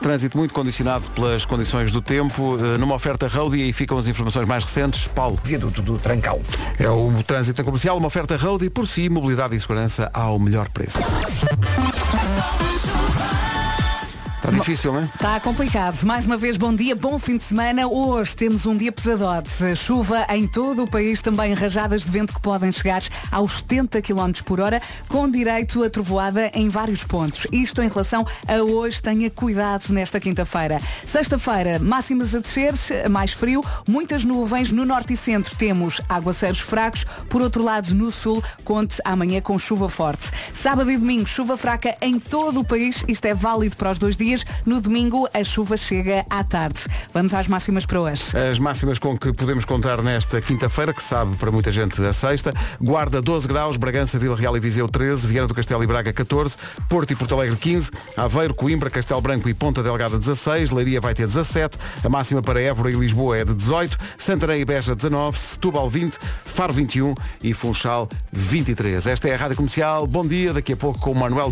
Trânsito 0.03 0.37
muito 0.37 0.53
condicionado 0.53 1.05
pelas 1.15 1.45
condições 1.45 1.93
do 1.93 2.01
tempo. 2.01 2.57
Eh, 2.59 2.77
Numa 2.77 2.93
oferta 2.93 3.25
road 3.25 3.57
e 3.57 3.63
aí 3.63 3.71
ficam 3.71 3.97
as 3.97 4.05
informações 4.05 4.45
mais 4.45 4.65
recentes. 4.65 5.07
Paulo. 5.07 5.39
Viaduto 5.41 5.81
do 5.81 5.97
Trancão. 5.97 6.41
É 6.77 6.89
o 6.89 7.23
trânsito 7.23 7.63
comercial, 7.63 7.97
uma 7.97 8.07
oferta 8.07 8.35
road 8.35 8.65
e 8.65 8.69
por 8.69 8.85
si, 8.85 9.07
mobilidade 9.07 9.55
e 9.55 9.59
segurança 9.61 10.11
ao 10.13 10.37
melhor 10.37 10.67
preço. 10.69 10.99
Está 14.43 14.57
difícil, 14.59 14.91
não 14.91 14.99
é? 14.99 15.05
Está 15.05 15.39
complicado. 15.39 16.03
Mais 16.03 16.25
uma 16.25 16.35
vez, 16.35 16.57
bom 16.57 16.75
dia, 16.75 16.93
bom 16.97 17.17
fim 17.17 17.37
de 17.37 17.45
semana. 17.45 17.87
Hoje 17.87 18.35
temos 18.35 18.65
um 18.65 18.75
dia 18.75 18.91
pesadote. 18.91 19.49
Chuva 19.73 20.25
em 20.31 20.45
todo 20.45 20.83
o 20.83 20.89
país, 20.89 21.21
também 21.21 21.53
rajadas 21.53 22.01
de 22.03 22.11
vento 22.11 22.33
que 22.33 22.41
podem 22.41 22.69
chegar 22.69 23.01
aos 23.31 23.59
70 23.59 24.01
km 24.01 24.31
por 24.43 24.59
hora, 24.59 24.81
com 25.07 25.29
direito 25.29 25.81
a 25.81 25.89
trovoada 25.89 26.51
em 26.53 26.67
vários 26.67 27.05
pontos. 27.05 27.47
Isto 27.53 27.81
em 27.81 27.87
relação 27.87 28.27
a 28.45 28.55
hoje, 28.61 29.01
tenha 29.01 29.29
cuidado 29.29 29.85
nesta 29.93 30.19
quinta-feira. 30.19 30.77
Sexta-feira, 31.05 31.79
máximas 31.79 32.35
a 32.35 32.39
descer, 32.39 32.73
mais 33.09 33.31
frio, 33.31 33.63
muitas 33.87 34.25
nuvens. 34.25 34.73
No 34.73 34.83
norte 34.83 35.13
e 35.13 35.17
centro 35.17 35.55
temos 35.55 36.01
aguaceiros 36.09 36.59
fracos. 36.59 37.05
Por 37.29 37.41
outro 37.41 37.63
lado, 37.63 37.95
no 37.95 38.11
sul, 38.11 38.43
conte 38.65 38.97
amanhã 39.05 39.39
com 39.39 39.57
chuva 39.57 39.87
forte. 39.87 40.29
Sábado 40.53 40.91
e 40.91 40.97
domingo, 40.97 41.29
chuva 41.29 41.55
fraca 41.55 41.95
em 42.01 42.19
todo 42.19 42.59
o 42.59 42.65
país. 42.65 43.05
Isto 43.07 43.25
é 43.27 43.33
válido 43.33 43.77
para 43.77 43.91
os 43.91 43.97
dois 43.97 44.17
dias. 44.17 44.32
No 44.65 44.81
domingo, 44.81 45.27
a 45.33 45.43
chuva 45.43 45.77
chega 45.77 46.25
à 46.29 46.43
tarde. 46.43 46.79
Vamos 47.13 47.33
às 47.33 47.47
máximas 47.47 47.85
para 47.85 47.99
hoje. 47.99 48.23
As 48.37 48.59
máximas 48.59 48.99
com 48.99 49.17
que 49.17 49.31
podemos 49.33 49.65
contar 49.65 50.01
nesta 50.01 50.41
quinta-feira, 50.41 50.93
que 50.93 51.03
sabe 51.03 51.35
para 51.35 51.51
muita 51.51 51.71
gente 51.71 52.01
a 52.01 52.13
sexta, 52.13 52.53
Guarda 52.81 53.21
12 53.21 53.47
graus, 53.47 53.77
Bragança, 53.77 54.17
Vila 54.17 54.35
Real 54.35 54.55
e 54.57 54.59
Viseu 54.59 54.87
13, 54.87 55.27
Viana 55.27 55.47
do 55.47 55.53
Castelo 55.53 55.83
e 55.83 55.87
Braga 55.87 56.11
14, 56.11 56.55
Porto 56.89 57.11
e 57.11 57.15
Porto 57.15 57.35
Alegre 57.35 57.55
15, 57.55 57.91
Aveiro, 58.17 58.53
Coimbra, 58.53 58.89
Castelo 58.89 59.21
Branco 59.21 59.47
e 59.49 59.53
Ponta 59.53 59.83
Delgada 59.83 60.17
16, 60.17 60.71
Leiria 60.71 60.99
vai 60.99 61.13
ter 61.13 61.27
17, 61.27 61.77
a 62.03 62.09
máxima 62.09 62.41
para 62.41 62.61
Évora 62.61 62.91
e 62.91 62.95
Lisboa 62.95 63.37
é 63.37 63.45
de 63.45 63.53
18, 63.53 63.97
Santarém 64.17 64.61
e 64.61 64.65
Beja 64.65 64.95
19, 64.95 65.37
Setúbal 65.37 65.89
20, 65.89 66.17
Faro 66.45 66.73
21 66.73 67.15
e 67.43 67.53
Funchal 67.53 68.09
23. 68.31 69.07
Esta 69.07 69.29
é 69.29 69.33
a 69.33 69.37
Rádio 69.37 69.57
Comercial. 69.57 70.07
Bom 70.07 70.25
dia, 70.25 70.53
daqui 70.53 70.73
a 70.73 70.77
pouco 70.77 70.99
com 70.99 71.11
o 71.11 71.15
Manuel 71.15 71.51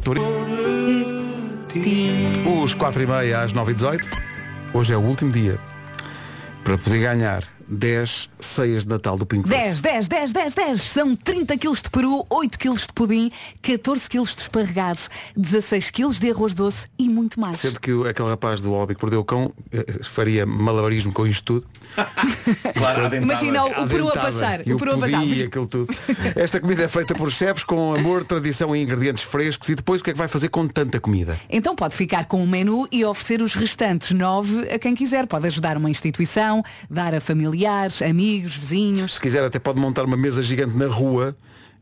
Os 2.63 2.73
4 2.73 3.03
e 3.03 3.07
meia 3.07 3.41
às 3.41 3.53
9 3.53 3.71
e 3.71 3.75
18 3.75 4.09
Hoje 4.73 4.93
é 4.93 4.97
o 4.97 5.01
último 5.01 5.31
dia 5.31 5.57
para 6.63 6.77
poder 6.77 6.99
ganhar 6.99 7.43
10, 7.71 8.29
ceias 8.37 8.83
de 8.83 8.89
Natal 8.89 9.17
do 9.17 9.25
Pingo 9.25 9.47
10, 9.47 9.79
10, 9.81 10.07
10, 10.09 10.33
10, 10.33 10.53
10. 10.53 10.81
São 10.81 11.15
30 11.15 11.57
kg 11.57 11.73
de 11.81 11.89
peru, 11.89 12.25
8 12.29 12.59
kg 12.59 12.73
de 12.75 12.93
pudim, 12.93 13.31
14 13.61 14.09
kg 14.09 14.23
de 14.23 14.41
esparregados, 14.41 15.09
16 15.37 15.89
kg 15.89 16.09
de 16.19 16.31
arroz 16.31 16.53
doce 16.53 16.87
e 16.99 17.07
muito 17.07 17.39
mais. 17.39 17.55
Sendo 17.57 17.79
que 17.79 17.91
aquele 18.09 18.27
rapaz 18.29 18.59
do 18.59 18.71
hobby 18.71 18.93
que 18.93 18.99
perdeu 18.99 19.21
o 19.21 19.23
cão 19.23 19.53
eh, 19.71 19.85
faria 20.03 20.45
malabarismo 20.45 21.13
com 21.13 21.25
isto 21.25 21.43
tudo. 21.61 21.67
Claro, 22.75 23.05
adentava. 23.05 23.31
Imagina 23.33 23.63
o, 23.65 23.83
o 23.83 23.87
peru 23.87 24.07
a 24.09 24.13
passar. 24.13 24.67
E 24.67 24.73
O 24.73 24.77
peru 24.77 24.93
a 24.93 24.97
passar. 24.97 25.19
pudim 25.19 25.35
e 25.35 25.43
aquilo 25.43 25.67
tudo. 25.67 25.93
Esta 26.35 26.59
comida 26.59 26.83
é 26.83 26.87
feita 26.87 27.13
por 27.13 27.29
chefes 27.31 27.63
com 27.63 27.93
amor, 27.93 28.23
tradição 28.23 28.75
e 28.75 28.81
ingredientes 28.81 29.23
frescos. 29.23 29.69
E 29.69 29.75
depois 29.75 30.01
o 30.01 30.03
que 30.03 30.09
é 30.09 30.13
que 30.13 30.17
vai 30.19 30.27
fazer 30.27 30.49
com 30.49 30.67
tanta 30.67 30.99
comida? 30.99 31.39
Então 31.49 31.75
pode 31.75 31.95
ficar 31.95 32.25
com 32.25 32.43
o 32.43 32.47
menu 32.47 32.87
e 32.91 33.03
oferecer 33.05 33.41
os 33.41 33.53
restantes 33.53 34.11
nove 34.11 34.69
a 34.71 34.79
quem 34.79 34.95
quiser. 34.95 35.27
Pode 35.27 35.47
ajudar 35.47 35.77
uma 35.77 35.89
instituição, 35.89 36.63
dar 36.89 37.13
a 37.13 37.21
familiares, 37.61 38.01
amigos, 38.01 38.55
vizinhos. 38.55 39.13
Se 39.15 39.21
quiser 39.21 39.43
até 39.43 39.59
pode 39.59 39.79
montar 39.79 40.03
uma 40.03 40.17
mesa 40.17 40.41
gigante 40.41 40.75
na 40.75 40.87
rua 40.87 41.35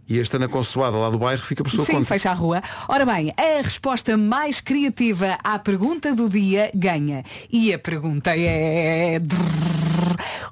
e 0.07 0.19
esta 0.19 0.37
na 0.37 0.47
consoada 0.47 0.97
lá 0.97 1.09
do 1.09 1.17
bairro 1.17 1.41
fica 1.41 1.63
por 1.63 1.69
sua 1.69 1.85
Sim, 1.85 1.93
conta. 1.93 2.05
fecha 2.05 2.29
a 2.31 2.33
rua. 2.33 2.61
Ora 2.87 3.05
bem, 3.05 3.33
a 3.37 3.61
resposta 3.61 4.17
mais 4.17 4.59
criativa 4.59 5.37
à 5.43 5.57
pergunta 5.57 6.13
do 6.13 6.27
dia 6.27 6.69
ganha. 6.75 7.23
E 7.49 7.73
a 7.73 7.79
pergunta 7.79 8.35
é. 8.35 9.19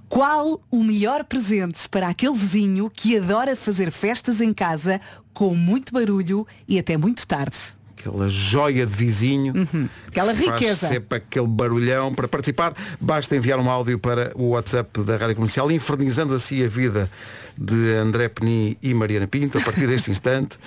Qual 0.07 0.61
o 0.71 0.83
melhor 0.83 1.25
presente 1.25 1.89
para 1.89 2.07
aquele 2.07 2.35
vizinho 2.35 2.89
que 2.89 3.17
adora 3.17 3.55
fazer 3.55 3.91
festas 3.91 4.39
em 4.39 4.53
casa 4.53 5.01
com 5.33 5.53
muito 5.53 5.91
barulho 5.91 6.47
e 6.67 6.79
até 6.79 6.95
muito 6.95 7.27
tarde? 7.27 7.76
Aquela 7.97 8.29
joia 8.29 8.85
de 8.85 8.93
vizinho. 8.93 9.53
Uhum. 9.55 9.89
Aquela 10.07 10.33
riqueza. 10.33 10.87
sempre 10.87 11.17
aquele 11.17 11.47
barulhão. 11.47 12.13
Para 12.13 12.27
participar, 12.27 12.73
basta 12.99 13.35
enviar 13.35 13.59
um 13.59 13.69
áudio 13.69 13.97
para 13.97 14.31
o 14.35 14.49
WhatsApp 14.49 15.03
da 15.03 15.17
Rádio 15.17 15.35
Comercial, 15.35 15.71
infernizando 15.71 16.33
assim 16.33 16.63
a 16.63 16.67
vida 16.67 17.09
de 17.57 17.93
André 17.95 18.29
Peni 18.29 18.77
e 18.81 18.93
Mariana 18.93 19.27
Pinto, 19.27 19.57
a 19.57 19.61
partir 19.61 19.87
deste 19.87 20.09
instante. 20.11 20.57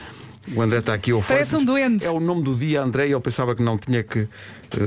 O 0.55 0.62
André 0.62 0.78
está 0.80 0.94
aqui 0.94 1.12
ao 1.12 1.22
Parece 1.22 1.55
um 1.57 1.64
doente. 1.64 2.05
É 2.05 2.11
o 2.11 2.18
nome 2.18 2.42
do 2.42 2.55
dia, 2.57 2.82
André, 2.82 3.07
e 3.09 3.12
ele 3.12 3.20
pensava 3.20 3.55
que 3.55 3.62
não 3.62 3.78
tinha 3.78 4.03
que 4.03 4.20
eh, 4.20 4.28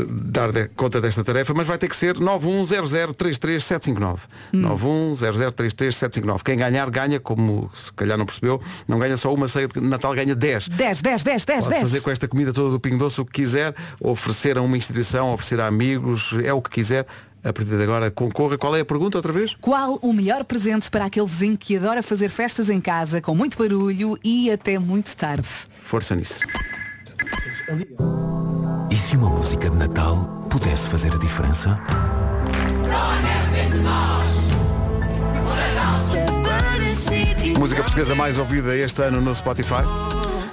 dar 0.10 0.52
de- 0.52 0.68
conta 0.76 1.00
desta 1.00 1.24
tarefa, 1.24 1.54
mas 1.54 1.66
vai 1.66 1.78
ter 1.78 1.88
que 1.88 1.96
ser 1.96 2.16
910033759. 2.18 4.20
Hum. 4.54 4.62
910033759. 4.62 6.44
Quem 6.44 6.58
ganhar, 6.58 6.90
ganha, 6.90 7.20
como 7.20 7.70
se 7.76 7.92
calhar 7.94 8.18
não 8.18 8.26
percebeu, 8.26 8.62
não 8.88 9.00
ganha 9.00 9.18
só 9.18 9.34
uma 9.34 9.48
ceia 9.48 9.68
de 9.68 9.80
Natal, 9.82 10.14
ganha 10.14 10.36
10. 10.36 10.68
10, 10.70 11.02
10, 11.02 11.24
10, 11.24 11.46
10, 11.46 11.60
Pode 11.60 11.70
10. 11.70 11.82
fazer 11.82 12.02
com 12.02 12.12
esta 12.12 12.28
comida 12.28 12.54
toda 12.54 12.72
do 12.72 12.80
Pingo 12.80 12.98
Doce 12.98 13.22
o 13.22 13.26
que 13.26 13.32
quiser, 13.32 13.76
oferecer 14.00 14.58
a 14.58 14.62
uma 14.62 14.78
instituição, 14.78 15.34
oferecer 15.34 15.60
a 15.60 15.68
amigos, 15.68 16.36
é 16.44 16.54
o 16.54 16.62
que 16.62 16.70
quiser. 16.70 17.06
A 17.44 17.52
partir 17.52 17.76
de 17.76 17.84
agora 17.84 18.10
concorra. 18.10 18.58
Qual 18.58 18.76
é 18.76 18.80
a 18.80 18.86
pergunta 18.86 19.18
outra 19.18 19.34
vez? 19.34 19.56
Qual 19.60 20.00
o 20.02 20.14
melhor 20.14 20.46
presente 20.46 20.90
para 20.90 21.06
aquele 21.06 21.28
vizinho 21.28 21.58
que 21.58 21.76
adora 21.76 22.02
fazer 22.02 22.30
festas 22.30 22.70
em 22.70 22.80
casa 22.80 23.22
com 23.22 23.36
muito 23.36 23.58
barulho 23.58 24.18
e 24.24 24.50
até 24.50 24.80
muito 24.80 25.16
tarde? 25.16 25.48
Força 25.82 26.16
nisso. 26.16 26.40
E 28.90 28.96
se 28.96 29.18
uma 29.18 29.30
música 29.30 29.70
de 29.70 29.76
Natal 29.76 30.48
pudesse 30.50 30.88
fazer 30.88 31.14
a 31.14 31.18
diferença? 31.18 31.80
Música 37.60 37.84
portuguesa 37.84 38.16
mais 38.16 38.38
ouvida 38.38 38.76
este 38.76 39.02
ano 39.04 39.20
no 39.20 39.36
Spotify. 39.36 39.84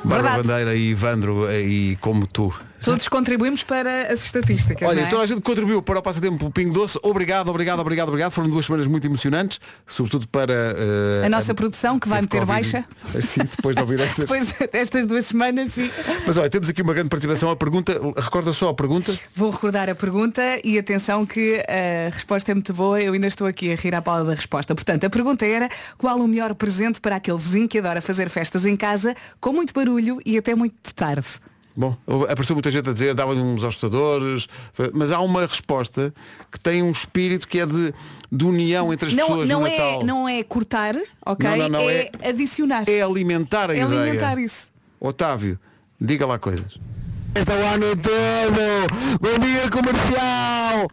Bárbara. 0.02 0.42
Bandeira 0.42 0.74
e 0.74 0.90
Ivandro 0.90 1.48
eh, 1.48 1.60
e 1.60 1.96
como 1.96 2.26
tu. 2.26 2.52
Todos 2.82 3.08
contribuímos 3.08 3.62
para 3.62 4.12
as 4.12 4.24
estatísticas. 4.24 4.88
Olha, 4.88 5.02
não 5.02 5.06
é? 5.06 5.10
toda 5.10 5.22
a 5.22 5.26
gente 5.26 5.40
contribuiu 5.42 5.82
para 5.82 5.98
o 5.98 6.02
passatempo 6.02 6.50
Pingo 6.50 6.72
Doce. 6.72 6.98
Obrigado, 7.02 7.48
obrigado, 7.48 7.80
obrigado, 7.80 8.08
obrigado. 8.08 8.32
Foram 8.32 8.48
duas 8.48 8.66
semanas 8.66 8.86
muito 8.86 9.06
emocionantes, 9.06 9.60
sobretudo 9.86 10.26
para 10.28 10.52
eh, 10.52 11.26
A 11.26 11.28
nossa 11.28 11.54
produção 11.54 11.98
que 11.98 12.08
vai 12.08 12.22
meter 12.22 12.44
baixa. 12.44 12.84
Sim, 13.20 13.40
depois 13.40 13.76
de 13.76 13.82
ouvir 13.82 14.00
estas. 14.00 14.28
Depois 14.28 14.46
destas 14.72 15.06
duas 15.06 15.26
semanas, 15.26 15.72
sim. 15.72 15.90
Mas 16.26 16.36
olha, 16.36 16.48
temos 16.48 16.68
aqui 16.68 16.82
uma 16.82 16.94
grande 16.94 17.08
participação. 17.08 17.50
A 17.50 17.56
pergunta, 17.56 18.00
recorda 18.16 18.52
só 18.52 18.70
a 18.70 18.74
pergunta? 18.74 19.12
Vou 19.34 19.50
recordar 19.50 19.88
a 19.90 19.94
pergunta 19.94 20.42
e 20.64 20.78
atenção 20.78 21.26
que 21.26 21.62
a 21.68 22.10
resposta 22.10 22.50
é 22.50 22.54
muito 22.54 22.72
boa, 22.72 23.00
eu 23.00 23.12
ainda 23.12 23.26
estou 23.26 23.46
aqui 23.46 23.72
a 23.72 23.76
rir 23.76 23.94
à 23.94 24.02
pala 24.02 24.24
da 24.24 24.34
resposta. 24.34 24.74
Portanto, 24.74 25.04
a 25.04 25.10
pergunta 25.10 25.44
era 25.44 25.68
qual 25.98 26.18
o 26.18 26.26
melhor 26.26 26.54
presente 26.54 27.00
para 27.00 27.16
aquele 27.16 27.38
vizinho 27.38 27.68
que 27.68 27.78
adora 27.78 28.00
fazer 28.00 28.28
festas 28.28 28.64
em 28.64 28.76
casa 28.76 29.14
com 29.40 29.52
muito 29.52 29.74
barulho 29.74 30.18
e 30.24 30.38
até 30.38 30.54
muito 30.54 30.94
tarde? 30.94 31.40
Bom, 31.76 31.96
apareceu 32.28 32.54
muita 32.56 32.70
gente 32.70 32.88
a 32.90 32.92
dizer, 32.92 33.14
dava-lhe 33.14 33.40
uns 33.40 33.62
assustadores, 33.64 34.48
mas 34.92 35.12
há 35.12 35.20
uma 35.20 35.42
resposta 35.46 36.12
que 36.50 36.58
tem 36.58 36.82
um 36.82 36.90
espírito 36.90 37.46
que 37.48 37.60
é 37.60 37.66
de, 37.66 37.94
de 38.30 38.44
união 38.44 38.92
entre 38.92 39.08
as 39.08 39.14
Não, 39.14 39.26
pessoas 39.28 39.48
não, 39.48 39.60
no 39.60 39.66
é, 39.66 39.70
Natal. 39.70 40.04
não 40.04 40.28
é 40.28 40.42
cortar, 40.42 40.96
ok? 41.24 41.48
Não, 41.48 41.56
não, 41.56 41.68
não, 41.68 41.88
é, 41.90 42.10
adicionar. 42.28 42.84
É 42.88 43.00
alimentar 43.02 43.70
a 43.70 43.76
É 43.76 43.82
ideia. 43.82 44.02
alimentar 44.02 44.38
isso. 44.38 44.68
Otávio, 44.98 45.58
diga 46.00 46.26
lá 46.26 46.38
coisas. 46.38 46.76
Este 47.34 47.52
é 47.52 47.54
o 47.54 47.66
ano 47.66 47.86
todo! 47.96 49.20
Bom 49.20 49.38
dia 49.38 49.70
comercial! 49.70 50.90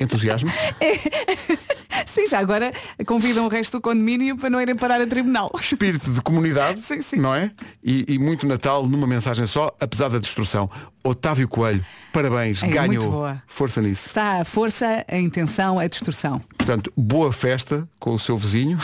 Entusiasmo? 0.00 0.50
Sim, 2.06 2.26
já 2.26 2.38
agora 2.38 2.72
convidam 3.06 3.44
o 3.46 3.48
resto 3.48 3.78
do 3.78 3.80
condomínio 3.80 4.36
para 4.36 4.48
não 4.50 4.60
irem 4.60 4.74
parar 4.76 5.00
a 5.00 5.06
tribunal. 5.06 5.50
Espírito 5.60 6.10
de 6.12 6.20
comunidade, 6.20 6.80
não 7.16 7.34
é? 7.34 7.50
E, 7.82 8.04
e 8.08 8.18
muito 8.18 8.46
Natal 8.46 8.86
numa 8.86 9.06
mensagem 9.06 9.46
só, 9.46 9.74
apesar 9.80 10.08
da 10.08 10.18
destrução. 10.18 10.70
Otávio 11.04 11.48
Coelho, 11.48 11.84
parabéns, 12.12 12.62
É, 12.62 12.68
ganhou. 12.68 12.86
muito 12.86 13.10
boa. 13.10 13.42
Força 13.46 13.80
nisso. 13.80 14.08
Está 14.08 14.40
a 14.40 14.44
força, 14.44 15.04
a 15.08 15.18
intenção, 15.18 15.78
a 15.78 15.86
distorção. 15.86 16.40
Portanto, 16.56 16.92
boa 16.96 17.32
festa 17.32 17.88
com 17.98 18.14
o 18.14 18.18
seu 18.18 18.36
vizinho. 18.36 18.78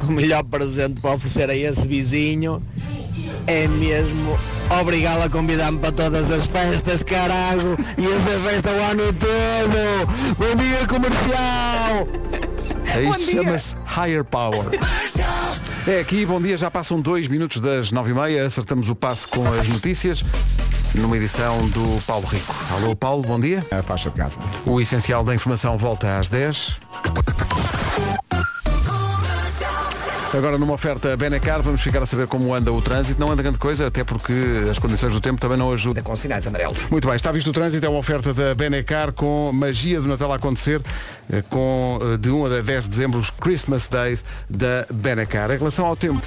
O 0.00 0.12
melhor 0.12 0.44
presente 0.44 1.00
para 1.00 1.10
oferecer 1.12 1.50
a 1.50 1.56
esse 1.56 1.86
vizinho 1.86 2.62
é 3.48 3.66
mesmo 3.66 4.38
obrigá-lo 4.78 5.22
a 5.22 5.30
convidar-me 5.30 5.78
para 5.78 5.90
todas 5.90 6.30
as 6.30 6.46
festas, 6.46 7.02
carago! 7.02 7.76
E 7.96 8.06
essa 8.06 8.38
festa 8.40 8.70
o 8.70 8.82
ano 8.82 9.12
todo! 9.14 10.36
Bom 10.36 10.54
dia 10.54 10.86
comercial! 10.86 12.06
É 12.94 13.02
isto 13.04 13.32
chama-se 13.32 13.74
Higher 13.86 14.22
Power. 14.22 14.66
É 15.86 16.00
aqui, 16.00 16.26
bom 16.26 16.40
dia, 16.40 16.58
já 16.58 16.70
passam 16.70 17.00
dois 17.00 17.26
minutos 17.26 17.60
das 17.60 17.90
nove 17.90 18.10
e 18.10 18.14
meia, 18.14 18.46
acertamos 18.46 18.90
o 18.90 18.94
passo 18.94 19.26
com 19.28 19.50
as 19.54 19.66
notícias 19.66 20.22
numa 20.94 21.16
edição 21.16 21.68
do 21.68 22.02
Paulo 22.06 22.26
Rico. 22.26 22.54
Alô 22.76 22.94
Paulo, 22.94 23.22
bom 23.22 23.40
dia. 23.40 23.64
A 23.70 23.82
faixa 23.82 24.10
de 24.10 24.16
casa. 24.16 24.38
O 24.66 24.80
essencial 24.80 25.24
da 25.24 25.34
informação 25.34 25.78
volta 25.78 26.18
às 26.18 26.28
10. 26.28 26.78
Agora 30.34 30.58
numa 30.58 30.74
oferta 30.74 31.16
Benecar, 31.16 31.62
vamos 31.62 31.80
ficar 31.80 32.02
a 32.02 32.06
saber 32.06 32.26
como 32.26 32.54
anda 32.54 32.70
o 32.70 32.82
trânsito. 32.82 33.18
Não 33.18 33.32
anda 33.32 33.42
grande 33.42 33.58
coisa, 33.58 33.86
até 33.86 34.04
porque 34.04 34.32
as 34.70 34.78
condições 34.78 35.12
do 35.14 35.20
tempo 35.20 35.40
também 35.40 35.56
não 35.56 35.72
ajudam. 35.72 36.04
Com 36.04 36.14
sinais 36.14 36.46
amarelos. 36.46 36.86
Muito 36.90 37.08
bem, 37.08 37.16
está 37.16 37.32
visto 37.32 37.48
o 37.48 37.52
trânsito, 37.52 37.84
é 37.84 37.88
uma 37.88 37.98
oferta 37.98 38.34
da 38.34 38.54
Benecar 38.54 39.12
com 39.12 39.50
magia 39.52 40.00
do 40.00 40.06
Natal 40.06 40.30
a 40.32 40.36
acontecer, 40.36 40.82
eh, 41.32 41.42
com 41.48 41.98
eh, 42.02 42.16
de 42.18 42.30
1 42.30 42.44
a 42.44 42.60
10 42.60 42.84
de 42.84 42.90
dezembro 42.90 43.18
os 43.18 43.30
Christmas 43.30 43.88
Days 43.88 44.22
da 44.50 44.86
Benecar. 44.92 45.50
Em 45.50 45.56
relação 45.56 45.86
ao 45.86 45.96
tempo, 45.96 46.20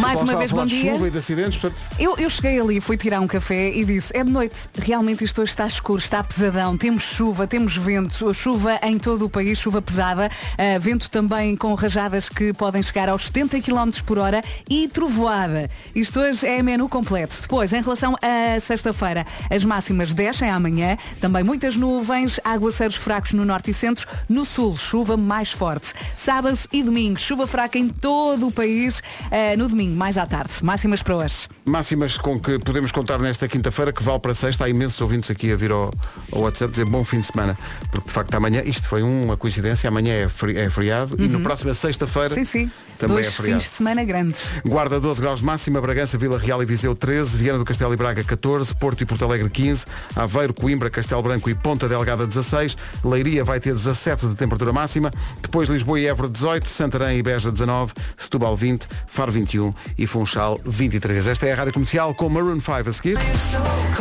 Mais 0.00 0.22
uma 0.22 0.36
vez, 0.36 0.52
bom 0.52 0.64
dia. 0.64 0.92
chuva 0.92 1.08
e 1.08 1.10
de 1.10 1.18
acidentes, 1.18 1.58
portanto, 1.58 1.82
Eu, 1.98 2.16
eu 2.18 2.30
cheguei 2.30 2.58
ali, 2.60 2.80
fui 2.80 2.96
tirar 2.96 3.20
um 3.20 3.26
café 3.26 3.68
e 3.68 3.84
disse, 3.84 4.16
é 4.16 4.22
de 4.22 4.30
noite, 4.30 4.56
realmente 4.80 5.24
isto 5.24 5.42
hoje 5.42 5.50
está 5.50 5.66
escuro, 5.66 5.98
está 5.98 6.22
pesadão, 6.22 6.76
temos 6.78 7.02
chuva, 7.02 7.46
temos 7.48 7.76
vento, 7.76 8.32
chuva 8.32 8.78
em 8.82 8.96
todo 8.98 9.26
o 9.26 9.28
país, 9.28 9.58
chuva 9.58 9.82
pesada, 9.82 10.30
ah, 10.56 10.78
vento 10.78 11.10
também 11.10 11.56
com 11.56 11.74
rajadas 11.74 12.11
que 12.28 12.52
podem 12.52 12.82
chegar 12.82 13.08
aos 13.08 13.26
70 13.26 13.60
km 13.60 13.90
por 14.04 14.18
hora 14.18 14.42
e 14.68 14.88
trovoada. 14.88 15.70
Isto 15.94 16.20
hoje 16.20 16.46
é 16.46 16.62
menu 16.62 16.88
completo. 16.88 17.34
Depois, 17.40 17.72
em 17.72 17.80
relação 17.82 18.16
a 18.22 18.60
sexta-feira, 18.60 19.26
as 19.50 19.64
máximas 19.64 20.12
descem 20.14 20.50
amanhã, 20.50 20.96
também 21.20 21.42
muitas 21.42 21.76
nuvens, 21.76 22.38
aguaceiros 22.44 22.96
fracos 22.96 23.32
no 23.32 23.44
norte 23.44 23.70
e 23.70 23.74
centro, 23.74 24.06
no 24.28 24.44
sul, 24.44 24.76
chuva 24.76 25.16
mais 25.16 25.52
forte. 25.52 25.92
Sábado 26.16 26.58
e 26.72 26.82
domingo, 26.82 27.18
chuva 27.18 27.46
fraca 27.46 27.78
em 27.78 27.88
todo 27.88 28.46
o 28.48 28.52
país, 28.52 29.02
ah, 29.30 29.56
no 29.56 29.68
domingo, 29.68 29.96
mais 29.96 30.18
à 30.18 30.26
tarde. 30.26 30.52
Máximas 30.62 31.02
para 31.02 31.16
hoje. 31.16 31.48
máximas 31.64 32.16
com 32.16 32.38
que 32.40 32.58
podemos 32.58 32.92
contar 32.92 33.18
nesta 33.18 33.46
quinta-feira, 33.48 33.92
que 33.92 34.02
vale 34.02 34.18
para 34.18 34.34
sexta. 34.34 34.64
Há 34.64 34.68
imensos 34.68 35.00
ouvintes 35.00 35.30
aqui 35.30 35.52
a 35.52 35.56
vir 35.56 35.70
ao, 35.70 35.90
ao 36.32 36.42
WhatsApp 36.42 36.70
dizer 36.72 36.84
bom 36.84 37.04
fim 37.04 37.20
de 37.20 37.26
semana. 37.26 37.56
Porque 37.90 38.06
de 38.06 38.12
facto 38.12 38.34
amanhã, 38.34 38.62
isto 38.64 38.86
foi 38.88 39.02
uma 39.02 39.36
coincidência, 39.36 39.88
amanhã 39.88 40.12
é, 40.12 40.28
feri- 40.28 40.56
é 40.58 40.68
feriado 40.70 41.16
e 41.18 41.22
Uhum. 41.26 41.32
na 41.38 41.40
próxima 41.40 41.72
sexta-feira 42.06 42.34
Sim, 42.34 42.44
sim. 42.44 42.70
Também 43.06 43.16
Dois 43.22 43.26
é 43.26 43.30
feriado. 43.30 43.60
fins 43.60 43.70
de 43.70 43.76
semana 43.76 44.04
grandes. 44.04 44.46
Guarda 44.64 45.00
12 45.00 45.20
graus 45.20 45.40
de 45.40 45.46
máxima, 45.46 45.80
Bragança, 45.80 46.16
Vila 46.16 46.38
Real 46.38 46.62
e 46.62 46.66
Viseu 46.66 46.94
13, 46.94 47.36
Viana 47.36 47.58
do 47.58 47.64
Castelo 47.64 47.92
e 47.92 47.96
Braga 47.96 48.22
14, 48.22 48.74
Porto 48.76 49.00
e 49.02 49.06
Porto 49.06 49.24
Alegre 49.24 49.50
15, 49.50 49.86
Aveiro, 50.14 50.54
Coimbra, 50.54 50.88
Castelo 50.90 51.22
Branco 51.22 51.50
e 51.50 51.54
Ponta 51.54 51.88
Delgada 51.88 52.26
16, 52.26 52.76
Leiria 53.04 53.44
vai 53.44 53.58
ter 53.60 53.72
17 53.74 54.26
de 54.28 54.34
temperatura 54.36 54.72
máxima, 54.72 55.12
depois 55.40 55.68
Lisboa 55.68 55.98
e 55.98 56.06
Évora 56.06 56.28
18, 56.28 56.68
Santarém 56.68 57.18
e 57.18 57.22
Beja 57.22 57.50
19, 57.50 57.92
Setúbal 58.16 58.56
20, 58.56 58.86
Faro 59.06 59.32
21 59.32 59.72
e 59.98 60.06
Funchal 60.06 60.60
23. 60.64 61.26
Esta 61.26 61.46
é 61.46 61.52
a 61.52 61.56
Rádio 61.56 61.72
Comercial 61.72 62.14
com 62.14 62.28
Maroon 62.28 62.60
5 62.60 62.88
a 62.88 62.92
seguir. 62.92 63.18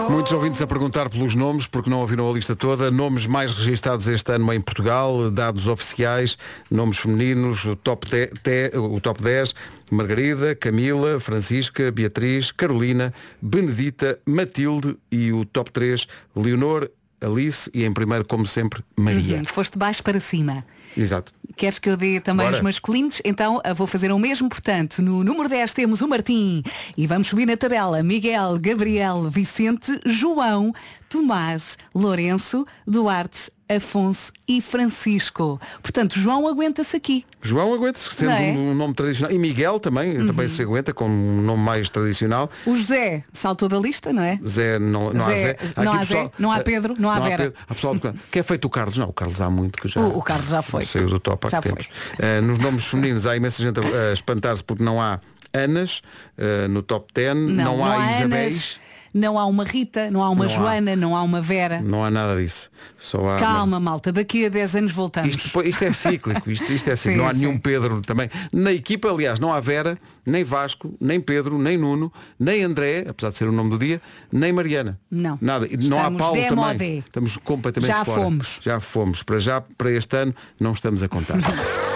Muitos 0.10 0.32
ouvintes 0.32 0.62
a 0.62 0.68
perguntar 0.68 1.10
pelos 1.10 1.36
nomes, 1.36 1.68
porque 1.68 1.90
não 1.90 2.00
ouviram 2.00 2.30
a 2.30 2.34
lista 2.34 2.56
toda. 2.56 2.90
Nomes 2.92 3.26
mais 3.26 3.54
registados 3.54 4.08
este 4.08 4.32
ano 4.34 4.52
em 4.54 4.62
Portugal, 4.62 5.30
dados 5.32 5.68
oficiais, 5.68 6.38
nomes 6.70 6.98
femininos, 6.98 7.66
top 7.84 8.08
10, 8.10 8.30
te- 8.44 8.72
o 8.94 9.00
top 9.02 9.22
10 9.22 9.54
Margarida, 9.90 10.56
Camila, 10.56 11.20
Francisca, 11.20 11.92
Beatriz, 11.92 12.52
Carolina, 12.52 13.14
Benedita, 13.42 14.20
Matilde 14.26 14.98
e 15.12 15.32
o 15.32 15.46
top 15.46 15.72
3 15.72 16.08
Leonor, 16.36 16.90
Alice 17.20 17.70
e 17.74 17.84
em 17.84 17.94
primeiro, 17.94 18.26
como 18.26 18.46
sempre, 18.46 18.84
Maria. 18.98 19.38
Uhum, 19.38 19.46
Foste 19.46 19.78
baixo 19.78 20.02
para 20.04 20.20
cima. 20.20 20.66
Exato. 20.98 21.32
Queres 21.56 21.80
que 21.80 21.90
eu 21.90 21.96
dê 21.96 22.20
também 22.20 22.46
Bora. 22.46 22.58
os 22.58 22.62
masculinos? 22.62 23.22
Então 23.24 23.62
vou 23.76 23.88
fazer 23.88 24.12
o 24.12 24.20
mesmo. 24.20 24.50
Portanto, 24.50 25.02
no 25.02 25.24
número 25.24 25.48
10 25.48 25.74
temos 25.74 26.02
o 26.02 26.08
Martim. 26.08 26.64
E 26.98 27.08
vamos 27.08 27.28
subir 27.28 27.46
na 27.46 27.56
tabela. 27.56 28.02
Miguel, 28.04 28.58
Gabriel, 28.60 29.30
Vicente, 29.30 30.00
João, 30.06 30.74
Tomás, 31.08 31.78
Lourenço, 31.94 32.66
Duarte, 32.86 33.52
Afonso 33.76 34.32
e 34.48 34.62
Francisco. 34.62 35.60
Portanto, 35.82 36.20
João 36.20 36.48
aguenta-se 36.48 36.96
aqui. 36.96 37.26
João 37.42 37.74
aguenta-se, 37.74 38.14
sendo 38.14 38.30
Não 38.30 38.38
é? 38.38 38.52
um 38.52 38.74
nome 38.76 38.94
tradicional. 38.94 39.34
E 39.36 39.40
Miguel 39.40 39.80
também, 39.80 40.26
também 40.26 40.48
se 40.48 40.62
aguenta, 40.62 40.94
com 40.94 41.08
um 41.08 41.42
nome 41.42 41.64
mais 41.64 41.90
tradicional. 41.90 42.50
O 42.66 42.76
José 42.76 43.24
saltou 43.34 43.68
da 43.70 43.78
lista, 43.80 44.12
não 44.14 44.24
é? 44.24 44.38
Zé, 44.48 44.78
não, 44.80 45.12
não 45.14 45.26
há 45.26 45.30
Zé, 45.30 45.36
Zé. 45.38 45.58
não 45.84 45.94
há 45.94 46.04
Zé, 46.04 46.32
não 46.38 46.52
há 46.52 46.58
eh, 46.58 46.64
Pedro, 46.64 46.96
não 47.00 47.10
há 47.10 47.20
Vera. 47.20 47.38
Pedro. 47.44 47.54
Há 47.68 47.74
pessoal 47.74 47.96
que- 48.32 48.40
é 48.40 48.44
feito 48.44 48.66
o 48.66 48.70
Carlos. 48.70 48.98
Não, 48.98 49.10
o 49.10 49.14
Carlos 49.14 49.40
há 49.42 49.50
muito 49.50 49.82
que 49.82 49.88
já. 49.88 50.00
O- 50.02 50.18
o 50.18 50.22
Carlos 50.22 50.50
já 50.50 50.62
foi. 50.62 50.86
Saiu 50.86 51.08
do 51.10 51.20
top 51.20 51.48
há 51.48 51.50
Já 51.50 51.62
que 51.62 51.70
foi. 51.70 51.86
Eh, 52.20 52.42
nos 52.42 52.60
nomes 52.60 52.86
femininos 52.86 53.26
há 53.26 53.36
imensa 53.36 53.62
gente 53.64 53.80
a, 53.80 54.10
a 54.10 54.14
espantar-se 54.14 54.64
porque 54.64 54.84
não 54.84 55.02
há 55.02 55.20
Anas 55.54 56.02
eh, 56.38 56.68
no 56.70 56.82
top 56.82 57.12
10, 57.14 57.36
não, 57.36 57.84
há, 57.84 58.20
Isabéis, 58.20 58.54
Anas, 58.54 58.80
não 59.14 59.38
há 59.38 59.46
uma 59.46 59.64
Rita, 59.64 60.10
não 60.10 60.24
há 60.24 60.30
uma 60.30 60.46
Não 60.46 60.52
há. 60.52 60.56
Joana, 60.56 60.96
não 60.96 61.16
há 61.16 61.22
uma 61.22 61.42
Vera. 61.42 61.82
não 61.82 62.04
há 62.04 62.10
nada 62.12 62.42
disso. 62.42 62.70
Só 62.98 63.30
há 63.30 63.38
Calma, 63.38 63.80
malta, 63.80 64.12
daqui 64.12 64.46
a 64.46 64.50
10 64.50 64.76
anos 64.76 64.92
voltamos. 64.92 65.36
Isto, 65.36 65.62
isto 65.64 65.84
é 65.84 65.92
cíclico, 65.94 66.50
isto, 66.50 66.72
isto 66.72 66.90
é 66.90 66.96
cíclico. 66.96 67.18
Sim, 67.18 67.24
não 67.24 67.28
há 67.28 67.34
sim. 67.34 67.40
nenhum 67.40 67.58
Pedro 67.58 68.02
também. 68.02 68.30
Na 68.52 68.72
equipa, 68.72 69.10
aliás, 69.10 69.40
não 69.40 69.54
há 69.54 69.60
Vera, 69.60 69.98
nem 70.26 70.44
Vasco, 70.44 70.94
nem 71.00 71.20
Pedro, 71.20 71.58
nem 71.58 71.78
Nuno, 71.78 72.12
nem 72.40 72.64
André, 72.64 73.06
apesar 73.08 73.30
de 73.32 73.38
ser 73.38 73.48
o 73.48 73.52
nome 73.52 73.70
do 73.70 73.78
dia, 73.78 74.02
nem 74.32 74.54
Mariana. 74.54 75.00
Não. 75.10 75.38
Nada. 75.42 75.68
E 75.68 75.78
não 75.78 75.98
há 75.98 76.02
Estamos 76.02 76.22
Paulo 76.22 76.48
também. 76.48 77.00
Estamos 77.00 77.38
completamente 77.38 77.92
Já 77.92 78.06
fora. 78.06 78.22
fomos. 78.22 78.60
Já 78.62 78.80
fomos. 78.80 79.24
Para 79.24 79.40
já, 79.40 79.62
para 79.62 79.92
este 79.92 80.16
ano, 80.18 80.34
não 80.60 80.72
estamos 80.72 81.04
a 81.04 81.08
contar. 81.08 81.38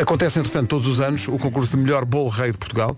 Acontece, 0.00 0.38
entretanto, 0.38 0.68
todos 0.68 0.86
os 0.86 1.00
anos 1.00 1.26
o 1.28 1.38
concurso 1.38 1.70
de 1.70 1.76
melhor 1.76 2.04
bolo 2.04 2.28
rei 2.28 2.52
de 2.52 2.58
Portugal. 2.58 2.96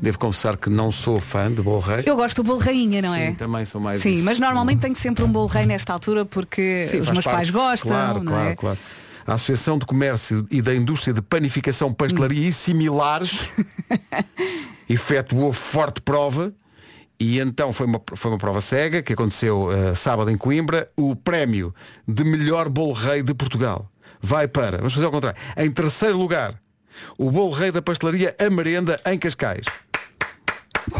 Devo 0.00 0.18
confessar 0.18 0.56
que 0.56 0.68
não 0.68 0.90
sou 0.90 1.20
fã 1.20 1.50
de 1.52 1.62
bolo 1.62 1.80
rei. 1.80 2.02
Eu 2.06 2.16
gosto 2.16 2.42
do 2.42 2.46
bolo 2.46 2.58
rainha, 2.58 3.00
não 3.00 3.14
é? 3.14 3.28
Sim, 3.28 3.34
também 3.34 3.64
sou 3.64 3.80
mais 3.80 4.02
Sim, 4.02 4.14
isso. 4.14 4.24
mas 4.24 4.38
normalmente 4.40 4.80
tenho 4.80 4.96
sempre 4.96 5.22
um 5.22 5.30
bolo 5.30 5.46
rei 5.46 5.66
nesta 5.66 5.92
altura 5.92 6.24
porque 6.24 6.86
Sim, 6.88 7.00
os 7.00 7.10
meus 7.10 7.24
parte. 7.24 7.36
pais 7.36 7.50
gostam, 7.50 7.90
Claro, 7.90 8.18
não 8.18 8.32
claro, 8.32 8.48
é? 8.50 8.56
claro. 8.56 8.78
A 9.26 9.34
Associação 9.34 9.78
de 9.78 9.86
Comércio 9.86 10.46
e 10.50 10.60
da 10.60 10.74
Indústria 10.74 11.14
de 11.14 11.22
Panificação, 11.22 11.92
Pastelaria 11.92 12.48
e 12.48 12.52
Similares 12.52 13.50
efetuou 14.88 15.52
forte 15.52 16.00
prova 16.00 16.52
e 17.18 17.38
então 17.38 17.72
foi 17.72 17.86
uma, 17.86 18.00
foi 18.14 18.30
uma 18.30 18.38
prova 18.38 18.60
cega 18.60 19.02
que 19.02 19.12
aconteceu 19.12 19.70
eh, 19.70 19.94
sábado 19.94 20.30
em 20.30 20.38
Coimbra. 20.38 20.90
O 20.96 21.14
prémio 21.14 21.72
de 22.08 22.24
melhor 22.24 22.68
bolo 22.68 22.92
rei 22.94 23.22
de 23.22 23.34
Portugal 23.34 23.88
vai 24.20 24.46
para, 24.46 24.78
vamos 24.78 24.94
fazer 24.94 25.06
ao 25.06 25.12
contrário, 25.12 25.38
em 25.56 25.70
terceiro 25.70 26.18
lugar, 26.18 26.54
o 27.18 27.30
bolo 27.30 27.50
rei 27.50 27.70
da 27.70 27.80
pastelaria 27.80 28.34
A 28.38 28.50
Merenda 28.50 29.00
em 29.06 29.18
Cascais. 29.18 29.66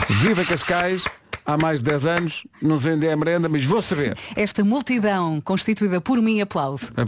Viva 0.09 0.45
Cascais! 0.45 1.05
Há 1.45 1.57
mais 1.57 1.83
de 1.83 1.91
10 1.91 2.07
anos, 2.07 2.47
não 2.63 2.79
sei 2.79 2.93
onde 2.93 3.09
é 3.09 3.13
a 3.13 3.17
merenda, 3.17 3.49
mas 3.49 3.65
vou 3.65 3.83
saber. 3.83 4.17
Esta 4.37 4.63
multidão 4.63 5.41
constituída 5.41 6.01
por 6.01 6.23
mim 6.23 6.41
aplaudo. 6.41 6.81
É. 6.97 7.03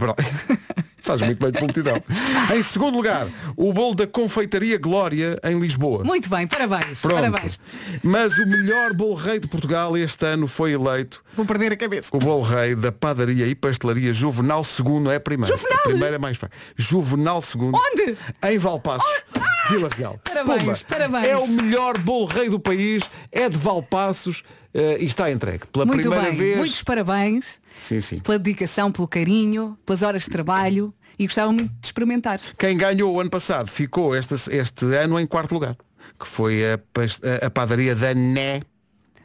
Faz 1.03 1.19
muito 1.19 1.37
bem 1.37 1.51
de 1.51 1.59
multidão. 1.59 2.01
Em 2.55 2.63
segundo 2.63 2.95
lugar, 2.95 3.27
o 3.57 3.73
bolo 3.73 3.93
da 3.93 4.07
Confeitaria 4.07 4.77
Glória 4.77 5.37
em 5.43 5.59
Lisboa. 5.59 6.01
Muito 6.03 6.29
bem, 6.29 6.47
parabéns. 6.47 7.01
Pronto. 7.01 7.15
Parabéns. 7.15 7.59
Mas 8.01 8.37
o 8.37 8.47
melhor 8.47 8.93
bolo 8.93 9.13
rei 9.15 9.37
de 9.39 9.47
Portugal 9.47 9.97
este 9.97 10.25
ano 10.25 10.47
foi 10.47 10.71
eleito 10.71 11.21
Vou 11.35 11.45
perder 11.45 11.73
a 11.73 11.75
cabeça. 11.75 12.07
o 12.13 12.19
bolo 12.19 12.41
rei 12.43 12.73
da 12.73 12.91
padaria 12.91 13.45
e 13.47 13.53
pastelaria 13.53 14.13
Juvenal 14.13 14.61
II 14.63 15.09
é 15.11 15.19
primeiro. 15.19 15.55
Juvenal? 15.55 15.79
A 15.79 15.89
primeira 15.89 16.15
é 16.15 16.19
mais 16.19 16.37
fraca. 16.37 16.55
Juvenal 16.77 17.43
II. 17.53 17.71
Onde? 17.73 18.17
Em 18.43 18.57
Valpassos, 18.57 19.23
Vila 19.69 19.89
Real. 19.95 20.19
Parabéns, 20.23 20.61
Pumba. 20.61 20.77
parabéns. 20.87 21.25
É 21.25 21.37
o 21.37 21.47
melhor 21.47 21.97
bolo 21.97 22.25
rei 22.25 22.49
do 22.49 22.59
país, 22.59 23.03
é 23.31 23.47
de 23.49 23.57
Valpassos 23.57 24.43
eh, 24.73 24.97
e 24.99 25.05
está 25.05 25.31
entregue. 25.31 25.65
Pela 25.71 25.85
Muito 25.85 26.01
primeira 26.01 26.25
bem. 26.25 26.35
vez. 26.35 26.57
Muitos 26.57 26.83
parabéns 26.83 27.59
Sim, 27.79 27.99
sim. 27.99 28.19
pela 28.19 28.37
dedicação, 28.39 28.91
pelo 28.91 29.07
carinho, 29.07 29.77
pelas 29.85 30.01
horas 30.01 30.23
de 30.23 30.29
trabalho 30.29 30.93
e 31.17 31.25
gostava 31.27 31.51
muito 31.51 31.69
de 31.79 31.85
experimentar. 31.87 32.39
Quem 32.57 32.75
ganhou 32.75 33.13
o 33.15 33.19
ano 33.21 33.29
passado 33.29 33.67
ficou 33.67 34.15
este, 34.15 34.33
este 34.51 34.85
ano 34.95 35.19
em 35.19 35.25
quarto 35.27 35.53
lugar, 35.53 35.75
que 36.19 36.27
foi 36.27 36.73
a, 36.73 36.77
pas- 36.91 37.19
a- 37.41 37.45
a 37.45 37.49
padaria 37.49 37.95
da 37.95 38.13
Né 38.13 38.61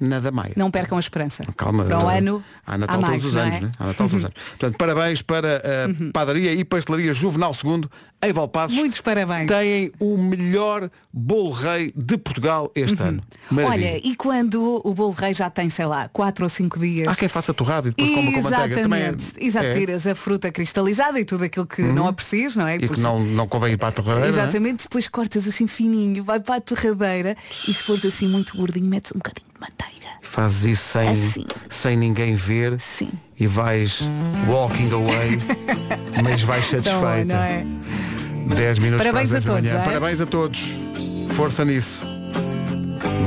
na 0.00 0.20
da 0.20 0.30
Maia. 0.30 0.52
Não 0.56 0.70
percam 0.70 0.96
a 0.96 1.00
esperança. 1.00 1.44
Calma, 1.56 1.84
Para 1.84 2.04
o 2.04 2.10
eh, 2.10 2.18
ano 2.18 2.44
há 2.66 2.78
Natal 2.78 2.98
há 2.98 2.98
todos 2.98 3.10
mais, 3.10 3.24
os 3.24 3.34
não 3.34 3.42
anos, 3.42 3.56
é? 3.56 3.60
né? 3.60 3.70
Há 3.78 3.86
Natal 3.86 4.08
todos 4.08 4.14
os 4.14 4.24
anos. 4.24 4.36
Portanto, 4.58 4.76
parabéns 4.76 5.22
para 5.22 5.56
a 5.58 6.12
padaria 6.12 6.52
e 6.52 6.64
pastelaria 6.64 7.12
Juvenal 7.12 7.52
II 7.64 7.88
em 8.22 8.32
Valpassos. 8.32 8.76
Muitos 8.76 9.00
parabéns. 9.00 9.46
Têm 9.46 9.92
o 10.00 10.16
melhor 10.16 10.90
bolo 11.12 11.50
rei 11.50 11.92
de 11.94 12.18
Portugal 12.18 12.70
este 12.74 13.00
ano. 13.00 13.22
Maravilha. 13.50 13.88
Olha, 13.90 14.00
e 14.04 14.16
quando 14.16 14.80
o 14.84 14.92
bolo 14.92 15.12
rei 15.12 15.32
já 15.32 15.48
tem, 15.48 15.70
sei 15.70 15.86
lá, 15.86 16.08
4 16.08 16.44
ou 16.44 16.48
5 16.48 16.78
dias. 16.78 17.08
Há 17.08 17.14
quem 17.14 17.28
faça 17.28 17.54
torrado 17.54 17.88
e 17.88 17.90
depois 17.90 18.10
coma 18.14 18.32
com 18.32 18.42
manteiga. 18.42 18.82
Também 18.82 19.02
é. 19.02 19.14
Exato, 19.38 19.66
é. 19.66 19.74
tiras 19.74 20.06
a 20.06 20.14
fruta 20.14 20.50
cristalizada 20.50 21.20
e 21.20 21.24
tudo 21.24 21.44
aquilo 21.44 21.66
que 21.66 21.82
não 21.82 22.08
aprecias, 22.08 22.56
não 22.56 22.66
é? 22.66 22.76
E 22.76 22.86
Por 22.86 22.96
que 22.96 23.00
não, 23.00 23.22
não 23.22 23.46
convém 23.46 23.74
ir 23.74 23.76
para 23.76 23.88
a 23.88 23.92
torradeira. 23.92 24.26
é? 24.26 24.30
Exatamente, 24.30 24.84
depois 24.84 25.06
cortas 25.06 25.46
assim 25.46 25.66
fininho, 25.66 26.22
vai 26.22 26.40
para 26.40 26.56
a 26.56 26.60
torradeira 26.60 27.36
e 27.68 27.72
se 27.72 27.82
fores 27.82 28.04
assim 28.04 28.26
muito 28.26 28.56
gordinho, 28.56 28.88
metes 28.88 29.12
um 29.12 29.18
bocadinho 29.18 29.47
manteiga. 29.60 30.08
Fazes 30.22 30.64
isso 30.64 30.82
sem, 30.92 31.08
Assim. 31.08 31.46
sem 31.70 31.96
ninguém 31.96 32.34
ver 32.34 32.78
Sim. 32.80 33.10
e 33.38 33.46
vais 33.46 34.02
walking 34.46 34.90
away, 34.92 35.38
mas 36.22 36.42
vais 36.42 36.66
satisfeita. 36.66 37.20
Então, 37.22 37.38
é? 37.42 37.64
10 38.54 38.78
minutos 38.78 39.06
Parabéns 39.06 39.30
para 39.30 39.38
a 39.38 39.40
10 39.40 39.44
da 39.44 39.52
todos, 39.52 39.70
manhã. 39.72 39.82
é? 39.82 39.84
Parabéns 39.84 40.20
a 40.20 40.26
todos. 40.26 40.60
Força 41.34 41.64
nisso. 41.64 42.06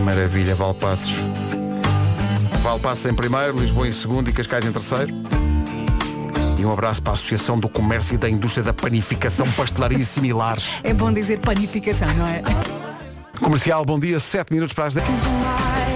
Maravilha, 0.03 0.55
Valpassos. 0.55 1.13
Valpassos 2.61 3.05
em 3.05 3.13
primeiro, 3.13 3.59
Lisboa 3.59 3.87
em 3.87 3.91
segundo 3.91 4.29
e 4.29 4.33
Cascais 4.33 4.65
em 4.65 4.71
terceiro. 4.71 5.13
E 6.59 6.65
um 6.65 6.71
abraço 6.71 7.01
para 7.01 7.13
a 7.13 7.15
Associação 7.15 7.59
do 7.59 7.67
Comércio 7.67 8.13
e 8.13 8.17
da 8.17 8.29
Indústria 8.29 8.63
da 8.63 8.73
Panificação, 8.73 9.49
Pastelaria 9.53 9.97
e 9.97 10.05
Similares. 10.05 10.69
É 10.83 10.93
bom 10.93 11.11
dizer 11.11 11.39
panificação, 11.39 12.07
não 12.13 12.27
é? 12.27 12.41
Comercial, 13.41 13.83
bom 13.83 13.99
dia, 13.99 14.19
7 14.19 14.53
minutos 14.53 14.73
para 14.73 14.85
as 14.85 14.93
10. 14.93 15.07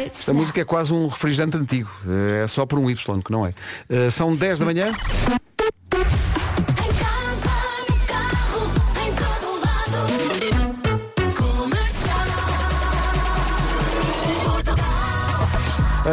Esta 0.10 0.34
música 0.34 0.62
é 0.62 0.66
quase 0.66 0.92
um 0.94 1.08
refrigerante 1.08 1.56
antigo. 1.58 1.90
É 2.42 2.48
só 2.48 2.66
por 2.66 2.80
um 2.80 2.90
Y, 2.90 3.22
que 3.22 3.32
não 3.32 3.46
é. 3.46 3.54
Eh, 3.90 4.10
São 4.10 4.36
10 4.36 4.60
da 4.60 4.66
manhã. 4.66 4.92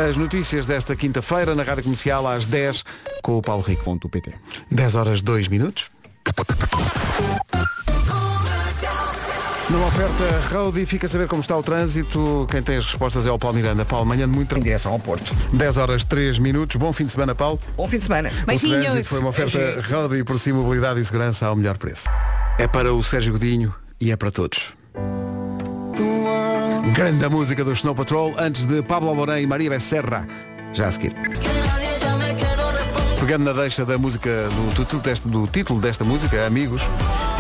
As 0.09 0.17
notícias 0.17 0.67
desta 0.67 0.97
quinta-feira 0.97 1.55
na 1.55 1.63
Rádio 1.63 1.85
Comercial 1.85 2.27
às 2.27 2.47
10 2.47 2.85
com 3.23 3.37
o 3.37 3.43
Paulo 3.43 3.63
Rico. 3.63 3.85
10 4.71 4.95
horas 4.95 5.23
2 5.23 5.49
minutos. 5.49 5.91
Numa 9.71 9.87
oferta 9.87 10.41
Road 10.53 10.85
fica 10.87 11.07
a 11.07 11.09
saber 11.09 11.29
como 11.29 11.41
está 11.41 11.57
o 11.57 11.63
trânsito. 11.63 12.47
Quem 12.51 12.63
tem 12.63 12.77
as 12.77 12.85
respostas 12.85 13.27
é 13.27 13.31
o 13.31 13.39
Paulo 13.39 13.57
Miranda. 13.57 13.85
Paulo, 13.85 14.05
manhã 14.05 14.29
de 14.29 14.35
muito 14.35 14.57
Em 14.57 14.61
direção 14.61 14.93
ao 14.93 14.99
Porto. 14.99 15.35
10 15.53 15.77
horas 15.79 16.05
3 16.05 16.39
minutos. 16.39 16.77
Bom 16.77 16.93
fim 16.93 17.07
de 17.07 17.13
semana, 17.13 17.35
Paulo. 17.35 17.59
Bom 17.77 17.89
fim 17.89 17.99
de 17.99 18.05
semana. 18.05 18.31
O 18.43 18.47
Beijinhos. 18.47 18.85
trânsito 18.85 19.09
foi 19.09 19.21
uma 19.21 19.29
oferta 19.31 19.59
Road 19.91 20.17
e 20.17 20.25
por 20.25 20.39
si 20.39 20.53
mobilidade 20.53 21.01
e 21.01 21.05
segurança 21.05 21.47
ao 21.47 21.57
melhor 21.57 21.79
preço. 21.79 22.09
É 22.59 22.67
para 22.67 22.93
o 22.93 23.03
Sérgio 23.03 23.33
Godinho 23.33 23.75
e 24.01 24.11
é 24.11 24.17
para 24.17 24.31
todos. 24.31 24.75
Grande 26.95 27.25
a 27.25 27.31
música 27.31 27.65
do 27.65 27.73
Snow 27.73 27.95
Patrol 27.95 28.35
antes 28.39 28.67
de 28.67 28.83
Pablo 28.83 29.09
Alborém 29.09 29.45
e 29.45 29.47
Maria 29.47 29.71
Becerra. 29.71 30.27
Já 30.75 30.89
a 30.89 30.93
seguir. 30.93 31.15
Pegando 33.21 33.45
na 33.45 33.53
deixa 33.53 33.87
da 33.87 33.97
música 33.97 34.29
do, 34.49 34.75
título 34.75 35.01
desta, 35.01 35.29
do 35.29 35.47
título 35.47 35.81
desta 35.81 36.05
música, 36.05 36.45
Amigos, 36.45 36.83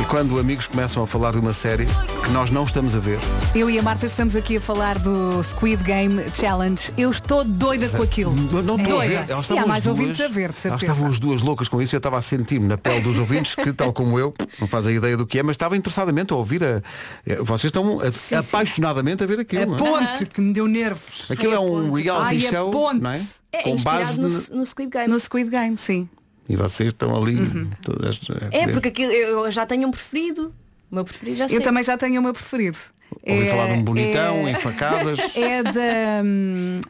E 0.02 0.04
quando 0.06 0.38
amigos 0.38 0.66
começam 0.66 1.02
a 1.02 1.06
falar 1.06 1.32
de 1.32 1.38
uma 1.38 1.52
série 1.52 1.86
que 1.86 2.30
nós 2.32 2.50
não 2.50 2.64
estamos 2.64 2.96
a 2.96 2.98
ver, 2.98 3.18
Eu 3.54 3.70
e 3.70 3.78
a 3.78 3.82
Marta 3.82 4.06
estamos 4.06 4.34
aqui 4.36 4.56
a 4.56 4.60
falar 4.60 4.98
do 4.98 5.42
Squid 5.42 5.82
Game 5.84 6.22
Challenge. 6.34 6.90
Eu 6.98 7.10
estou 7.10 7.44
doida 7.44 7.88
com 7.88 8.02
aquilo. 8.02 8.34
não, 8.34 8.62
não 8.62 8.76
estou 8.76 9.00
a 9.00 9.04
ver. 9.04 9.16
doida. 9.18 9.32
Elas 9.32 9.48
E 9.48 9.52
há 9.52 9.54
estavam 9.54 9.66
mais 9.68 9.78
as 9.78 9.84
duas, 9.84 9.98
ouvintes 10.00 10.20
a 10.20 10.28
ver, 10.28 10.32
de 10.34 10.42
elas 10.44 10.60
certeza. 10.60 10.92
estavam 10.92 11.08
as 11.10 11.18
duas 11.20 11.42
loucas 11.42 11.68
com 11.68 11.80
isso 11.80 11.94
e 11.94 11.96
eu 11.96 11.98
estava 11.98 12.18
a 12.18 12.22
sentir-me 12.22 12.66
na 12.66 12.76
pele 12.76 13.00
dos 13.00 13.18
ouvintes 13.18 13.54
que, 13.54 13.72
tal 13.72 13.92
como 13.92 14.18
eu, 14.18 14.34
não 14.60 14.66
fazem 14.66 14.96
ideia 14.96 15.16
do 15.16 15.26
que 15.26 15.38
é, 15.38 15.42
mas 15.42 15.54
estava 15.54 15.76
interessadamente 15.76 16.32
a 16.32 16.36
ouvir 16.36 16.62
a. 16.64 16.82
eh, 17.26 17.36
Vocês 17.40 17.64
estão 17.66 18.00
a- 18.00 18.38
apaixonadamente 18.38 19.22
a 19.22 19.26
ver 19.26 19.40
aquilo. 19.40 19.62
A 19.62 19.66
não 19.66 19.74
é? 19.74 19.78
ponte 19.78 20.26
que 20.26 20.40
me 20.40 20.52
deu 20.52 20.66
nervos. 20.66 21.30
Aquilo 21.30 21.54
é 21.54 21.58
um 21.60 21.92
reality 21.92 22.46
Ai, 22.46 22.52
show, 22.52 22.94
não 22.94 23.10
é? 23.12 23.20
É 23.52 23.62
Com 23.62 23.76
base 23.76 24.20
no, 24.20 24.28
no- 24.28 24.42
no 24.60 24.66
Squid 24.66 24.90
Game. 24.90 25.08
No 25.12 25.20
Squid 25.20 25.50
Game, 25.50 25.76
sim. 25.76 26.08
E 26.48 26.56
vocês 26.56 26.88
estão 26.88 27.14
ali. 27.20 27.36
todas 27.82 28.18
a 28.30 28.54
É, 28.56 28.66
porque 28.68 28.88
aquilo, 28.88 29.12
eu 29.12 29.50
já 29.50 29.64
tenho 29.66 29.88
um 29.88 29.90
preferido. 29.90 30.52
O 30.90 30.94
meu 30.96 31.04
preferido 31.04 31.36
já 31.38 31.48
sei. 31.48 31.58
Eu 31.58 31.62
também 31.62 31.82
já 31.84 31.96
tenho 31.96 32.20
o 32.20 32.22
meu 32.22 32.32
preferido. 32.32 32.78
Ouvi 33.26 33.46
É- 33.46 33.50
falar 33.50 33.66
de 33.68 33.72
um 33.74 33.82
bonitão, 33.84 34.46
é- 34.48 34.50
em 34.52 34.54
facadas. 34.56 35.20
É 35.36 35.62
da, 35.62 36.22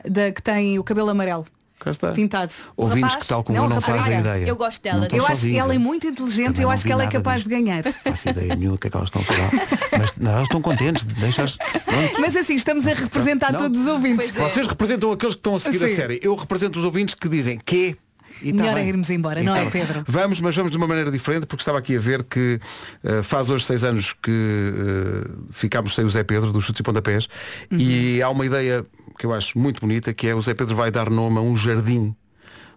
da 0.08 0.32
que 0.32 0.42
tem 0.42 0.78
o 0.78 0.84
cabelo 0.84 1.10
amarelo. 1.10 1.46
Cá 1.78 1.90
está. 1.90 2.12
Pintado. 2.12 2.52
Ouvintes 2.76 3.02
rapaz? 3.14 3.22
que 3.24 3.28
tal 3.28 3.42
como 3.42 3.58
Não, 3.58 3.64
eu 3.64 3.68
não 3.70 3.78
rapaz. 3.80 4.02
fazem 4.02 4.20
ideia. 4.20 4.46
eu 4.46 4.54
gosto 4.54 4.80
dela. 4.80 5.08
Eu 5.12 5.26
acho 5.26 5.40
que 5.42 5.56
ela 5.56 5.74
é 5.74 5.78
muito 5.78 6.06
inteligente 6.06 6.46
Também 6.46 6.60
e 6.60 6.64
eu 6.64 6.70
acho 6.70 6.84
que 6.84 6.92
ela 6.92 7.02
é 7.02 7.08
capaz 7.08 7.38
disto. 7.42 7.48
de 7.48 7.56
ganhar. 7.60 7.82
Não 7.84 7.92
faço 7.92 8.28
ideia 8.28 8.54
nenhuma 8.54 8.76
do 8.76 8.80
que 8.80 8.86
é 8.86 8.90
que 8.90 8.96
elas 8.96 9.08
estão 9.08 9.20
a 9.20 9.24
falar. 9.24 9.50
Mas 9.98 10.16
não, 10.16 10.30
elas 10.30 10.42
estão 10.44 10.62
contentes. 10.62 11.02
Deixas. 11.02 11.58
Mas 12.20 12.36
assim, 12.36 12.54
estamos 12.54 12.86
a 12.86 12.94
representar 12.94 13.52
Não. 13.52 13.62
todos 13.62 13.80
os 13.80 13.86
ouvintes. 13.88 14.30
Vocês 14.30 14.64
representam 14.68 15.10
aqueles 15.10 15.34
que 15.34 15.40
estão 15.40 15.56
a 15.56 15.60
seguir 15.60 15.82
a 15.82 15.88
série. 15.88 16.20
Eu 16.22 16.36
represento 16.36 16.78
os 16.78 16.84
ouvintes 16.84 17.16
que 17.16 17.28
dizem 17.28 17.58
que. 17.58 17.96
E 18.40 18.52
tá 18.52 18.62
Melhor 18.62 18.76
é 18.76 18.80
bem. 18.80 18.88
irmos 18.88 19.10
embora, 19.10 19.40
E 19.40 19.44
não 19.44 19.52
tá 19.54 19.60
é, 19.60 19.62
bem. 19.62 19.70
Pedro? 19.70 20.04
Vamos, 20.06 20.40
mas 20.40 20.54
vamos 20.56 20.70
de 20.70 20.76
uma 20.76 20.86
maneira 20.86 21.10
diferente, 21.10 21.46
porque 21.46 21.60
estava 21.62 21.78
aqui 21.78 21.96
a 21.96 22.00
ver 22.00 22.22
que 22.24 22.60
eh, 23.04 23.22
faz 23.22 23.50
hoje 23.50 23.64
seis 23.64 23.84
anos 23.84 24.12
que 24.22 24.30
eh, 24.30 25.30
ficámos 25.50 25.94
sem 25.94 26.04
o 26.04 26.10
Zé 26.10 26.22
Pedro, 26.24 26.52
dos 26.52 26.64
chutes 26.64 26.80
e 26.80 26.82
pontapés, 26.82 27.26
Uhum. 27.70 27.78
e 27.78 28.22
há 28.22 28.28
uma 28.30 28.46
ideia 28.46 28.84
que 29.18 29.26
eu 29.26 29.32
acho 29.32 29.58
muito 29.58 29.80
bonita, 29.80 30.12
que 30.14 30.26
é 30.28 30.34
o 30.34 30.40
Zé 30.40 30.54
Pedro 30.54 30.74
vai 30.74 30.90
dar 30.90 31.10
nome 31.10 31.38
a 31.38 31.40
um 31.40 31.54
jardim 31.56 32.14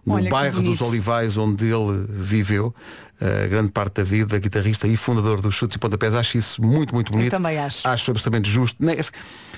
no 0.04 0.14
Olha 0.14 0.30
bairro 0.30 0.62
dos. 0.62 0.80
Olivais 0.82 1.36
onde 1.36 1.64
ele 1.66 2.06
viveu 2.08 2.72
grande 3.48 3.70
parte 3.70 3.94
da 3.94 4.02
vida, 4.04 4.38
guitarrista 4.38 4.86
e 4.86 4.96
fundador 4.96 5.40
dos 5.40 5.54
chutes 5.54 5.76
e 5.76 5.78
pontapés. 5.78 6.14
Acho 6.14 6.36
isso 6.38 6.62
muito, 6.62 6.94
muito 6.94 7.10
bonito. 7.12 7.30
também 7.30 7.58
acho. 7.58 7.86
Acho 7.88 8.10
absolutamente 8.10 8.50
justo. 8.50 8.76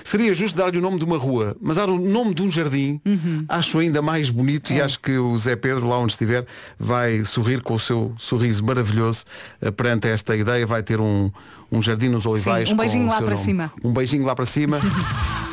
Seria 0.03 0.33
justo 0.33 0.57
dar-lhe 0.57 0.77
o 0.77 0.81
nome 0.81 0.97
de 0.97 1.05
uma 1.05 1.17
rua, 1.17 1.55
mas 1.61 1.75
dar 1.77 1.89
o 1.89 1.99
nome 1.99 2.33
de 2.33 2.41
um 2.41 2.49
jardim 2.49 2.99
Uhum. 3.05 3.45
acho 3.49 3.77
ainda 3.79 4.01
mais 4.01 4.29
bonito 4.29 4.71
É. 4.71 4.77
e 4.77 4.81
acho 4.81 4.99
que 4.99 5.17
o 5.17 5.37
Zé 5.37 5.55
Pedro, 5.55 5.87
lá 5.87 5.97
onde 5.99 6.13
estiver, 6.13 6.45
vai 6.79 7.23
sorrir 7.25 7.61
com 7.61 7.75
o 7.75 7.79
seu 7.79 8.13
sorriso 8.17 8.63
maravilhoso 8.63 9.25
eh, 9.61 9.69
perante 9.71 10.07
esta 10.07 10.35
ideia. 10.35 10.65
Vai 10.65 10.81
ter 10.81 10.99
um, 11.01 11.29
um 11.71 11.81
jardim 11.81 12.07
nos 12.09 12.25
olivais. 12.25 12.69
Sim, 12.69 12.73
um 12.73 12.77
com 12.77 12.81
beijinho 12.83 13.07
lá 13.07 13.17
para 13.17 13.31
nome. 13.31 13.43
cima. 13.45 13.73
Um 13.83 13.93
beijinho 13.93 14.25
lá 14.25 14.35
para 14.35 14.45
cima. 14.45 14.79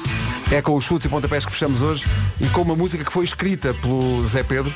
É 0.51 0.63
com 0.63 0.75
os 0.77 0.85
chutes 0.85 1.07
e 1.07 1.09
pontapés 1.09 1.45
que 1.45 1.51
fechamos 1.51 1.83
hoje 1.83 2.05
e 2.41 2.47
com 2.49 2.63
uma 2.63 2.77
música 2.77 3.05
que 3.05 3.13
foi 3.13 3.25
escrita 3.25 3.75
pelo 3.75 4.25
Zé 4.25 4.43
Pedro. 4.45 4.73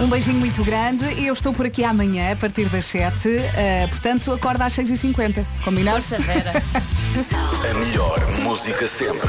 Um 0.00 0.06
beijinho 0.06 0.36
muito 0.36 0.62
grande 0.62 1.04
e 1.14 1.26
eu 1.26 1.32
estou 1.32 1.52
por 1.52 1.66
aqui 1.66 1.82
amanhã 1.82 2.32
a 2.32 2.36
partir 2.36 2.66
das 2.66 2.84
7. 2.84 3.28
eh, 3.28 3.86
portanto, 3.88 4.32
acorda 4.32 4.66
às 4.66 4.74
6h50. 4.74 5.44
Combinado? 5.64 6.02
Força 6.02 6.22
Vera. 6.22 6.52
A 7.70 7.74
melhor 7.74 8.20
música 8.42 8.86
sempre. 8.86 9.28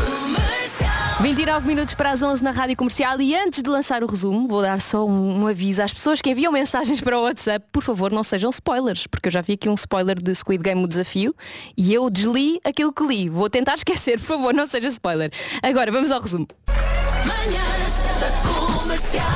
29 1.21 1.67
minutos 1.67 1.93
para 1.93 2.11
as 2.11 2.23
11 2.23 2.41
na 2.41 2.51
Rádio 2.51 2.77
Comercial 2.77 3.19
e 3.19 3.35
antes 3.35 3.61
de 3.61 3.69
lançar 3.69 4.01
o 4.03 4.07
resumo, 4.07 4.47
vou 4.47 4.61
dar 4.61 4.79
só 4.79 5.05
um, 5.05 5.41
um 5.41 5.47
aviso 5.47 5.81
às 5.81 5.93
pessoas 5.93 6.21
que 6.21 6.29
enviam 6.29 6.49
mensagens 6.49 7.01
para 7.01 7.19
o 7.19 7.23
WhatsApp. 7.23 7.65
Por 7.73 7.83
favor, 7.83 8.09
não 8.09 8.23
sejam 8.23 8.49
spoilers, 8.49 9.05
porque 9.05 9.27
eu 9.27 9.31
já 9.33 9.41
vi 9.41 9.53
aqui 9.53 9.67
um 9.67 9.73
spoiler 9.73 10.15
de 10.15 10.33
Squid 10.33 10.63
Game 10.63 10.81
o 10.81 10.87
desafio 10.87 11.35
e 11.75 11.93
eu 11.93 12.09
desli 12.09 12.61
aquilo 12.63 12.93
que 12.93 13.05
li. 13.05 13.27
Vou 13.27 13.49
tentar 13.49 13.75
esquecer, 13.75 14.17
por 14.17 14.27
favor, 14.27 14.53
não 14.53 14.65
seja 14.65 14.87
spoiler. 14.87 15.29
Agora, 15.61 15.91
vamos 15.91 16.09
ao 16.09 16.21
resumo. 16.21 16.47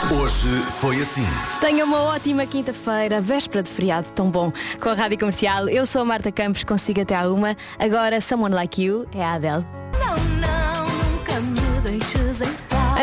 Hoje 0.10 0.48
foi 0.80 1.02
assim. 1.02 1.28
Tenha 1.60 1.84
uma 1.84 2.00
ótima 2.00 2.46
quinta-feira, 2.46 3.20
véspera 3.20 3.62
de 3.62 3.70
feriado, 3.70 4.10
tão 4.12 4.32
bom. 4.32 4.54
Com 4.82 4.88
a 4.88 4.94
Rádio 4.94 5.20
Comercial, 5.20 5.68
eu 5.68 5.86
sou 5.86 6.02
a 6.02 6.06
Marta 6.06 6.32
Campos, 6.32 6.64
consigo 6.64 7.02
até 7.02 7.14
à 7.14 7.28
uma. 7.28 7.58
Agora, 7.78 8.22
Someone 8.22 8.56
Like 8.56 8.82
You, 8.82 9.06
é 9.14 9.22
a 9.22 9.34
Adele. 9.34 9.66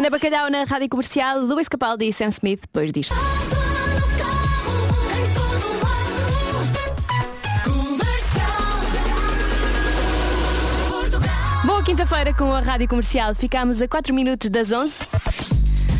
Ana 0.01 0.09
Bacalhau 0.09 0.49
na 0.49 0.65
Rádio 0.65 0.89
Comercial, 0.89 1.41
Luís 1.41 1.69
Capaldi 1.69 2.07
e 2.07 2.13
Sam 2.15 2.29
Smith 2.29 2.63
depois 2.63 2.91
disto. 2.91 3.15
Boa 11.67 11.83
quinta-feira 11.85 12.33
com 12.33 12.51
a 12.51 12.61
Rádio 12.61 12.89
Comercial. 12.89 13.35
Ficamos 13.35 13.83
a 13.83 13.89
4 13.89 14.15
minutos 14.15 14.49
das 14.49 14.73
11. 14.73 14.95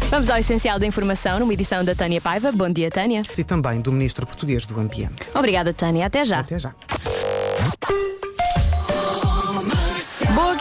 Vamos 0.09 0.31
ao 0.31 0.39
essencial 0.39 0.79
da 0.79 0.87
informação 0.87 1.39
numa 1.39 1.53
edição 1.53 1.85
da 1.85 1.95
Tânia 1.95 2.23
Paiva. 2.23 2.51
Bom 2.53 2.71
dia, 2.71 2.91
Tânia. 2.91 3.21
E 3.37 3.45
também 3.45 3.83
do 3.83 3.93
Ministro 3.93 4.27
Português 4.27 4.65
do 4.65 4.81
Ambiente. 4.81 5.31
Obrigada, 5.35 5.75
Tânia. 5.75 6.07
Até 6.07 6.25
já. 6.25 6.39
Até 6.39 6.59
já. 6.59 6.75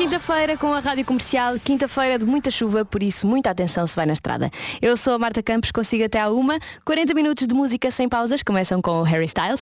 Quinta-feira 0.10 0.58
com 0.58 0.74
a 0.74 0.80
Rádio 0.80 1.06
Comercial. 1.06 1.60
Quinta-feira 1.60 2.18
de 2.18 2.26
muita 2.26 2.50
chuva, 2.50 2.84
por 2.84 3.04
isso 3.04 3.28
muita 3.28 3.52
atenção 3.52 3.86
se 3.86 3.96
vai 3.96 4.08
na 4.08 4.14
estrada. 4.14 4.50
Eu 4.82 4.98
sou 4.98 5.14
a 5.14 5.20
Marta 5.20 5.44
Campos, 5.44 5.70
consigo 5.70 6.04
até 6.04 6.20
à 6.20 6.32
uma. 6.32 6.58
40 6.84 7.14
minutos 7.14 7.46
de 7.46 7.54
música 7.54 7.92
sem 7.92 8.10
pausas, 8.10 8.42
começam 8.42 8.82
com 8.82 9.02
o 9.02 9.04
Harry 9.04 9.26
Styles. 9.26 9.58